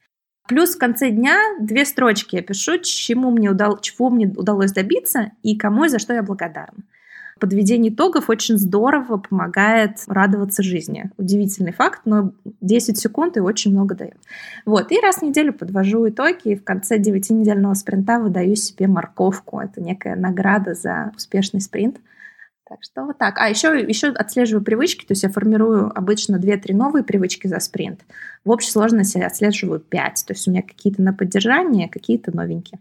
Плюс 0.48 0.76
в 0.76 0.80
конце 0.80 1.12
дня 1.12 1.38
две 1.60 1.86
строчки 1.86 2.36
я 2.36 2.42
пишу, 2.42 2.80
чему 2.80 3.30
мне 3.30 3.52
удал, 3.52 3.80
чего 3.80 4.10
мне 4.10 4.28
удалось 4.28 4.72
добиться 4.72 5.32
и 5.44 5.58
кому 5.58 5.86
и 5.86 5.90
за 5.90 6.00
что 6.00 6.14
я 6.14 6.24
благодарна. 6.24 6.84
Подведение 7.38 7.92
итогов 7.92 8.30
очень 8.30 8.58
здорово 8.58 9.18
помогает 9.18 9.98
радоваться 10.08 10.64
жизни. 10.64 11.12
Удивительный 11.18 11.74
факт, 11.74 12.02
но 12.06 12.32
10 12.62 12.98
секунд 12.98 13.36
и 13.36 13.42
очень 13.42 13.72
много 13.72 13.94
дает. 13.94 14.18
Вот, 14.66 14.90
и 14.92 15.02
раз 15.02 15.18
в 15.18 15.22
неделю 15.24 15.52
подвожу 15.52 16.08
итоги, 16.08 16.40
и 16.46 16.56
в 16.56 16.64
конце 16.64 16.98
9-недельного 16.98 17.74
спринта 17.74 18.20
выдаю 18.20 18.56
себе 18.56 18.88
морковку. 18.88 19.60
Это 19.60 19.82
некая 19.82 20.16
награда 20.16 20.76
за 20.76 21.12
успешный 21.14 21.60
спринт. 21.60 21.98
Так 22.68 22.80
что 22.82 23.04
вот 23.04 23.18
так. 23.18 23.38
А 23.38 23.50
еще, 23.50 23.80
еще 23.80 24.08
отслеживаю 24.08 24.64
привычки, 24.64 25.06
то 25.06 25.12
есть 25.12 25.24
я 25.24 25.30
формирую 25.30 25.92
обычно 25.96 26.38
2-3 26.38 26.74
новые 26.74 27.04
привычки 27.04 27.48
за 27.48 27.60
спринт. 27.60 28.00
В 28.46 28.50
общей 28.50 28.72
сложности 28.72 29.18
отслеживаю 29.18 29.82
5. 29.82 30.24
То 30.26 30.34
есть 30.34 30.48
у 30.48 30.52
меня 30.52 30.62
какие-то 30.62 31.02
на 31.02 31.14
поддержание, 31.14 31.90
какие-то 31.90 32.36
новенькие. 32.36 32.80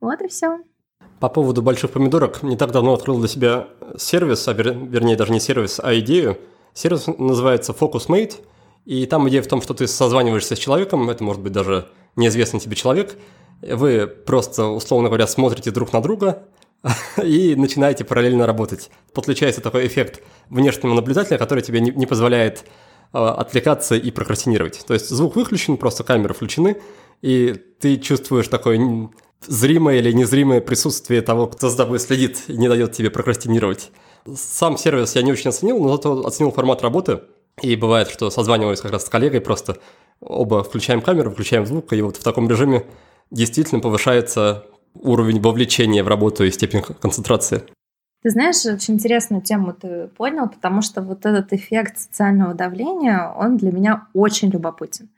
Вот 0.00 0.20
и 0.22 0.28
все. 0.28 0.58
По 1.20 1.28
поводу 1.28 1.62
больших 1.62 1.92
помидорок, 1.92 2.42
не 2.42 2.56
так 2.56 2.72
давно 2.72 2.92
открыл 2.92 3.18
для 3.18 3.28
себя 3.28 3.68
сервис, 3.96 4.46
а 4.48 4.52
вер, 4.52 4.72
вернее 4.72 5.16
даже 5.16 5.32
не 5.32 5.40
сервис, 5.40 5.80
а 5.82 5.98
идею. 5.98 6.38
Сервис 6.74 7.06
называется 7.06 7.72
FocusMate, 7.72 8.34
и 8.84 9.06
там 9.06 9.28
идея 9.28 9.42
в 9.42 9.46
том, 9.46 9.62
что 9.62 9.72
ты 9.72 9.86
созваниваешься 9.86 10.56
с 10.56 10.58
человеком, 10.58 11.08
это 11.08 11.24
может 11.24 11.42
быть 11.42 11.52
даже 11.52 11.88
неизвестный 12.16 12.60
тебе 12.60 12.76
человек, 12.76 13.16
вы 13.62 14.06
просто, 14.06 14.66
условно 14.66 15.08
говоря, 15.08 15.26
смотрите 15.26 15.70
друг 15.70 15.92
на 15.92 16.02
друга, 16.02 16.44
и 17.22 17.54
начинаете 17.56 18.04
параллельно 18.04 18.46
работать. 18.46 18.90
Подключается 19.12 19.60
такой 19.60 19.86
эффект 19.86 20.22
внешнего 20.50 20.94
наблюдателя, 20.94 21.38
который 21.38 21.62
тебе 21.62 21.80
не, 21.80 21.90
не 21.90 22.06
позволяет 22.06 22.64
э, 23.12 23.18
отвлекаться 23.18 23.96
и 23.96 24.10
прокрастинировать. 24.10 24.84
То 24.86 24.94
есть 24.94 25.08
звук 25.08 25.36
выключен, 25.36 25.76
просто 25.76 26.04
камеры 26.04 26.34
включены, 26.34 26.76
и 27.22 27.54
ты 27.80 27.96
чувствуешь 27.96 28.48
такое 28.48 28.78
зримое 29.46 29.98
или 29.98 30.12
незримое 30.12 30.60
присутствие 30.60 31.22
того, 31.22 31.46
кто 31.46 31.68
за 31.68 31.76
тобой 31.76 31.98
следит 31.98 32.44
и 32.48 32.56
не 32.56 32.68
дает 32.68 32.92
тебе 32.92 33.10
прокрастинировать. 33.10 33.90
Сам 34.34 34.76
сервис 34.76 35.14
я 35.14 35.22
не 35.22 35.32
очень 35.32 35.50
оценил, 35.50 35.78
но 35.78 35.90
зато 35.90 36.26
оценил 36.26 36.50
формат 36.50 36.82
работы. 36.82 37.20
И 37.62 37.74
бывает, 37.76 38.08
что 38.08 38.30
созваниваюсь 38.30 38.80
как 38.80 38.92
раз 38.92 39.06
с 39.06 39.08
коллегой, 39.08 39.40
просто 39.40 39.78
оба 40.20 40.62
включаем 40.62 41.00
камеру, 41.00 41.30
включаем 41.30 41.64
звук, 41.66 41.92
и 41.92 42.02
вот 42.02 42.16
в 42.16 42.22
таком 42.22 42.50
режиме 42.50 42.84
действительно 43.30 43.80
повышается 43.80 44.66
уровень 44.94 45.40
вовлечения 45.40 46.04
в 46.04 46.08
работу 46.08 46.44
и 46.44 46.50
степень 46.50 46.82
концентрации. 46.82 47.62
Ты 48.22 48.30
знаешь, 48.30 48.64
очень 48.66 48.94
интересную 48.94 49.42
тему 49.42 49.72
ты 49.72 50.08
понял, 50.08 50.48
потому 50.48 50.82
что 50.82 51.00
вот 51.00 51.24
этот 51.26 51.52
эффект 51.52 51.98
социального 51.98 52.54
давления, 52.54 53.32
он 53.36 53.56
для 53.56 53.70
меня 53.70 54.08
очень 54.14 54.50
любопытен. 54.50 55.08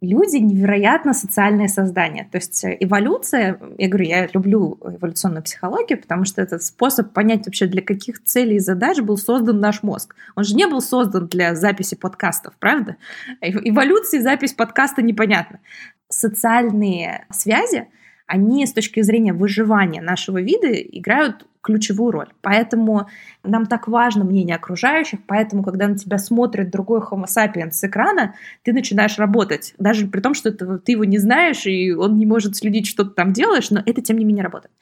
Люди 0.00 0.36
невероятно 0.36 1.14
социальные 1.14 1.68
создания. 1.68 2.28
То 2.30 2.38
есть 2.38 2.64
эволюция, 2.64 3.58
я 3.78 3.88
говорю, 3.88 4.04
я 4.06 4.26
люблю 4.32 4.78
эволюционную 4.82 5.42
психологию, 5.42 6.00
потому 6.00 6.24
что 6.24 6.42
это 6.42 6.58
способ 6.58 7.12
понять 7.12 7.46
вообще, 7.46 7.66
для 7.66 7.82
каких 7.82 8.22
целей 8.22 8.56
и 8.56 8.60
задач 8.60 9.00
был 9.00 9.16
создан 9.16 9.60
наш 9.60 9.82
мозг. 9.82 10.14
Он 10.34 10.44
же 10.44 10.54
не 10.54 10.66
был 10.66 10.80
создан 10.80 11.28
для 11.28 11.54
записи 11.54 11.96
подкастов, 11.96 12.54
правда? 12.58 12.96
Эволюции 13.40 14.18
запись 14.18 14.52
подкаста 14.52 15.02
непонятно. 15.02 15.60
Социальные 16.08 17.26
связи— 17.30 17.88
они 18.26 18.66
с 18.66 18.72
точки 18.72 19.02
зрения 19.02 19.32
выживания 19.32 20.02
нашего 20.02 20.40
вида 20.40 20.72
играют 20.72 21.46
ключевую 21.66 22.12
роль. 22.12 22.28
Поэтому 22.42 23.08
нам 23.42 23.66
так 23.66 23.88
важно 23.88 24.24
мнение 24.24 24.54
окружающих, 24.54 25.18
поэтому, 25.26 25.64
когда 25.64 25.88
на 25.88 25.98
тебя 25.98 26.16
смотрит 26.16 26.70
другой 26.70 27.00
Homo 27.00 27.24
sapiens 27.24 27.72
с 27.72 27.82
экрана, 27.82 28.34
ты 28.62 28.72
начинаешь 28.72 29.18
работать. 29.18 29.74
Даже 29.76 30.06
при 30.06 30.20
том, 30.20 30.34
что 30.34 30.50
это, 30.50 30.78
ты 30.78 30.92
его 30.92 31.04
не 31.04 31.18
знаешь, 31.18 31.66
и 31.66 31.92
он 31.92 32.18
не 32.18 32.24
может 32.24 32.54
следить, 32.54 32.86
что 32.86 33.04
ты 33.04 33.10
там 33.10 33.32
делаешь, 33.32 33.70
но 33.70 33.82
это, 33.84 34.00
тем 34.00 34.16
не 34.16 34.24
менее, 34.24 34.44
работает. 34.44 34.72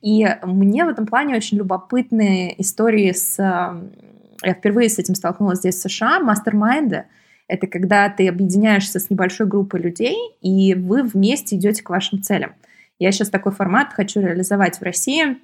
И 0.00 0.26
мне 0.44 0.84
в 0.84 0.88
этом 0.88 1.06
плане 1.06 1.34
очень 1.34 1.58
любопытные 1.58 2.60
истории 2.62 3.10
с... 3.10 3.36
Я 4.44 4.54
впервые 4.54 4.88
с 4.88 5.00
этим 5.00 5.16
столкнулась 5.16 5.58
здесь, 5.58 5.74
в 5.74 5.90
США, 5.90 6.20
мастер-майнды. 6.20 7.06
Это 7.48 7.66
когда 7.66 8.08
ты 8.08 8.28
объединяешься 8.28 9.00
с 9.00 9.10
небольшой 9.10 9.48
группой 9.48 9.80
людей, 9.80 10.16
и 10.40 10.74
вы 10.74 11.02
вместе 11.02 11.56
идете 11.56 11.82
к 11.82 11.90
вашим 11.90 12.22
целям. 12.22 12.52
Я 13.00 13.10
сейчас 13.10 13.30
такой 13.30 13.50
формат 13.50 13.92
хочу 13.92 14.20
реализовать 14.20 14.78
в 14.78 14.82
России 14.82 15.38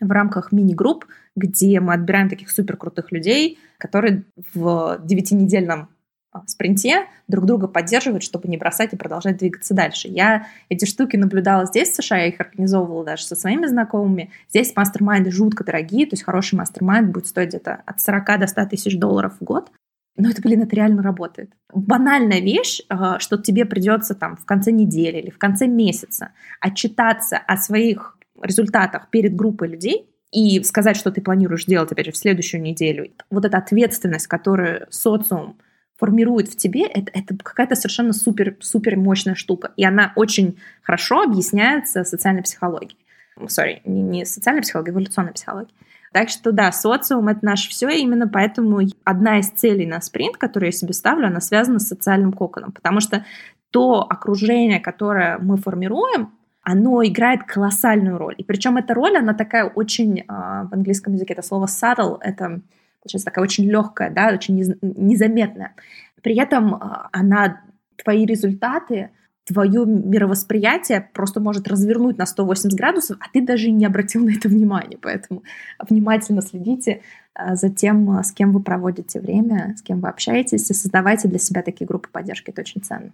в 0.00 0.10
рамках 0.10 0.52
мини-групп, 0.52 1.06
где 1.36 1.80
мы 1.80 1.94
отбираем 1.94 2.28
таких 2.28 2.50
супер 2.50 2.76
крутых 2.76 3.12
людей, 3.12 3.58
которые 3.78 4.24
в 4.54 5.00
девятинедельном 5.04 5.88
а, 6.32 6.46
спринте 6.46 7.06
друг 7.28 7.44
друга 7.44 7.68
поддерживают, 7.68 8.22
чтобы 8.22 8.48
не 8.48 8.56
бросать 8.56 8.92
и 8.94 8.96
продолжать 8.96 9.36
двигаться 9.36 9.74
дальше. 9.74 10.08
Я 10.08 10.46
эти 10.70 10.86
штуки 10.86 11.16
наблюдала 11.16 11.66
здесь, 11.66 11.90
в 11.90 11.94
США, 11.96 12.18
я 12.18 12.26
их 12.28 12.40
организовывала 12.40 13.04
даже 13.04 13.24
со 13.24 13.36
своими 13.36 13.66
знакомыми. 13.66 14.30
Здесь 14.48 14.74
мастер-майнды 14.74 15.30
жутко 15.30 15.62
дорогие, 15.62 16.06
то 16.06 16.14
есть 16.14 16.22
хороший 16.22 16.54
мастер-майнд 16.54 17.10
будет 17.10 17.26
стоить 17.26 17.50
где-то 17.50 17.82
от 17.84 18.00
40 18.00 18.40
до 18.40 18.46
100 18.46 18.66
тысяч 18.66 18.98
долларов 18.98 19.34
в 19.38 19.44
год. 19.44 19.70
Но 20.16 20.30
это, 20.30 20.42
блин, 20.42 20.62
это 20.62 20.76
реально 20.76 21.02
работает. 21.02 21.52
Банальная 21.72 22.40
вещь, 22.40 22.80
а, 22.88 23.18
что 23.18 23.36
тебе 23.36 23.66
придется 23.66 24.14
там 24.14 24.36
в 24.36 24.44
конце 24.46 24.70
недели 24.70 25.18
или 25.18 25.30
в 25.30 25.38
конце 25.38 25.66
месяца 25.66 26.30
отчитаться 26.60 27.36
о 27.36 27.56
своих 27.56 28.18
результатах 28.42 29.08
перед 29.10 29.34
группой 29.34 29.68
людей 29.68 30.08
и 30.32 30.62
сказать, 30.64 30.96
что 30.96 31.10
ты 31.10 31.20
планируешь 31.20 31.66
делать, 31.66 31.92
опять 31.92 32.06
же, 32.06 32.12
в 32.12 32.16
следующую 32.16 32.62
неделю. 32.62 33.12
Вот 33.30 33.44
эта 33.44 33.58
ответственность, 33.58 34.26
которую 34.26 34.86
социум 34.90 35.58
формирует 35.98 36.48
в 36.48 36.56
тебе, 36.56 36.86
это, 36.86 37.12
это 37.14 37.36
какая-то 37.36 37.76
совершенно 37.76 38.12
супер, 38.12 38.56
супер 38.60 38.96
мощная 38.96 39.34
штука. 39.34 39.72
И 39.76 39.84
она 39.84 40.12
очень 40.16 40.58
хорошо 40.82 41.22
объясняется 41.22 42.02
социальной 42.04 42.42
психологией. 42.42 42.98
Сори, 43.46 43.82
не, 43.84 44.02
не 44.02 44.24
социальной 44.24 44.62
психологией, 44.62 44.94
эволюционной 44.94 45.32
психологией. 45.32 45.74
Так 46.12 46.28
что 46.28 46.52
да, 46.52 46.72
социум— 46.72 47.28
это 47.28 47.44
наше 47.44 47.70
все, 47.70 47.88
и 47.88 48.02
именно 48.02 48.28
поэтому 48.28 48.80
одна 49.04 49.38
из 49.38 49.48
целей 49.48 49.86
на 49.86 50.00
спринт, 50.00 50.36
которую 50.36 50.68
я 50.68 50.72
себе 50.72 50.92
ставлю, 50.92 51.26
она 51.26 51.40
связана 51.40 51.78
с 51.78 51.88
социальным 51.88 52.32
коконом, 52.32 52.72
потому 52.72 53.00
что 53.00 53.24
то 53.70 54.02
окружение, 54.02 54.78
которое 54.78 55.38
мы 55.38 55.56
формируем, 55.56 56.32
оно 56.62 57.04
играет 57.04 57.42
колоссальную 57.44 58.18
роль. 58.18 58.34
И 58.38 58.44
причем 58.44 58.76
эта 58.76 58.94
роль, 58.94 59.16
она 59.16 59.34
такая 59.34 59.64
очень, 59.64 60.24
а, 60.28 60.64
в 60.64 60.72
английском 60.72 61.14
языке 61.14 61.34
это 61.34 61.42
слово 61.42 61.66
subtle, 61.66 62.18
это 62.20 62.60
получается 63.00 63.26
такая 63.26 63.44
очень 63.44 63.64
легкая, 63.68 64.10
да, 64.10 64.30
очень 64.32 64.56
незаметная. 64.80 65.74
При 66.22 66.36
этом 66.36 66.74
а, 66.74 67.08
она 67.12 67.62
твои 67.96 68.24
результаты 68.24 69.10
твое 69.44 69.84
мировосприятие 69.84 71.10
просто 71.12 71.40
может 71.40 71.66
развернуть 71.66 72.16
на 72.16 72.26
180 72.26 72.78
градусов, 72.78 73.16
а 73.20 73.24
ты 73.32 73.44
даже 73.44 73.72
не 73.72 73.84
обратил 73.84 74.24
на 74.24 74.30
это 74.30 74.48
внимание. 74.48 74.98
Поэтому 75.02 75.42
внимательно 75.80 76.42
следите 76.42 77.02
а, 77.34 77.56
за 77.56 77.70
тем, 77.70 78.22
с 78.22 78.30
кем 78.30 78.52
вы 78.52 78.62
проводите 78.62 79.20
время, 79.20 79.74
с 79.76 79.82
кем 79.82 80.00
вы 80.00 80.08
общаетесь, 80.08 80.70
и 80.70 80.74
создавайте 80.74 81.26
для 81.26 81.40
себя 81.40 81.62
такие 81.62 81.86
группы 81.86 82.08
поддержки. 82.08 82.50
Это 82.50 82.60
очень 82.60 82.82
ценно. 82.82 83.12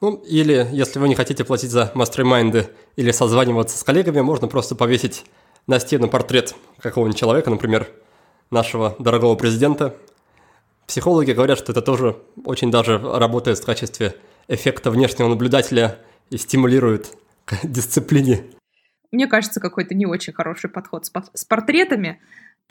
Ну, 0.00 0.14
или 0.26 0.66
если 0.72 0.98
вы 0.98 1.08
не 1.08 1.14
хотите 1.14 1.44
платить 1.44 1.70
за 1.70 1.90
мастер-майнды 1.94 2.68
или 2.96 3.10
созваниваться 3.10 3.76
с 3.76 3.84
коллегами, 3.84 4.20
можно 4.20 4.48
просто 4.48 4.74
повесить 4.74 5.24
на 5.66 5.78
стену 5.78 6.08
портрет 6.08 6.54
какого-нибудь 6.80 7.18
человека, 7.18 7.50
например, 7.50 7.88
нашего 8.50 8.96
дорогого 8.98 9.34
президента. 9.36 9.94
Психологи 10.86 11.32
говорят, 11.32 11.58
что 11.58 11.72
это 11.72 11.82
тоже 11.82 12.16
очень 12.44 12.70
даже 12.70 12.98
работает 12.98 13.58
в 13.58 13.64
качестве 13.64 14.16
эффекта 14.48 14.90
внешнего 14.90 15.28
наблюдателя 15.28 15.98
и 16.30 16.38
стимулирует 16.38 17.16
к 17.44 17.58
дисциплине. 17.62 18.44
Мне 19.12 19.26
кажется, 19.26 19.60
какой-то 19.60 19.94
не 19.94 20.06
очень 20.06 20.32
хороший 20.32 20.70
подход 20.70 21.04
с, 21.04 21.44
портретами. 21.44 22.20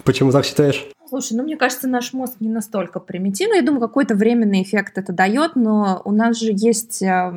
Почему 0.04 0.32
так 0.32 0.45
считаешь? 0.45 0.86
Слушай, 1.10 1.38
ну 1.38 1.43
мне 1.43 1.58
кажется, 1.58 1.88
наш 1.88 2.14
мозг 2.14 2.36
не 2.39 2.50
настолько 2.50 3.00
примитивный. 3.00 3.58
Я 3.58 3.64
думаю, 3.64 3.82
какой-то 3.82 4.14
временный 4.14 4.62
эффект 4.62 5.00
это 5.00 5.12
дает, 5.12 5.56
но 5.56 6.02
у 6.06 6.12
нас 6.12 6.39
же 6.39 6.52
есть 6.54 7.02
э, 7.02 7.34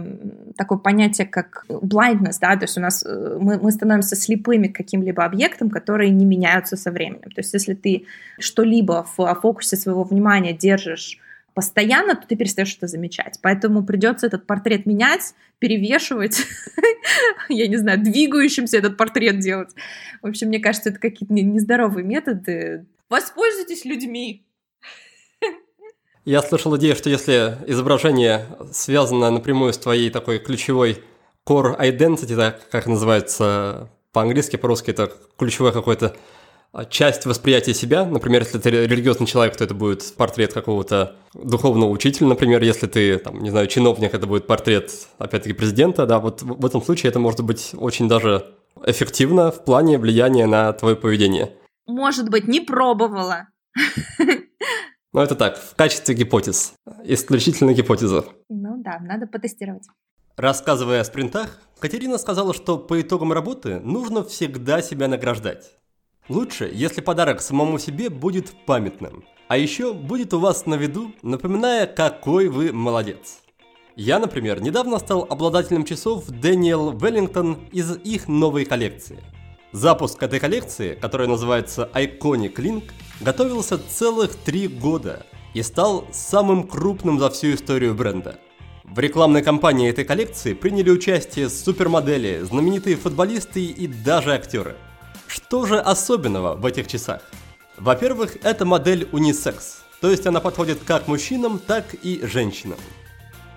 такое 0.58 0.78
понятие, 0.78 1.26
как 1.26 1.64
blindness, 1.68 2.36
да, 2.38 2.54
то 2.56 2.64
есть 2.64 2.76
у 2.76 2.82
нас 2.82 3.02
э, 3.04 3.38
мы, 3.40 3.58
мы 3.58 3.72
становимся 3.72 4.14
слепыми 4.14 4.68
к 4.68 4.76
каким-либо 4.76 5.24
объектам, 5.24 5.70
которые 5.70 6.10
не 6.10 6.26
меняются 6.26 6.76
со 6.76 6.90
временем. 6.90 7.30
То 7.30 7.40
есть 7.40 7.54
если 7.54 7.72
ты 7.72 8.04
что-либо 8.38 9.06
в 9.16 9.34
фокусе 9.36 9.76
своего 9.76 10.04
внимания 10.04 10.52
держишь 10.52 11.18
постоянно, 11.54 12.14
то 12.14 12.26
ты 12.26 12.36
перестаешь 12.36 12.76
это 12.76 12.86
замечать. 12.86 13.38
Поэтому 13.42 13.84
придется 13.84 14.26
этот 14.26 14.46
портрет 14.46 14.84
менять, 14.84 15.34
перевешивать, 15.62 16.44
я 17.48 17.68
не 17.68 17.76
знаю, 17.76 18.02
двигающимся 18.02 18.78
этот 18.78 18.96
портрет 18.96 19.38
делать. 19.38 19.70
В 20.20 20.26
общем, 20.26 20.48
мне 20.48 20.58
кажется, 20.58 20.90
это 20.90 20.98
какие-то 20.98 21.32
нездоровые 21.32 22.04
методы. 22.04 22.84
Воспользуйтесь 23.08 23.84
людьми. 23.84 24.44
Я 26.24 26.42
слышал 26.42 26.76
идею, 26.78 26.96
что 26.96 27.08
если 27.10 27.58
изображение 27.68 28.44
связано 28.72 29.30
напрямую 29.30 29.72
с 29.72 29.78
твоей 29.78 30.10
такой 30.10 30.40
ключевой 30.40 31.00
core 31.48 31.78
identity, 31.78 32.34
так 32.34 32.68
как 32.68 32.88
называется 32.88 33.88
по-английски, 34.12 34.56
по-русски 34.56 34.90
это 34.90 35.12
ключевое 35.38 35.70
какое-то 35.70 36.16
часть 36.88 37.26
восприятия 37.26 37.74
себя. 37.74 38.04
Например, 38.04 38.42
если 38.42 38.58
ты 38.58 38.70
религиозный 38.70 39.26
человек, 39.26 39.56
то 39.56 39.64
это 39.64 39.74
будет 39.74 40.14
портрет 40.16 40.52
какого-то 40.52 41.16
духовного 41.34 41.90
учителя, 41.90 42.28
например, 42.28 42.62
если 42.62 42.86
ты, 42.86 43.18
там, 43.18 43.42
не 43.42 43.50
знаю, 43.50 43.66
чиновник, 43.66 44.14
это 44.14 44.26
будет 44.26 44.46
портрет, 44.46 44.90
опять-таки, 45.18 45.54
президента, 45.54 46.06
да, 46.06 46.18
вот 46.18 46.42
в 46.42 46.64
этом 46.64 46.82
случае 46.82 47.10
это 47.10 47.18
может 47.18 47.40
быть 47.42 47.72
очень 47.74 48.08
даже 48.08 48.54
эффективно 48.84 49.50
в 49.50 49.64
плане 49.64 49.98
влияния 49.98 50.46
на 50.46 50.72
твое 50.72 50.96
поведение. 50.96 51.52
может 51.86 52.28
быть, 52.30 52.48
не 52.48 52.60
пробовала. 52.60 53.48
Ну, 55.14 55.20
это 55.20 55.34
так, 55.34 55.58
в 55.58 55.74
качестве 55.76 56.14
гипотез. 56.14 56.72
Исключительно 57.04 57.74
гипотеза. 57.74 58.24
Ну 58.48 58.82
да, 58.82 58.98
надо 59.00 59.26
потестировать. 59.26 59.86
Рассказывая 60.38 61.02
о 61.02 61.04
спринтах, 61.04 61.60
Катерина 61.78 62.16
сказала, 62.16 62.54
что 62.54 62.78
по 62.78 62.98
итогам 62.98 63.32
работы 63.32 63.78
нужно 63.80 64.24
всегда 64.24 64.80
себя 64.80 65.08
награждать. 65.08 65.72
Лучше, 66.28 66.70
если 66.72 67.00
подарок 67.00 67.42
самому 67.42 67.78
себе 67.78 68.08
будет 68.08 68.54
памятным, 68.64 69.24
а 69.48 69.56
еще 69.56 69.92
будет 69.92 70.32
у 70.32 70.38
вас 70.38 70.66
на 70.66 70.76
виду, 70.76 71.12
напоминая, 71.22 71.86
какой 71.86 72.48
вы 72.48 72.72
молодец. 72.72 73.40
Я, 73.96 74.20
например, 74.20 74.62
недавно 74.62 74.98
стал 74.98 75.26
обладателем 75.28 75.84
часов 75.84 76.28
Daniel 76.28 76.96
Wellington 76.96 77.68
из 77.72 77.96
их 77.96 78.28
новой 78.28 78.64
коллекции. 78.64 79.18
Запуск 79.72 80.22
этой 80.22 80.38
коллекции, 80.38 80.94
которая 80.94 81.26
называется 81.26 81.90
Iconic 81.92 82.54
Link, 82.54 82.84
готовился 83.20 83.78
целых 83.78 84.36
три 84.36 84.68
года 84.68 85.26
и 85.54 85.62
стал 85.62 86.06
самым 86.12 86.68
крупным 86.68 87.18
за 87.18 87.30
всю 87.30 87.54
историю 87.54 87.94
бренда. 87.94 88.38
В 88.84 88.98
рекламной 88.98 89.42
кампании 89.42 89.90
этой 89.90 90.04
коллекции 90.04 90.54
приняли 90.54 90.90
участие 90.90 91.48
супермодели, 91.48 92.40
знаменитые 92.42 92.96
футболисты 92.96 93.64
и 93.64 93.86
даже 93.86 94.32
актеры. 94.32 94.76
Что 95.32 95.64
же 95.64 95.80
особенного 95.80 96.54
в 96.56 96.66
этих 96.66 96.86
часах? 96.88 97.22
Во-первых, 97.78 98.36
это 98.42 98.66
модель 98.66 99.08
унисекс, 99.12 99.78
то 100.02 100.10
есть 100.10 100.26
она 100.26 100.40
подходит 100.40 100.80
как 100.84 101.08
мужчинам, 101.08 101.58
так 101.58 101.94
и 102.02 102.20
женщинам. 102.22 102.76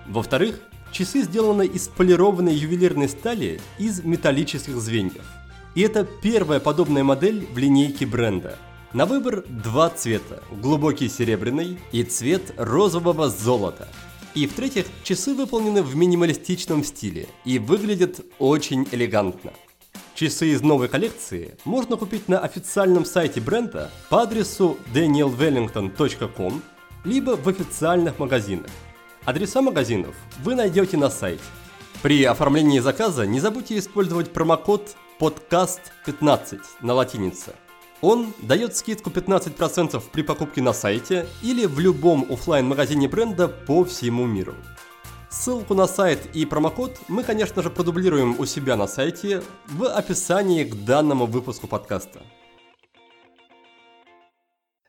Во-вторых, 0.06 0.58
часы 0.90 1.20
сделаны 1.20 1.66
из 1.66 1.88
полированной 1.88 2.54
ювелирной 2.54 3.10
стали 3.10 3.60
из 3.76 4.02
металлических 4.02 4.74
звеньев. 4.76 5.26
И 5.74 5.82
это 5.82 6.04
первая 6.22 6.60
подобная 6.60 7.04
модель 7.04 7.46
в 7.52 7.58
линейке 7.58 8.06
бренда– 8.06 8.58
на 8.94 9.04
выбор 9.04 9.44
два 9.46 9.90
цвета– 9.90 10.42
глубокий 10.62 11.10
серебряный 11.10 11.78
и 11.92 12.04
цвет 12.04 12.54
розового 12.56 13.28
золота. 13.28 13.86
И 14.34 14.46
в-третьих, 14.46 14.86
часы 15.02 15.34
выполнены 15.34 15.82
в 15.82 15.94
минималистичном 15.94 16.82
стиле 16.84 17.28
и 17.44 17.58
выглядят 17.58 18.20
очень 18.38 18.88
элегантно. 18.90 19.52
Часы 20.14 20.48
из 20.48 20.62
новой 20.62 20.88
коллекции 20.88 21.56
можно 21.64 21.96
купить 21.96 22.28
на 22.28 22.38
официальном 22.38 23.04
сайте 23.04 23.40
бренда 23.40 23.90
по 24.08 24.22
адресу 24.22 24.78
danielwellington.com 24.94 26.62
либо 27.04 27.36
в 27.36 27.48
официальных 27.48 28.18
магазинах. 28.18 28.70
Адреса 29.24 29.62
магазинов 29.62 30.14
вы 30.42 30.54
найдете 30.54 30.96
на 30.96 31.10
сайте. 31.10 31.42
При 32.02 32.24
оформлении 32.24 32.78
заказа 32.78 33.26
не 33.26 33.40
забудьте 33.40 33.78
использовать 33.78 34.32
промокод 34.32 34.96
podcast15 35.20 36.60
на 36.80 36.94
латинице– 36.94 37.52
он 38.00 38.34
дает 38.42 38.76
скидку 38.76 39.10
15% 39.10 40.02
при 40.12 40.22
покупке 40.22 40.60
на 40.62 40.72
сайте 40.72 41.26
или 41.42 41.66
в 41.66 41.78
любом 41.80 42.26
офлайн 42.30 42.66
магазине 42.66 43.08
бренда 43.08 43.48
по 43.48 43.84
всему 43.84 44.26
миру. 44.26 44.54
Ссылку 45.40 45.74
на 45.74 45.86
сайт 45.86 46.20
и 46.34 46.46
промокод 46.46 46.98
мы, 47.08 47.22
конечно 47.22 47.62
же, 47.62 47.70
продублируем 47.70 48.36
у 48.38 48.46
себя 48.46 48.76
на 48.76 48.86
сайте 48.86 49.42
в 49.66 49.84
описании 49.84 50.64
к 50.64 50.74
данному 50.84 51.26
выпуску 51.26 51.66
подкаста. 51.66 52.22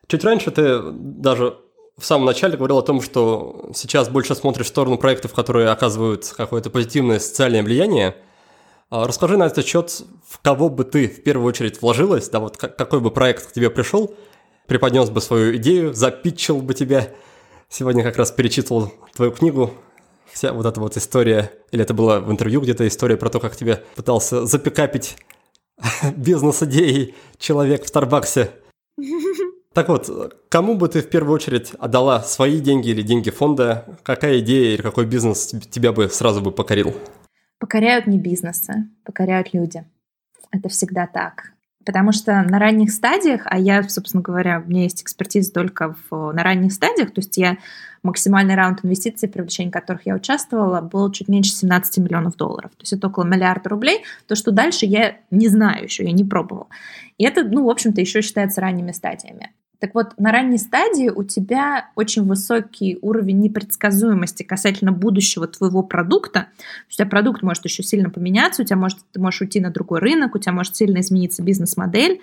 Чуть 0.06 0.24
раньше 0.24 0.50
ты 0.50 0.80
даже 0.92 1.58
в 1.96 2.04
самом 2.04 2.24
начале 2.24 2.56
говорил 2.56 2.78
о 2.78 2.82
том, 2.82 3.02
что 3.02 3.70
сейчас 3.74 4.08
больше 4.08 4.34
смотришь 4.34 4.66
в 4.66 4.70
сторону 4.70 4.96
проектов, 4.96 5.34
которые 5.34 5.68
оказывают 5.68 6.32
какое-то 6.36 6.70
позитивное 6.70 7.18
социальное 7.18 7.62
влияние– 7.62 8.16
а, 8.90 9.06
расскажи 9.06 9.36
на 9.36 9.44
этот 9.44 9.66
счет, 9.66 10.02
в 10.26 10.40
кого 10.40 10.70
бы 10.70 10.84
ты 10.84 11.08
в 11.08 11.22
первую 11.22 11.46
очередь 11.46 11.82
вложилась, 11.82 12.28
да, 12.30 12.40
вот 12.40 12.56
какой 12.56 13.00
бы 13.00 13.10
проект 13.10 13.46
к 13.46 13.52
тебе 13.52 13.68
пришел, 13.68 14.14
преподнес 14.66 15.10
бы 15.10 15.20
свою 15.20 15.56
идею, 15.56 15.92
запитчил 15.92 16.62
бы 16.62 16.72
тебя. 16.72 17.10
Сегодня 17.68 18.02
как 18.02 18.16
раз 18.16 18.30
перечитывал 18.30 18.90
твою 19.14 19.30
книгу, 19.30 19.74
вся 20.32 20.52
вот 20.52 20.66
эта 20.66 20.80
вот 20.80 20.96
история, 20.96 21.52
или 21.70 21.82
это 21.82 21.94
была 21.94 22.20
в 22.20 22.30
интервью 22.30 22.60
где-то 22.60 22.86
история 22.86 23.16
про 23.16 23.30
то, 23.30 23.40
как 23.40 23.56
тебя 23.56 23.80
пытался 23.96 24.46
запикапить 24.46 25.16
бизнес-идеей 26.16 27.14
человек 27.38 27.84
в 27.84 27.88
Старбаксе. 27.88 28.50
Так 29.74 29.90
вот, 29.90 30.34
кому 30.48 30.74
бы 30.74 30.88
ты 30.88 31.02
в 31.02 31.08
первую 31.08 31.36
очередь 31.36 31.70
отдала 31.78 32.20
свои 32.22 32.58
деньги 32.58 32.88
или 32.88 33.02
деньги 33.02 33.30
фонда? 33.30 33.84
Какая 34.02 34.40
идея 34.40 34.74
или 34.74 34.82
какой 34.82 35.06
бизнес 35.06 35.54
тебя 35.70 35.92
бы 35.92 36.08
сразу 36.08 36.40
бы 36.40 36.50
покорил? 36.50 36.96
Покоряют 37.60 38.08
не 38.08 38.18
бизнесы, 38.18 38.88
покоряют 39.04 39.54
люди. 39.54 39.84
Это 40.50 40.68
всегда 40.68 41.06
так. 41.06 41.52
Потому 41.84 42.12
что 42.12 42.42
на 42.42 42.58
ранних 42.58 42.90
стадиях, 42.90 43.42
а 43.44 43.58
я, 43.58 43.82
собственно 43.82 44.22
говоря, 44.22 44.62
у 44.64 44.68
меня 44.68 44.82
есть 44.82 45.02
экспертиза 45.02 45.52
только 45.52 45.94
в, 46.10 46.32
на 46.32 46.42
ранних 46.42 46.72
стадиях, 46.72 47.12
то 47.12 47.20
есть 47.20 47.36
я 47.38 47.56
максимальный 48.02 48.54
раунд 48.54 48.84
инвестиций, 48.84 49.28
привлечения 49.28 49.70
которых 49.70 50.06
я 50.06 50.14
участвовала, 50.14 50.80
был 50.80 51.10
чуть 51.10 51.28
меньше 51.28 51.52
17 51.52 51.98
миллионов 51.98 52.36
долларов. 52.36 52.70
То 52.72 52.82
есть 52.82 52.92
это 52.92 53.08
около 53.08 53.24
миллиарда 53.24 53.70
рублей. 53.70 54.04
То, 54.26 54.34
что 54.34 54.50
дальше 54.50 54.86
я 54.86 55.16
не 55.30 55.48
знаю 55.48 55.84
еще, 55.84 56.04
я 56.04 56.12
не 56.12 56.24
пробовала. 56.24 56.68
И 57.16 57.24
это, 57.24 57.42
ну, 57.44 57.64
в 57.64 57.70
общем-то, 57.70 58.00
еще 58.00 58.22
считается 58.22 58.60
ранними 58.60 58.92
стадиями. 58.92 59.50
Так 59.80 59.94
вот, 59.94 60.18
на 60.18 60.32
ранней 60.32 60.58
стадии 60.58 61.08
у 61.08 61.22
тебя 61.22 61.90
очень 61.94 62.24
высокий 62.24 62.98
уровень 63.00 63.38
непредсказуемости 63.38 64.42
касательно 64.42 64.90
будущего 64.90 65.46
твоего 65.46 65.84
продукта. 65.84 66.48
У 66.88 66.92
тебя 66.92 67.06
продукт 67.06 67.42
может 67.42 67.64
еще 67.64 67.84
сильно 67.84 68.10
поменяться, 68.10 68.62
у 68.62 68.64
тебя 68.64 68.76
может, 68.76 68.98
ты 69.12 69.20
можешь 69.20 69.40
уйти 69.40 69.60
на 69.60 69.70
другой 69.70 70.00
рынок, 70.00 70.34
у 70.34 70.38
тебя 70.38 70.52
может 70.52 70.74
сильно 70.74 71.00
измениться 71.00 71.44
бизнес-модель. 71.44 72.20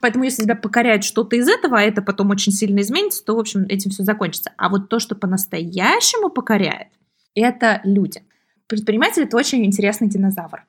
Поэтому 0.00 0.24
если 0.24 0.44
тебя 0.44 0.56
покоряет 0.56 1.04
что-то 1.04 1.36
из 1.36 1.46
этого, 1.46 1.78
а 1.78 1.82
это 1.82 2.00
потом 2.00 2.30
очень 2.30 2.52
сильно 2.52 2.80
изменится, 2.80 3.22
то, 3.22 3.36
в 3.36 3.38
общем, 3.38 3.64
этим 3.68 3.90
все 3.90 4.02
закончится. 4.02 4.52
А 4.56 4.70
вот 4.70 4.88
то, 4.88 4.98
что 4.98 5.14
по-настоящему 5.14 6.30
покоряет, 6.30 6.88
это 7.34 7.80
люди. 7.84 8.22
Предприниматель— 8.66 9.22
это 9.24 9.36
очень 9.36 9.64
интересный 9.64 10.08
динозавр. 10.08 10.64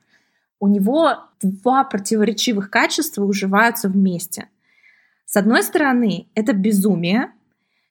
У 0.60 0.68
него 0.68 1.18
два 1.42 1.86
противоречивых 1.86 2.70
качества 2.70 3.24
уживаются 3.24 3.88
вместе— 3.88 4.50
с 5.36 5.38
одной 5.38 5.64
стороны, 5.64 6.28
это 6.34 6.54
безумие, 6.54 7.30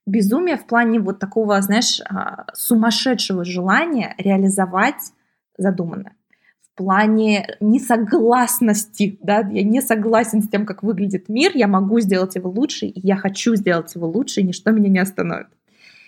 безумие 0.07 0.57
в 0.57 0.67
плане 0.67 0.99
вот 0.99 1.19
такого, 1.19 1.61
знаешь, 1.61 2.01
а, 2.09 2.47
сумасшедшего 2.55 3.45
желания 3.45 4.15
реализовать 4.17 5.13
задуманное. 5.59 6.17
В 6.63 6.75
плане 6.75 7.55
несогласности, 7.61 9.19
да, 9.21 9.41
я 9.41 9.63
не 9.63 9.83
согласен 9.83 10.43
с 10.43 10.49
тем, 10.49 10.65
как 10.65 10.83
выглядит 10.83 11.29
мир, 11.29 11.51
я 11.55 11.69
могу 11.69 12.01
сделать 12.01 12.35
его 12.35 12.49
лучше, 12.49 12.87
и 12.87 13.07
я 13.07 13.17
хочу 13.17 13.57
сделать 13.57 13.95
его 13.95 14.09
лучше, 14.09 14.41
и 14.41 14.45
ничто 14.45 14.71
меня 14.71 14.89
не 14.89 15.01
остановит. 15.01 15.49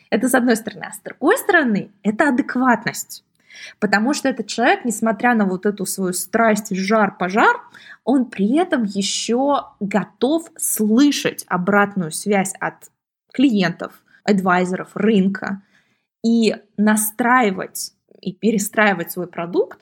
Это 0.09 0.30
с 0.30 0.34
одной 0.34 0.57
стороны. 0.57 0.87
А 0.89 0.93
с 0.95 1.01
другой 1.01 1.37
стороны, 1.37 1.91
это 2.03 2.30
адекватность. 2.30 3.26
Потому 3.78 4.14
что 4.14 4.28
этот 4.28 4.46
человек, 4.46 4.84
несмотря 4.84 5.34
на 5.34 5.44
вот 5.44 5.66
эту 5.66 5.86
свою 5.86 6.12
страсть, 6.12 6.74
жар, 6.74 7.16
пожар, 7.16 7.57
он 8.04 8.26
при 8.26 8.57
этом 8.57 8.84
еще 8.84 9.64
готов 9.80 10.50
слышать 10.57 11.44
обратную 11.48 12.12
связь 12.12 12.54
от 12.61 12.90
клиентов, 13.32 13.92
адвайзеров, 14.24 14.90
рынка 14.94 15.62
и 16.24 16.57
настраивать 16.76 17.92
и 18.20 18.32
перестраивать 18.32 19.12
свой 19.12 19.26
продукт, 19.26 19.80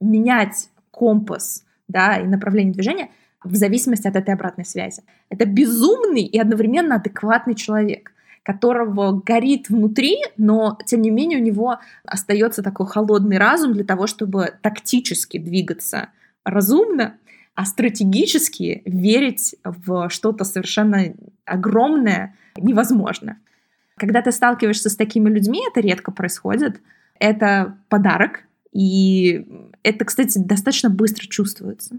менять 0.00 0.70
компас 0.90 1.64
да, 1.88 2.18
и 2.18 2.26
направление 2.26 2.72
движения 2.72 3.10
в 3.44 3.54
зависимости 3.54 4.08
от 4.08 4.16
этой 4.16 4.34
обратной 4.34 4.64
связи. 4.64 5.02
Это 5.30 5.46
безумный 5.46 6.22
и 6.22 6.38
одновременно 6.38 6.96
адекватный 6.96 7.54
человек 7.54 8.12
которого 8.46 9.20
горит 9.26 9.68
внутри, 9.70 10.18
но 10.36 10.78
тем 10.86 11.02
не 11.02 11.10
менее 11.10 11.40
у 11.40 11.42
него 11.42 11.80
остается 12.04 12.62
такой 12.62 12.86
холодный 12.86 13.38
разум 13.38 13.72
для 13.72 13.82
того, 13.82 14.06
чтобы 14.06 14.54
тактически 14.62 15.36
двигаться 15.36 16.10
разумно, 16.44 17.16
а 17.56 17.64
стратегически 17.64 18.82
верить 18.84 19.56
в 19.64 20.08
что-то 20.10 20.44
совершенно 20.44 21.12
огромное 21.44 22.36
невозможно. 22.56 23.38
Когда 23.96 24.22
ты 24.22 24.30
сталкиваешься 24.30 24.90
с 24.90 24.96
такими 24.96 25.28
людьми, 25.28 25.60
это 25.68 25.80
редко 25.80 26.12
происходит. 26.12 26.80
Это 27.18 27.76
подарок, 27.88 28.44
и 28.70 29.44
это, 29.82 30.04
кстати, 30.04 30.38
достаточно 30.38 30.88
быстро 30.88 31.26
чувствуется. 31.26 31.98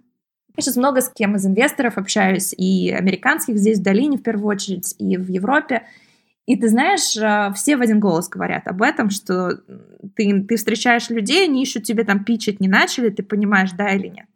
Я 0.55 0.63
сейчас 0.63 0.77
много 0.77 1.01
с 1.01 1.09
кем 1.09 1.35
из 1.35 1.45
инвесторов 1.45 1.97
общаюсь, 1.97 2.53
и 2.57 2.89
американских 2.89 3.57
здесь 3.57 3.79
в 3.79 3.83
долине 3.83 4.17
в 4.17 4.23
первую 4.23 4.47
очередь, 4.47 4.95
и 4.97 5.17
в 5.17 5.27
Европе. 5.27 5.83
И 6.47 6.55
ты 6.55 6.69
знаешь, 6.69 7.15
э, 7.17 7.53
все 7.53 7.75
в 7.75 7.81
один 7.81 7.99
голос 7.99 8.29
говорят 8.29 8.67
об 8.67 8.81
этом, 8.81 9.09
что 9.09 9.59
ты, 10.15 10.43
ты 10.43 10.55
встречаешь 10.55 11.09
людей, 11.09 11.43
они 11.43 11.59
еще 11.59 11.81
тебе 11.81 12.05
там 12.05 12.23
пичить 12.23 12.61
не 12.61 12.69
начали, 12.69 13.09
ты 13.09 13.21
понимаешь, 13.21 13.71
да 13.73 13.91
или 13.91 14.07
нет. 14.07 14.27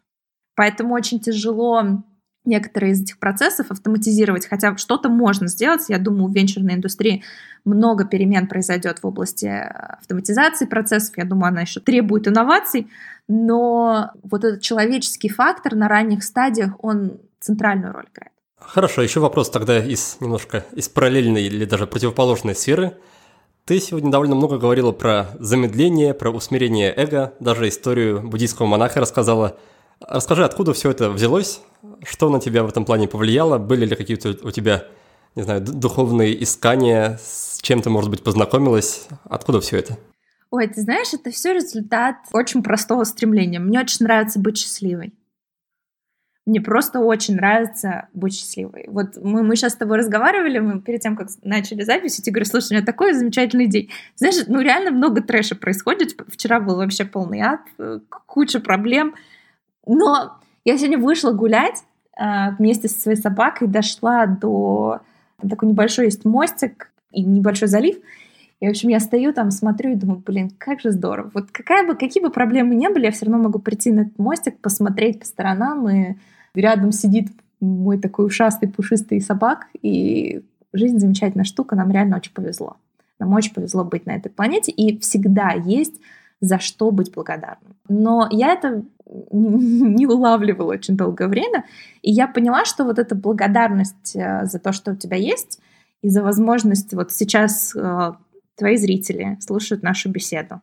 Поэтому 0.55 0.93
очень 0.93 1.22
тяжело 1.22 2.03
некоторые 2.43 2.93
из 2.93 3.01
этих 3.01 3.18
процессов 3.18 3.72
автоматизировать, 3.72 4.47
хотя 4.47 4.76
что-то 4.76 5.07
можно 5.07 5.47
сделать. 5.47 5.86
Я 5.88 5.99
думаю, 5.99 6.28
в 6.28 6.36
венчурной 6.36 6.74
индустрии 6.74 7.24
много 7.64 8.05
перемен 8.05 8.47
произойдет 8.47 8.99
в 8.99 9.07
области 9.07 9.45
э, 9.45 9.68
автоматизации 9.70 10.66
процессов. 10.66 11.18
Я 11.18 11.24
думаю, 11.24 11.49
она 11.49 11.62
еще 11.62 11.80
требует 11.80 12.28
инноваций, 12.28 12.89
но 13.30 14.12
вот 14.24 14.43
этот 14.43 14.62
человеческий 14.62 15.30
фактор 15.30 15.76
на 15.76 15.88
ранних 15.88 16.26
стадиях, 16.26 16.74
он 16.84 17.22
центральную 17.39 17.93
роль 17.93 18.07
играет. 18.14 18.30
Хорошо, 18.62 19.01
еще 19.01 19.20
вопрос 19.20 19.49
тогда 19.49 19.84
из 19.84 20.18
немножко 20.22 20.66
из 20.74 20.88
параллельной 20.88 21.43
или 21.43 21.66
даже 21.66 21.88
противоположной 21.88 22.55
сферы. 22.55 22.97
Ты 23.66 23.80
сегодня 23.80 24.12
довольно 24.12 24.36
много 24.36 24.57
говорила 24.57 24.91
про 24.91 25.32
замедление, 25.39 26.14
про 26.14 26.32
усмирение 26.32 26.93
эго, 26.95 27.34
даже 27.39 27.68
историю 27.68 28.22
буддийского 28.22 28.66
монаха 28.66 28.99
рассказала. 28.99 29.57
Расскажи, 29.99 30.43
откуда 30.43 30.74
все 30.74 30.89
это 30.89 31.09
взялось, 31.09 31.62
что 32.03 32.30
на 32.30 32.39
тебя 32.39 32.64
в 32.64 32.70
этом 32.70 32.86
плане 32.86 33.07
повлияло, 33.07 33.57
были 33.57 33.86
ли 33.86 33.95
какие-то 33.95 34.38
у 34.41 34.51
тебя, 34.51 34.86
не 35.36 35.43
знаю, 35.43 35.62
духовные 35.62 36.41
искания, 36.43 37.20
с 37.22 37.59
чем 37.62 37.82
ты, 37.82 37.89
может 37.89 38.09
быть, 38.09 38.24
познакомилась, 38.24 39.07
откуда 39.26 39.62
все 39.62 39.78
это? 39.78 39.97
Ой, 40.49 40.68
ты 40.68 40.82
знаешь, 40.82 41.14
это 41.14 41.32
все 41.32 41.53
результат 41.53 42.16
очень 42.34 42.64
простого 42.64 43.03
стремления. 43.05 43.59
Мне 43.59 43.80
очень 43.80 44.05
нравится 44.05 44.39
быть 44.39 44.57
счастливой. 44.57 45.14
Мне 46.47 46.59
просто 46.59 46.99
очень 46.99 47.35
нравится 47.35 48.07
быть 48.13 48.33
счастливой. 48.33 48.85
Вот 48.87 49.15
мы, 49.21 49.43
мы 49.43 49.55
сейчас 49.55 49.73
с 49.73 49.75
тобой 49.75 49.99
разговаривали, 49.99 50.57
мы 50.57 50.81
перед 50.81 51.01
тем, 51.01 51.15
как 51.15 51.27
начали 51.43 51.83
запись, 51.83 52.17
и 52.17 52.23
ты 52.23 52.31
говоришь, 52.31 52.49
слушай, 52.49 52.71
у 52.71 52.75
меня 52.75 52.85
такой 52.85 53.13
замечательный 53.13 53.67
день. 53.67 53.89
Знаешь, 54.15 54.47
ну 54.47 54.59
реально 54.59 54.89
много 54.89 55.21
трэша 55.21 55.55
происходит. 55.55 56.19
Вчера 56.27 56.59
был 56.59 56.77
вообще 56.77 57.05
полный 57.05 57.41
ад, 57.41 57.61
э, 57.77 57.99
куча 58.25 58.59
проблем. 58.59 59.13
Но 59.85 60.39
я 60.65 60.77
сегодня 60.77 60.97
вышла 60.97 61.31
гулять 61.31 61.83
э, 62.19 62.55
вместе 62.57 62.87
со 62.87 62.99
своей 62.99 63.17
собакой, 63.17 63.67
дошла 63.67 64.25
до... 64.25 65.01
Там 65.39 65.49
такой 65.49 65.69
небольшой 65.69 66.05
есть 66.05 66.25
мостик 66.25 66.91
и 67.11 67.23
небольшой 67.23 67.67
залив. 67.67 67.97
И, 68.61 68.67
в 68.67 68.69
общем, 68.71 68.89
я 68.89 68.99
стою 68.99 69.31
там, 69.31 69.51
смотрю 69.51 69.91
и 69.91 69.95
думаю, 69.95 70.23
блин, 70.25 70.51
как 70.57 70.81
же 70.81 70.91
здорово. 70.91 71.29
Вот 71.35 71.51
какая 71.51 71.85
бы, 71.85 71.95
какие 71.95 72.21
бы 72.23 72.31
проблемы 72.31 72.73
ни 72.73 72.87
были, 72.87 73.05
я 73.05 73.11
все 73.11 73.25
равно 73.25 73.43
могу 73.43 73.59
прийти 73.59 73.91
на 73.91 74.01
этот 74.01 74.17
мостик, 74.17 74.59
посмотреть 74.59 75.19
по 75.19 75.25
сторонам 75.25 75.87
и 75.87 76.15
Рядом 76.53 76.91
сидит 76.91 77.29
мой 77.59 77.99
такой 77.99 78.25
ушастый, 78.25 78.69
пушистый 78.69 79.21
собак, 79.21 79.67
и 79.81 80.43
жизнь 80.73 80.99
замечательная 80.99 81.45
штука, 81.45 81.75
нам 81.75 81.91
реально 81.91 82.17
очень 82.17 82.33
повезло. 82.33 82.77
Нам 83.19 83.33
очень 83.33 83.53
повезло 83.53 83.83
быть 83.83 84.05
на 84.05 84.11
этой 84.11 84.29
планете, 84.29 84.71
и 84.71 84.99
всегда 84.99 85.51
есть 85.51 86.01
за 86.39 86.59
что 86.59 86.91
быть 86.91 87.13
благодарным. 87.13 87.75
Но 87.87 88.27
я 88.31 88.53
это 88.53 88.83
не 89.31 90.07
улавливала 90.07 90.73
очень 90.73 90.97
долгое 90.97 91.27
время, 91.27 91.65
и 92.01 92.11
я 92.11 92.27
поняла, 92.27 92.65
что 92.65 92.83
вот 92.83 92.97
эта 92.99 93.15
благодарность 93.15 94.15
э, 94.15 94.45
за 94.45 94.59
то, 94.59 94.71
что 94.71 94.91
у 94.91 94.95
тебя 94.95 95.17
есть, 95.17 95.59
и 96.01 96.09
за 96.09 96.23
возможность 96.23 96.93
вот 96.93 97.11
сейчас 97.11 97.75
э, 97.75 98.13
твои 98.55 98.77
зрители 98.77 99.37
слушают 99.39 99.83
нашу 99.83 100.09
беседу. 100.09 100.61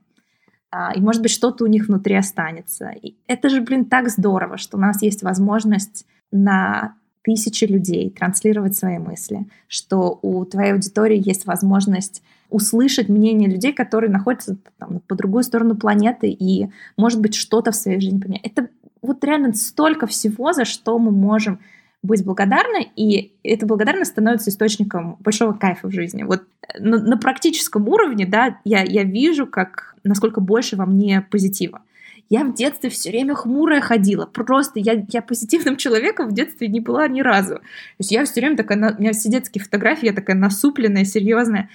А, 0.70 0.92
и, 0.94 1.00
может 1.00 1.22
быть, 1.22 1.30
что-то 1.30 1.64
у 1.64 1.66
них 1.66 1.88
внутри 1.88 2.14
останется. 2.14 2.90
И 2.90 3.14
это 3.26 3.48
же, 3.48 3.60
блин, 3.60 3.84
так 3.86 4.10
здорово, 4.10 4.58
что 4.58 4.76
у 4.76 4.80
нас 4.80 5.02
есть 5.02 5.22
возможность 5.22 6.06
на 6.30 6.94
тысячи 7.22 7.64
людей 7.64 8.10
транслировать 8.10 8.76
свои 8.76 8.98
мысли, 8.98 9.46
что 9.66 10.18
у 10.22 10.44
твоей 10.44 10.72
аудитории 10.72 11.20
есть 11.22 11.46
возможность 11.46 12.22
услышать 12.50 13.08
мнение 13.08 13.48
людей, 13.48 13.72
которые 13.72 14.10
находятся 14.10 14.56
там, 14.78 15.00
по 15.06 15.14
другую 15.14 15.44
сторону 15.44 15.76
планеты 15.76 16.30
и, 16.30 16.70
может 16.96 17.20
быть, 17.20 17.34
что-то 17.34 17.72
в 17.72 17.76
своей 17.76 18.00
жизни 18.00 18.18
поменять. 18.18 18.44
Это 18.44 18.68
вот 19.02 19.22
реально 19.24 19.52
столько 19.54 20.06
всего, 20.06 20.52
за 20.52 20.64
что 20.64 20.98
мы 20.98 21.10
можем 21.10 21.60
быть 22.02 22.24
благодарны, 22.24 22.90
и 22.96 23.32
эта 23.42 23.66
благодарность 23.66 24.12
становится 24.12 24.50
источником 24.50 25.16
большого 25.20 25.52
кайфа 25.52 25.88
в 25.88 25.92
жизни. 25.92 26.22
Вот 26.22 26.44
на, 26.78 26.98
на 26.98 27.16
практическом 27.16 27.88
уровне, 27.88 28.26
да, 28.26 28.58
я, 28.64 28.82
я 28.82 29.02
вижу, 29.02 29.46
как, 29.46 29.96
насколько 30.04 30.40
больше 30.40 30.76
во 30.76 30.86
мне 30.86 31.26
позитива. 31.28 31.82
Я 32.30 32.44
в 32.44 32.54
детстве 32.54 32.90
все 32.90 33.10
время 33.10 33.34
хмурая 33.34 33.80
ходила. 33.80 34.26
Просто 34.26 34.78
я, 34.78 35.04
я 35.08 35.22
позитивным 35.22 35.76
человеком 35.78 36.28
в 36.28 36.34
детстве 36.34 36.68
не 36.68 36.80
была 36.80 37.08
ни 37.08 37.20
разу. 37.20 37.56
То 37.56 37.62
есть 37.98 38.12
я 38.12 38.24
все 38.24 38.40
время 38.40 38.56
такая, 38.56 38.94
у 38.96 39.00
меня 39.00 39.12
все 39.12 39.30
детские 39.30 39.64
фотографии, 39.64 40.06
я 40.06 40.12
такая 40.12 40.36
насупленная, 40.36 41.04
серьезная. 41.04 41.68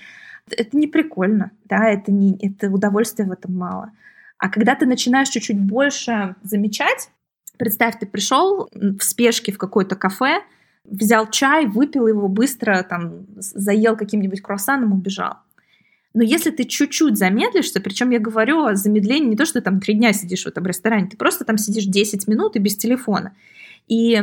Это 0.50 0.78
не 0.78 0.88
прикольно, 0.88 1.52
да, 1.66 1.90
это, 1.90 2.12
не, 2.12 2.38
это 2.42 2.70
удовольствия 2.70 3.26
в 3.26 3.32
этом 3.32 3.56
мало. 3.56 3.92
А 4.38 4.50
когда 4.50 4.76
ты 4.76 4.86
начинаешь 4.86 5.30
чуть-чуть 5.30 5.60
больше 5.60 6.36
замечать, 6.44 7.10
представь, 7.58 8.00
ты 8.00 8.06
пришел 8.06 8.70
в 8.74 9.02
спешке 9.02 9.52
в 9.52 9.58
какое-то 9.58 9.96
кафе, 9.96 10.42
взял 10.84 11.30
чай, 11.30 11.66
выпил 11.66 12.08
его 12.08 12.28
быстро, 12.28 12.84
там, 12.84 13.26
заел 13.38 13.96
каким-нибудь 13.96 14.42
круассаном, 14.42 14.94
убежал. 14.94 15.38
Но 16.14 16.22
если 16.22 16.52
ты 16.52 16.66
чуть-чуть 16.66 17.18
замедлишься, 17.18 17.82
причем 17.82 18.12
я 18.12 18.20
говорю 18.20 18.66
о 18.66 18.76
замедлении 18.76 19.30
не 19.30 19.36
то, 19.36 19.46
что 19.46 19.60
ты 19.60 19.62
там 19.62 19.80
три 19.80 19.96
дня 19.96 20.14
сидишь 20.14 20.44
в 20.44 20.48
этом 20.48 20.66
ресторане, 20.66 21.08
ты 21.08 21.18
просто 21.18 21.44
там 21.44 21.58
сидишь 21.58 21.86
10 21.86 22.28
минут 22.28 22.56
и 22.56 22.60
без 22.60 22.78
телефона. 22.78 23.36
И 23.88 24.22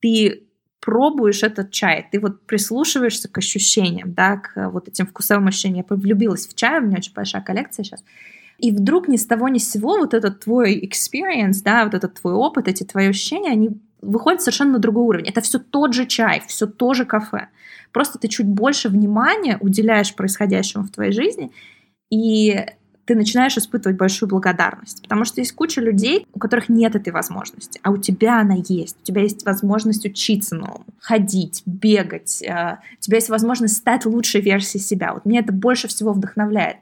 ты 0.00 0.44
пробуешь 0.80 1.42
этот 1.42 1.70
чай, 1.72 2.06
ты 2.12 2.20
вот 2.20 2.46
прислушиваешься 2.46 3.28
к 3.28 3.38
ощущениям, 3.38 4.12
да, 4.12 4.36
к 4.36 4.70
вот 4.70 4.86
этим 4.86 5.06
вкусовым 5.06 5.48
ощущениям. 5.48 5.86
Я 5.88 5.96
влюбилась 5.96 6.46
в 6.46 6.54
чай, 6.54 6.78
у 6.78 6.82
меня 6.82 6.98
очень 6.98 7.14
большая 7.14 7.42
коллекция 7.42 7.84
сейчас. 7.84 8.04
И 8.58 8.72
вдруг 8.72 9.08
ни 9.08 9.16
с 9.16 9.26
того 9.26 9.48
ни 9.48 9.58
с 9.58 9.70
сего 9.70 9.98
вот 9.98 10.14
этот 10.14 10.40
твой 10.40 10.80
experience, 10.80 11.62
да, 11.64 11.84
вот 11.84 11.94
этот 11.94 12.14
твой 12.14 12.34
опыт, 12.34 12.68
эти 12.68 12.84
твои 12.84 13.08
ощущения, 13.08 13.50
они 13.50 13.70
выходит 14.00 14.42
совершенно 14.42 14.72
на 14.72 14.78
другой 14.78 15.04
уровень. 15.04 15.28
Это 15.28 15.40
все 15.40 15.58
тот 15.58 15.94
же 15.94 16.06
чай, 16.06 16.42
все 16.46 16.66
то 16.66 16.94
же 16.94 17.04
кафе. 17.04 17.48
Просто 17.92 18.18
ты 18.18 18.28
чуть 18.28 18.46
больше 18.46 18.88
внимания 18.88 19.58
уделяешь 19.60 20.14
происходящему 20.14 20.84
в 20.84 20.90
твоей 20.90 21.12
жизни, 21.12 21.52
и 22.10 22.66
ты 23.04 23.14
начинаешь 23.14 23.56
испытывать 23.56 23.98
большую 23.98 24.28
благодарность. 24.28 25.02
Потому 25.02 25.24
что 25.24 25.40
есть 25.40 25.52
куча 25.52 25.80
людей, 25.80 26.26
у 26.32 26.38
которых 26.38 26.68
нет 26.68 26.94
этой 26.94 27.12
возможности, 27.12 27.78
а 27.82 27.90
у 27.90 27.96
тебя 27.96 28.40
она 28.40 28.56
есть. 28.66 28.96
У 29.02 29.04
тебя 29.04 29.22
есть 29.22 29.44
возможность 29.44 30.04
учиться 30.06 30.54
новому, 30.54 30.86
ходить, 31.00 31.62
бегать. 31.66 32.42
Э, 32.42 32.78
у 32.98 33.00
тебя 33.00 33.18
есть 33.18 33.28
возможность 33.28 33.76
стать 33.76 34.06
лучшей 34.06 34.40
версией 34.40 34.82
себя. 34.82 35.12
Вот 35.12 35.24
меня 35.24 35.40
это 35.40 35.52
больше 35.52 35.88
всего 35.88 36.12
вдохновляет. 36.12 36.78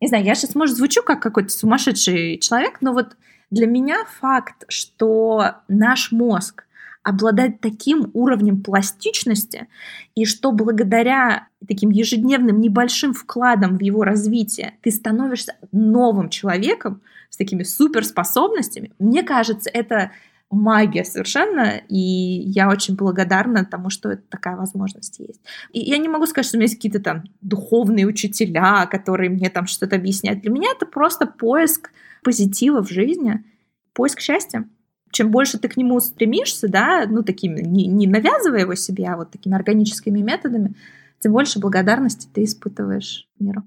Не 0.00 0.08
знаю, 0.08 0.24
я 0.24 0.34
сейчас, 0.34 0.54
может, 0.54 0.76
звучу 0.76 1.02
как 1.02 1.22
какой-то 1.22 1.50
сумасшедший 1.50 2.38
человек, 2.38 2.78
но 2.80 2.92
вот 2.92 3.16
для 3.50 3.66
меня 3.66 4.04
факт, 4.20 4.64
что 4.68 5.56
наш 5.68 6.12
мозг 6.12 6.64
обладает 7.04 7.60
таким 7.60 8.10
уровнем 8.14 8.62
пластичности, 8.62 9.68
и 10.14 10.24
что 10.24 10.52
благодаря 10.52 11.48
таким 11.68 11.90
ежедневным 11.90 12.60
небольшим 12.60 13.12
вкладам 13.12 13.76
в 13.76 13.82
его 13.82 14.04
развитие 14.04 14.78
ты 14.82 14.90
становишься 14.90 15.54
новым 15.70 16.30
человеком 16.30 17.02
с 17.28 17.36
такими 17.36 17.62
суперспособностями, 17.62 18.92
мне 18.98 19.22
кажется, 19.22 19.70
это 19.70 20.12
магия 20.54 21.04
совершенно, 21.04 21.80
и 21.88 21.96
я 21.96 22.68
очень 22.68 22.96
благодарна 22.96 23.64
тому, 23.64 23.90
что 23.90 24.10
это 24.10 24.22
такая 24.28 24.56
возможность 24.56 25.18
есть. 25.18 25.40
И 25.72 25.80
я 25.80 25.98
не 25.98 26.08
могу 26.08 26.26
сказать, 26.26 26.46
что 26.46 26.56
у 26.56 26.58
меня 26.58 26.66
есть 26.66 26.76
какие-то 26.76 27.00
там 27.00 27.24
духовные 27.40 28.06
учителя, 28.06 28.86
которые 28.86 29.30
мне 29.30 29.50
там 29.50 29.66
что-то 29.66 29.96
объясняют. 29.96 30.40
Для 30.40 30.50
меня 30.50 30.70
это 30.74 30.86
просто 30.86 31.26
поиск 31.26 31.90
позитива 32.22 32.82
в 32.82 32.88
жизни, 32.88 33.44
поиск 33.92 34.20
счастья. 34.20 34.68
Чем 35.10 35.30
больше 35.30 35.58
ты 35.58 35.68
к 35.68 35.76
нему 35.76 36.00
стремишься, 36.00 36.68
да, 36.68 37.04
ну, 37.08 37.22
такими, 37.22 37.60
не, 37.60 37.86
не 37.86 38.06
навязывая 38.06 38.60
его 38.60 38.74
себе, 38.74 39.06
а 39.06 39.16
вот 39.16 39.30
такими 39.30 39.54
органическими 39.54 40.20
методами, 40.20 40.74
тем 41.20 41.32
больше 41.32 41.60
благодарности 41.60 42.28
ты 42.32 42.44
испытываешь 42.44 43.28
миру. 43.38 43.62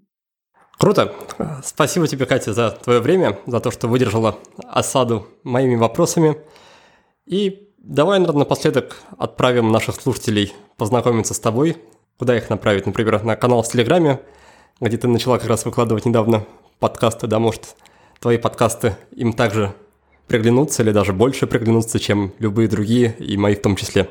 Круто. 0.77 1.11
Спасибо 1.63 2.07
тебе, 2.07 2.25
Катя, 2.25 2.53
за 2.53 2.71
твое 2.71 2.99
время, 2.99 3.39
за 3.47 3.59
то, 3.59 3.71
что 3.71 3.87
выдержала 3.87 4.37
осаду 4.67 5.27
моими 5.43 5.75
вопросами. 5.75 6.37
И 7.27 7.69
давай, 7.77 8.19
наверное, 8.19 8.39
напоследок 8.39 9.01
отправим 9.17 9.69
наших 9.69 9.99
слушателей 9.99 10.53
познакомиться 10.77 11.33
с 11.33 11.39
тобой. 11.39 11.75
Куда 12.17 12.37
их 12.37 12.49
направить? 12.49 12.85
Например, 12.85 13.21
на 13.21 13.35
канал 13.35 13.63
в 13.63 13.67
Телеграме, 13.67 14.21
где 14.79 14.97
ты 14.97 15.09
начала 15.09 15.37
как 15.37 15.49
раз 15.49 15.65
выкладывать 15.65 16.05
недавно 16.05 16.45
подкасты, 16.79 17.27
да, 17.27 17.39
может, 17.39 17.75
твои 18.21 18.37
подкасты 18.37 18.95
им 19.11 19.33
также 19.33 19.73
приглянуться 20.27 20.83
или 20.83 20.91
даже 20.91 21.11
больше 21.11 21.47
приглянуться, 21.47 21.99
чем 21.99 22.31
любые 22.39 22.69
другие, 22.69 23.13
и 23.19 23.35
мои 23.35 23.55
в 23.55 23.61
том 23.61 23.75
числе. 23.75 24.09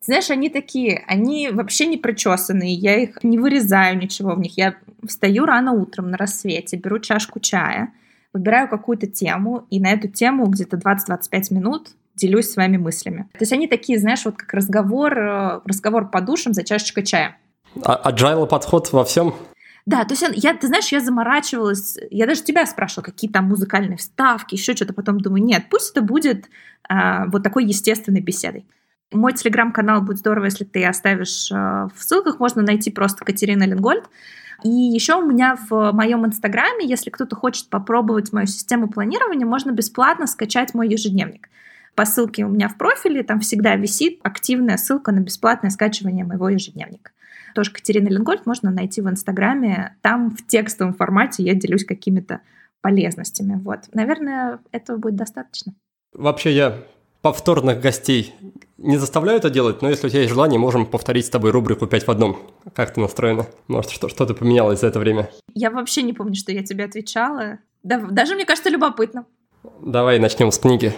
знаешь, 0.00 0.30
они 0.30 0.50
такие, 0.50 1.02
они 1.06 1.48
вообще 1.48 1.86
не 1.86 1.96
причесанные, 1.96 2.74
я 2.74 2.96
их 2.96 3.24
не 3.24 3.38
вырезаю 3.38 3.96
ничего 3.96 4.34
в 4.34 4.40
них. 4.40 4.58
Я 4.58 4.76
встаю 5.06 5.46
рано 5.46 5.72
утром 5.72 6.10
на 6.10 6.18
рассвете, 6.18 6.76
беру 6.76 6.98
чашку 6.98 7.40
чая, 7.40 7.94
выбираю 8.34 8.68
какую-то 8.68 9.06
тему, 9.06 9.66
и 9.70 9.80
на 9.80 9.92
эту 9.92 10.08
тему 10.08 10.46
где-то 10.46 10.76
20-25 10.76 11.54
минут 11.54 11.94
делюсь 12.20 12.50
своими 12.50 12.76
мыслями. 12.76 13.28
То 13.32 13.40
есть 13.40 13.52
они 13.52 13.66
такие, 13.66 13.98
знаешь, 13.98 14.24
вот 14.24 14.36
как 14.36 14.52
разговор, 14.52 15.18
э, 15.18 15.60
разговор 15.64 16.10
по 16.10 16.20
душам 16.20 16.52
за 16.52 16.62
чашечкой 16.62 17.04
чая. 17.04 17.36
А 17.82 18.10
agile 18.10 18.46
подход 18.46 18.92
во 18.92 19.04
всем? 19.04 19.34
Да, 19.86 20.04
то 20.04 20.12
есть 20.12 20.24
я, 20.34 20.54
ты 20.54 20.66
знаешь, 20.66 20.92
я 20.92 21.00
заморачивалась, 21.00 21.98
я 22.10 22.26
даже 22.26 22.42
тебя 22.42 22.66
спрашивала, 22.66 23.04
какие 23.04 23.30
там 23.30 23.46
музыкальные 23.46 23.96
вставки, 23.96 24.54
еще 24.54 24.76
что-то, 24.76 24.92
потом 24.92 25.20
думаю, 25.20 25.42
нет, 25.42 25.64
пусть 25.70 25.92
это 25.92 26.02
будет 26.02 26.46
а, 26.88 27.26
вот 27.26 27.42
такой 27.42 27.64
естественной 27.64 28.20
беседой. 28.20 28.66
Мой 29.10 29.32
телеграм-канал 29.32 30.02
будет 30.02 30.18
здорово, 30.18 30.44
если 30.44 30.64
ты 30.64 30.84
оставишь 30.84 31.50
а, 31.50 31.88
в 31.96 32.02
ссылках, 32.04 32.38
можно 32.38 32.62
найти 32.62 32.90
просто 32.90 33.24
Катерина 33.24 33.64
Ленгольд. 33.64 34.04
И 34.62 34.68
еще 34.68 35.14
у 35.14 35.26
меня 35.26 35.56
в 35.70 35.92
моем 35.92 36.26
инстаграме, 36.26 36.86
если 36.86 37.08
кто-то 37.08 37.34
хочет 37.34 37.68
попробовать 37.70 38.32
мою 38.32 38.46
систему 38.46 38.88
планирования, 38.88 39.46
можно 39.46 39.70
бесплатно 39.70 40.26
скачать 40.26 40.74
мой 40.74 40.88
ежедневник. 40.88 41.48
По 42.00 42.06
ссылке 42.06 42.46
у 42.46 42.48
меня 42.48 42.70
в 42.70 42.78
профиле, 42.78 43.22
там 43.22 43.40
всегда 43.40 43.76
висит 43.76 44.20
активная 44.22 44.78
ссылка 44.78 45.12
на 45.12 45.20
бесплатное 45.20 45.68
скачивание 45.68 46.24
моего 46.24 46.48
ежедневника. 46.48 47.10
Тоже 47.54 47.70
Катерина 47.70 48.08
Ленгольд 48.08 48.46
можно 48.46 48.70
найти 48.70 49.02
в 49.02 49.10
Инстаграме. 49.10 49.98
Там 50.00 50.30
в 50.30 50.46
текстовом 50.46 50.94
формате 50.94 51.42
я 51.42 51.52
делюсь 51.52 51.84
какими-то 51.84 52.40
полезностями. 52.80 53.60
Вот. 53.62 53.80
Наверное, 53.92 54.60
этого 54.72 54.96
будет 54.96 55.16
достаточно. 55.16 55.74
Вообще 56.14 56.52
я 56.54 56.78
повторных 57.20 57.82
гостей 57.82 58.34
не 58.78 58.96
заставляю 58.96 59.36
это 59.36 59.50
делать, 59.50 59.82
но 59.82 59.90
если 59.90 60.06
у 60.06 60.08
тебя 60.08 60.20
есть 60.20 60.32
желание, 60.32 60.58
можем 60.58 60.86
повторить 60.86 61.26
с 61.26 61.28
тобой 61.28 61.50
рубрику 61.50 61.84
«5 61.84 62.06
в 62.06 62.08
одном». 62.08 62.38
Как 62.74 62.94
ты 62.94 63.00
настроена? 63.02 63.44
Может, 63.68 63.90
что- 63.90 64.08
что-то 64.08 64.32
поменялось 64.32 64.80
за 64.80 64.86
это 64.86 65.00
время? 65.00 65.28
Я 65.52 65.70
вообще 65.70 66.00
не 66.00 66.14
помню, 66.14 66.34
что 66.34 66.50
я 66.50 66.64
тебе 66.64 66.84
отвечала. 66.84 67.58
Да, 67.82 67.98
даже, 67.98 68.36
мне 68.36 68.46
кажется, 68.46 68.70
любопытно. 68.70 69.26
Давай 69.82 70.18
начнем 70.18 70.50
с 70.50 70.58
книги. 70.58 70.94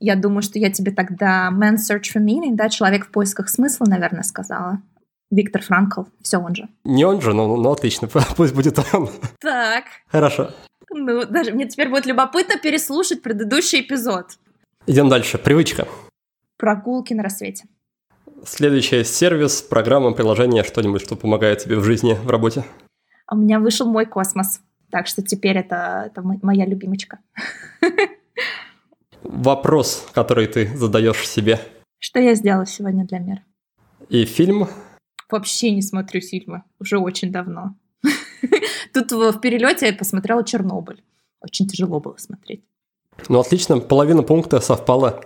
Я 0.00 0.16
думаю, 0.16 0.42
что 0.42 0.58
я 0.58 0.70
тебе 0.70 0.92
тогда 0.92 1.50
«Man's 1.52 1.78
Search 1.90 2.14
for 2.14 2.22
Meaning», 2.24 2.54
да, 2.54 2.68
«Человек 2.68 3.06
в 3.06 3.10
поисках 3.10 3.48
смысла», 3.48 3.84
наверное, 3.86 4.22
сказала. 4.22 4.80
Виктор 5.30 5.62
Франкл, 5.62 6.02
все 6.22 6.38
он 6.38 6.54
же. 6.54 6.68
Не 6.84 7.04
он 7.04 7.20
же, 7.20 7.34
но, 7.34 7.56
но 7.56 7.72
отлично, 7.72 8.08
пусть 8.36 8.54
будет 8.54 8.78
он. 8.92 9.10
Так, 9.40 9.84
Хорошо. 10.06 10.52
ну, 10.90 11.26
даже 11.26 11.52
мне 11.52 11.68
теперь 11.68 11.88
будет 11.90 12.06
любопытно 12.06 12.58
переслушать 12.58 13.22
предыдущий 13.22 13.80
эпизод. 13.80 14.38
Идем 14.86 15.08
дальше. 15.10 15.36
Привычка. 15.36 15.86
Прогулки 16.56 17.12
на 17.12 17.22
рассвете. 17.22 17.66
Следующий 18.46 19.04
сервис, 19.04 19.60
программа, 19.60 20.12
приложение, 20.12 20.62
что-нибудь, 20.64 21.02
что 21.02 21.16
помогает 21.16 21.58
тебе 21.58 21.76
в 21.76 21.84
жизни, 21.84 22.14
в 22.14 22.30
работе. 22.30 22.64
А 23.26 23.34
У 23.34 23.38
меня 23.38 23.58
вышел 23.58 23.86
мой 23.86 24.06
космос. 24.06 24.60
Так 24.90 25.06
что 25.06 25.22
теперь 25.22 25.58
это, 25.58 26.04
это 26.06 26.22
мо- 26.22 26.38
моя 26.40 26.64
любимочка. 26.64 27.18
Вопрос, 29.22 30.06
который 30.12 30.46
ты 30.46 30.76
задаешь 30.76 31.28
себе. 31.28 31.60
Что 31.98 32.20
я 32.20 32.34
сделала 32.34 32.66
сегодня 32.66 33.04
для 33.04 33.18
мира? 33.18 33.44
И 34.08 34.24
фильм. 34.24 34.68
Вообще 35.30 35.70
не 35.72 35.82
смотрю 35.82 36.20
фильмы. 36.20 36.62
Уже 36.78 36.98
очень 36.98 37.32
давно. 37.32 37.74
Тут 38.94 39.12
в 39.12 39.40
перелете 39.40 39.86
я 39.86 39.92
посмотрела 39.92 40.44
Чернобыль. 40.44 41.02
Очень 41.40 41.66
тяжело 41.66 42.00
было 42.00 42.16
смотреть. 42.16 42.64
Ну, 43.28 43.40
отлично, 43.40 43.80
половина 43.80 44.22
пункта 44.22 44.60
совпала. 44.60 45.20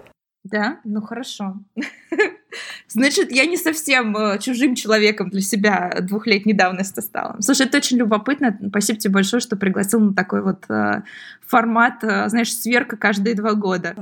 Да? 0.44 0.80
Ну 0.84 1.02
хорошо. 1.02 1.56
Значит, 2.88 3.30
я 3.32 3.46
не 3.46 3.56
совсем 3.56 4.16
э, 4.16 4.38
чужим 4.38 4.74
человеком 4.74 5.30
для 5.30 5.40
себя 5.40 5.96
двухлетней 6.00 6.54
давности 6.54 7.00
стала. 7.00 7.36
Слушай, 7.40 7.66
это 7.66 7.78
очень 7.78 7.96
любопытно. 7.98 8.58
Спасибо 8.68 8.98
тебе 8.98 9.14
большое, 9.14 9.40
что 9.40 9.56
пригласил 9.56 10.00
на 10.00 10.14
такой 10.14 10.42
вот 10.42 10.64
э, 10.68 11.02
формат, 11.46 12.02
э, 12.02 12.28
знаешь, 12.28 12.54
сверка 12.54 12.96
каждые 12.96 13.34
два 13.34 13.54
года. 13.54 13.94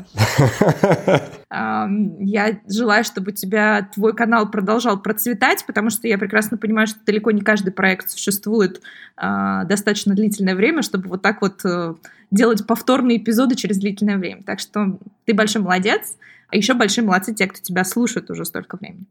Я 1.53 2.61
желаю, 2.69 3.03
чтобы 3.03 3.33
у 3.33 3.35
тебя 3.35 3.89
твой 3.93 4.15
канал 4.15 4.49
продолжал 4.49 5.01
процветать, 5.01 5.65
потому 5.67 5.91
что 5.91 6.07
я 6.07 6.17
прекрасно 6.17 6.57
понимаю, 6.57 6.87
что 6.87 7.01
далеко 7.05 7.33
не 7.33 7.41
каждый 7.41 7.73
проект 7.73 8.09
существует 8.09 8.81
а, 9.17 9.65
достаточно 9.65 10.15
длительное 10.15 10.55
время, 10.55 10.83
чтобы 10.83 11.09
вот 11.09 11.23
так 11.23 11.43
вот 11.43 11.63
э, 11.65 11.95
делать 12.31 12.67
повторные 12.67 13.19
эпизоды 13.19 13.57
через 13.57 13.79
длительное 13.79 14.17
время. 14.17 14.43
Так 14.45 14.61
что 14.61 14.99
ты 15.25 15.35
большой 15.35 15.63
молодец, 15.63 16.17
а 16.51 16.57
еще 16.57 16.75
большие 16.75 17.05
молодцы 17.05 17.35
те, 17.35 17.47
кто 17.47 17.61
тебя 17.61 17.85
слушает 17.85 18.31
уже 18.31 18.45
столько 18.45 18.77
времени. 18.77 19.07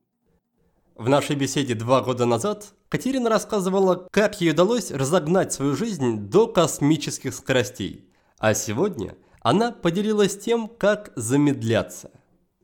В 0.96 1.08
нашей 1.08 1.36
беседе 1.36 1.76
два 1.76 2.02
года 2.02 2.26
назад 2.26 2.74
Катерина 2.90 3.30
рассказывала, 3.30 4.08
как 4.12 4.42
ей 4.42 4.52
удалось 4.52 4.92
разогнать 4.92 5.54
свою 5.54 5.76
жизнь 5.76 6.30
до 6.30 6.48
космических 6.48 7.34
скоростей. 7.34 8.10
А 8.38 8.54
сегодня 8.54 9.16
она 9.42 9.72
поделилась 9.72 10.38
тем, 10.38 10.68
как 10.68 11.14
замедляться. 11.16 12.12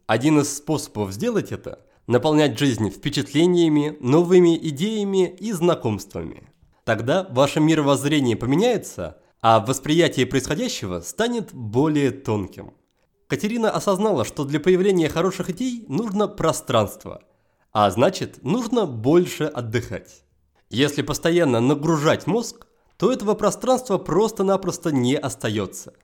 Один 0.06 0.40
из 0.40 0.56
способов 0.56 1.14
сделать 1.14 1.52
это– 1.52 1.80
наполнять 2.08 2.60
жизнь 2.60 2.90
впечатлениями, 2.90 3.98
новыми 4.00 4.58
идеями 4.58 5.30
и 5.30 5.52
знакомствами. 5.52 6.50
Тогда 6.84 7.26
ваше 7.32 7.60
мировоззрение 7.60 8.36
поменяется, 8.36 9.18
а 9.42 9.60
восприятие 9.60 10.26
происходящего 10.26 11.00
станет 11.00 11.54
более 11.54 12.12
тонким. 12.12 12.74
Катерина 13.36 13.70
осознала, 13.70 14.24
что 14.24 14.46
для 14.46 14.62
появления 14.62 15.10
хороших 15.10 15.50
идей 15.50 15.84
нужно 15.90 16.30
пространство, 16.30 17.22
а 17.74 17.92
значит, 17.92 18.42
нужно 18.44 18.86
больше 18.86 19.44
отдыхать. 19.44 20.24
Если 20.70 21.02
постоянно 21.02 21.60
нагружать 21.60 22.28
мозг, 22.28 22.66
то 22.96 23.12
этого 23.12 23.34
пространства 23.34 23.98
просто-напросто 23.98 24.94
не 24.94 25.18
остается. 25.18 25.96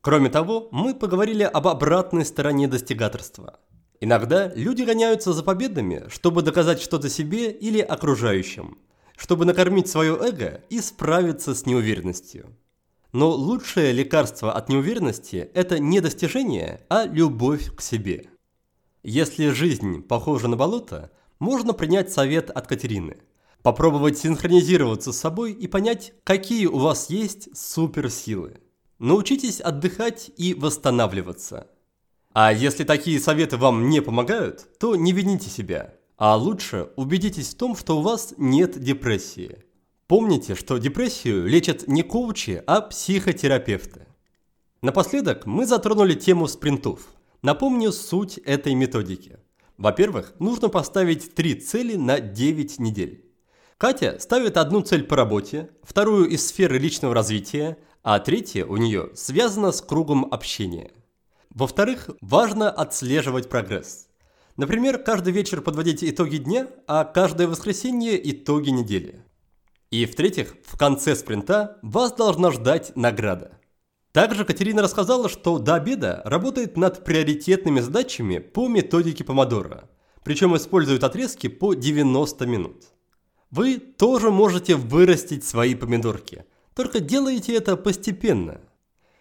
Кроме 0.00 0.30
того, 0.30 0.68
мы 0.70 0.94
поговорили 0.94 1.42
об 1.42 1.68
обратной 1.68 2.24
стороне 2.24 2.66
достигаторства. 2.66 3.60
Иногда 4.00 4.50
люди 4.54 4.84
гоняются 4.84 5.34
за 5.34 5.42
победами, 5.42 6.04
чтобы 6.08 6.40
доказать 6.40 6.80
что-то 6.80 7.10
себе 7.10 7.50
или 7.50 7.80
окружающим, 7.80 8.78
чтобы 9.18 9.44
накормить 9.44 9.88
свое 9.88 10.16
эго 10.16 10.64
и 10.70 10.80
справиться 10.80 11.54
с 11.54 11.66
неуверенностью. 11.66 12.56
Но 13.12 13.30
лучшее 13.30 13.92
лекарство 13.92 14.52
от 14.52 14.68
неуверенности– 14.68 15.50
это 15.54 15.78
не 15.78 16.00
достижение, 16.00 16.82
а 16.90 17.06
любовь 17.06 17.74
к 17.74 17.80
себе. 17.80 18.28
Если 19.02 19.48
жизнь 19.48 20.02
похожа 20.02 20.48
на 20.48 20.56
болото, 20.56 21.10
можно 21.38 21.72
принять 21.72 22.12
совет 22.12 22.50
от 22.50 22.66
Катерины. 22.66 23.18
Попробовать 23.62 24.18
синхронизироваться 24.18 25.12
с 25.12 25.18
собой 25.18 25.52
и 25.52 25.66
понять, 25.66 26.12
какие 26.24 26.66
у 26.66 26.78
вас 26.78 27.08
есть 27.08 27.56
суперсилы. 27.56 28.60
Научитесь 28.98 29.60
отдыхать 29.60 30.30
и 30.36 30.54
восстанавливаться. 30.54 31.68
А 32.32 32.52
если 32.52 32.84
такие 32.84 33.18
советы 33.18 33.56
вам 33.56 33.88
не 33.88 34.02
помогают, 34.02 34.78
то 34.78 34.96
не 34.96 35.12
вините 35.12 35.48
себя. 35.48 35.94
А 36.16 36.36
лучше 36.36 36.90
убедитесь 36.96 37.54
в 37.54 37.56
том, 37.56 37.74
что 37.76 37.98
у 37.98 38.02
вас 38.02 38.34
нет 38.36 38.78
депрессии. 38.78 39.64
Помните, 40.08 40.54
что 40.54 40.78
депрессию 40.78 41.46
лечат 41.46 41.86
не 41.86 42.02
коучи, 42.02 42.62
а 42.66 42.80
психотерапевты. 42.80 44.06
Напоследок 44.80 45.44
мы 45.44 45.66
затронули 45.66 46.14
тему 46.14 46.48
спринтов. 46.48 47.00
Напомню 47.42 47.92
суть 47.92 48.38
этой 48.38 48.74
методики. 48.74 49.38
Во-первых, 49.76 50.32
нужно 50.38 50.70
поставить 50.70 51.34
три 51.34 51.54
цели 51.56 51.96
на 51.96 52.20
9 52.20 52.78
недель. 52.78 53.26
Катя 53.76 54.16
ставит 54.18 54.56
одну 54.56 54.80
цель 54.80 55.04
по 55.04 55.14
работе, 55.14 55.68
вторую 55.82 56.26
из 56.30 56.46
сферы 56.48 56.78
личного 56.78 57.14
развития, 57.14 57.76
а 58.02 58.18
третья 58.18 58.64
у 58.64 58.78
нее 58.78 59.10
связана 59.14 59.72
с 59.72 59.82
кругом 59.82 60.26
общения. 60.32 60.90
Во-вторых, 61.50 62.08
важно 62.22 62.70
отслеживать 62.70 63.50
прогресс. 63.50 64.08
Например, 64.56 64.96
каждый 64.96 65.34
вечер 65.34 65.60
подводить 65.60 66.02
итоги 66.02 66.38
дня, 66.38 66.66
а 66.86 67.04
каждое 67.04 67.46
воскресенье 67.46 68.18
итоги 68.30 68.70
недели. 68.70 69.22
И 69.90 70.04
в-третьих, 70.04 70.54
в 70.66 70.76
конце 70.76 71.16
спринта 71.16 71.78
вас 71.82 72.12
должна 72.12 72.50
ждать 72.50 72.94
награда. 72.94 73.58
Также 74.12 74.44
Катерина 74.44 74.82
рассказала, 74.82 75.28
что 75.28 75.58
до 75.58 75.74
обеда 75.74 76.22
работает 76.24 76.76
над 76.76 77.04
приоритетными 77.04 77.80
задачами 77.80 78.38
по 78.38 78.68
методике 78.68 79.24
Помодоро, 79.24 79.88
причем 80.24 80.56
использует 80.56 81.04
отрезки 81.04 81.46
по 81.46 81.74
90 81.74 82.46
минут. 82.46 82.84
Вы 83.50 83.78
тоже 83.78 84.30
можете 84.30 84.74
вырастить 84.74 85.44
свои 85.44 85.74
помидорки, 85.74 86.44
только 86.74 87.00
делайте 87.00 87.54
это 87.54 87.76
постепенно. 87.76 88.60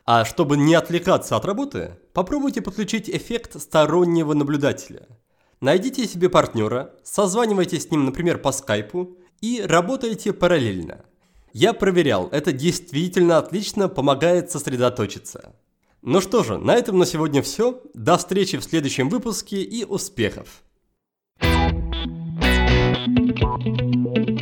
А 0.05 0.26
чтобы 0.26 0.57
не 0.57 0.76
отвлекаться 0.76 1.36
от 1.36 1.45
работы, 1.45 1.97
попробуйте 2.13 2.61
подключить 2.61 3.09
эффект 3.09 3.61
стороннего 3.61 4.34
наблюдателя. 4.34 5.07
Найдите 5.59 6.05
себе 6.07 6.30
партнера, 6.30 6.93
созванивайтесь 7.03 7.84
с 7.84 7.91
ним, 7.91 8.05
например, 8.05 8.38
по 8.38 8.51
скайпу 8.51 9.18
и 9.41 9.61
работайте 9.61 10.33
параллельно. 10.33 11.05
Я 11.53 11.73
проверял, 11.73 12.27
это 12.31 12.51
действительно 12.51 13.38
отлично 13.38 13.89
помогает 13.89 14.51
сосредоточиться. 14.51 15.55
Ну 16.01 16.21
что 16.21 16.43
же, 16.43 16.57
на 16.57 16.75
этом 16.75 16.97
на 16.97 17.05
сегодня 17.05 17.41
все. 17.41 17.81
До 17.93 18.17
встречи 18.17 18.57
в 18.57 18.63
следующем 18.63 19.09
выпуске 19.09 19.61
и 19.63 19.83
успехов! 19.83 20.63
Thank 23.59 24.31
you. 24.31 24.36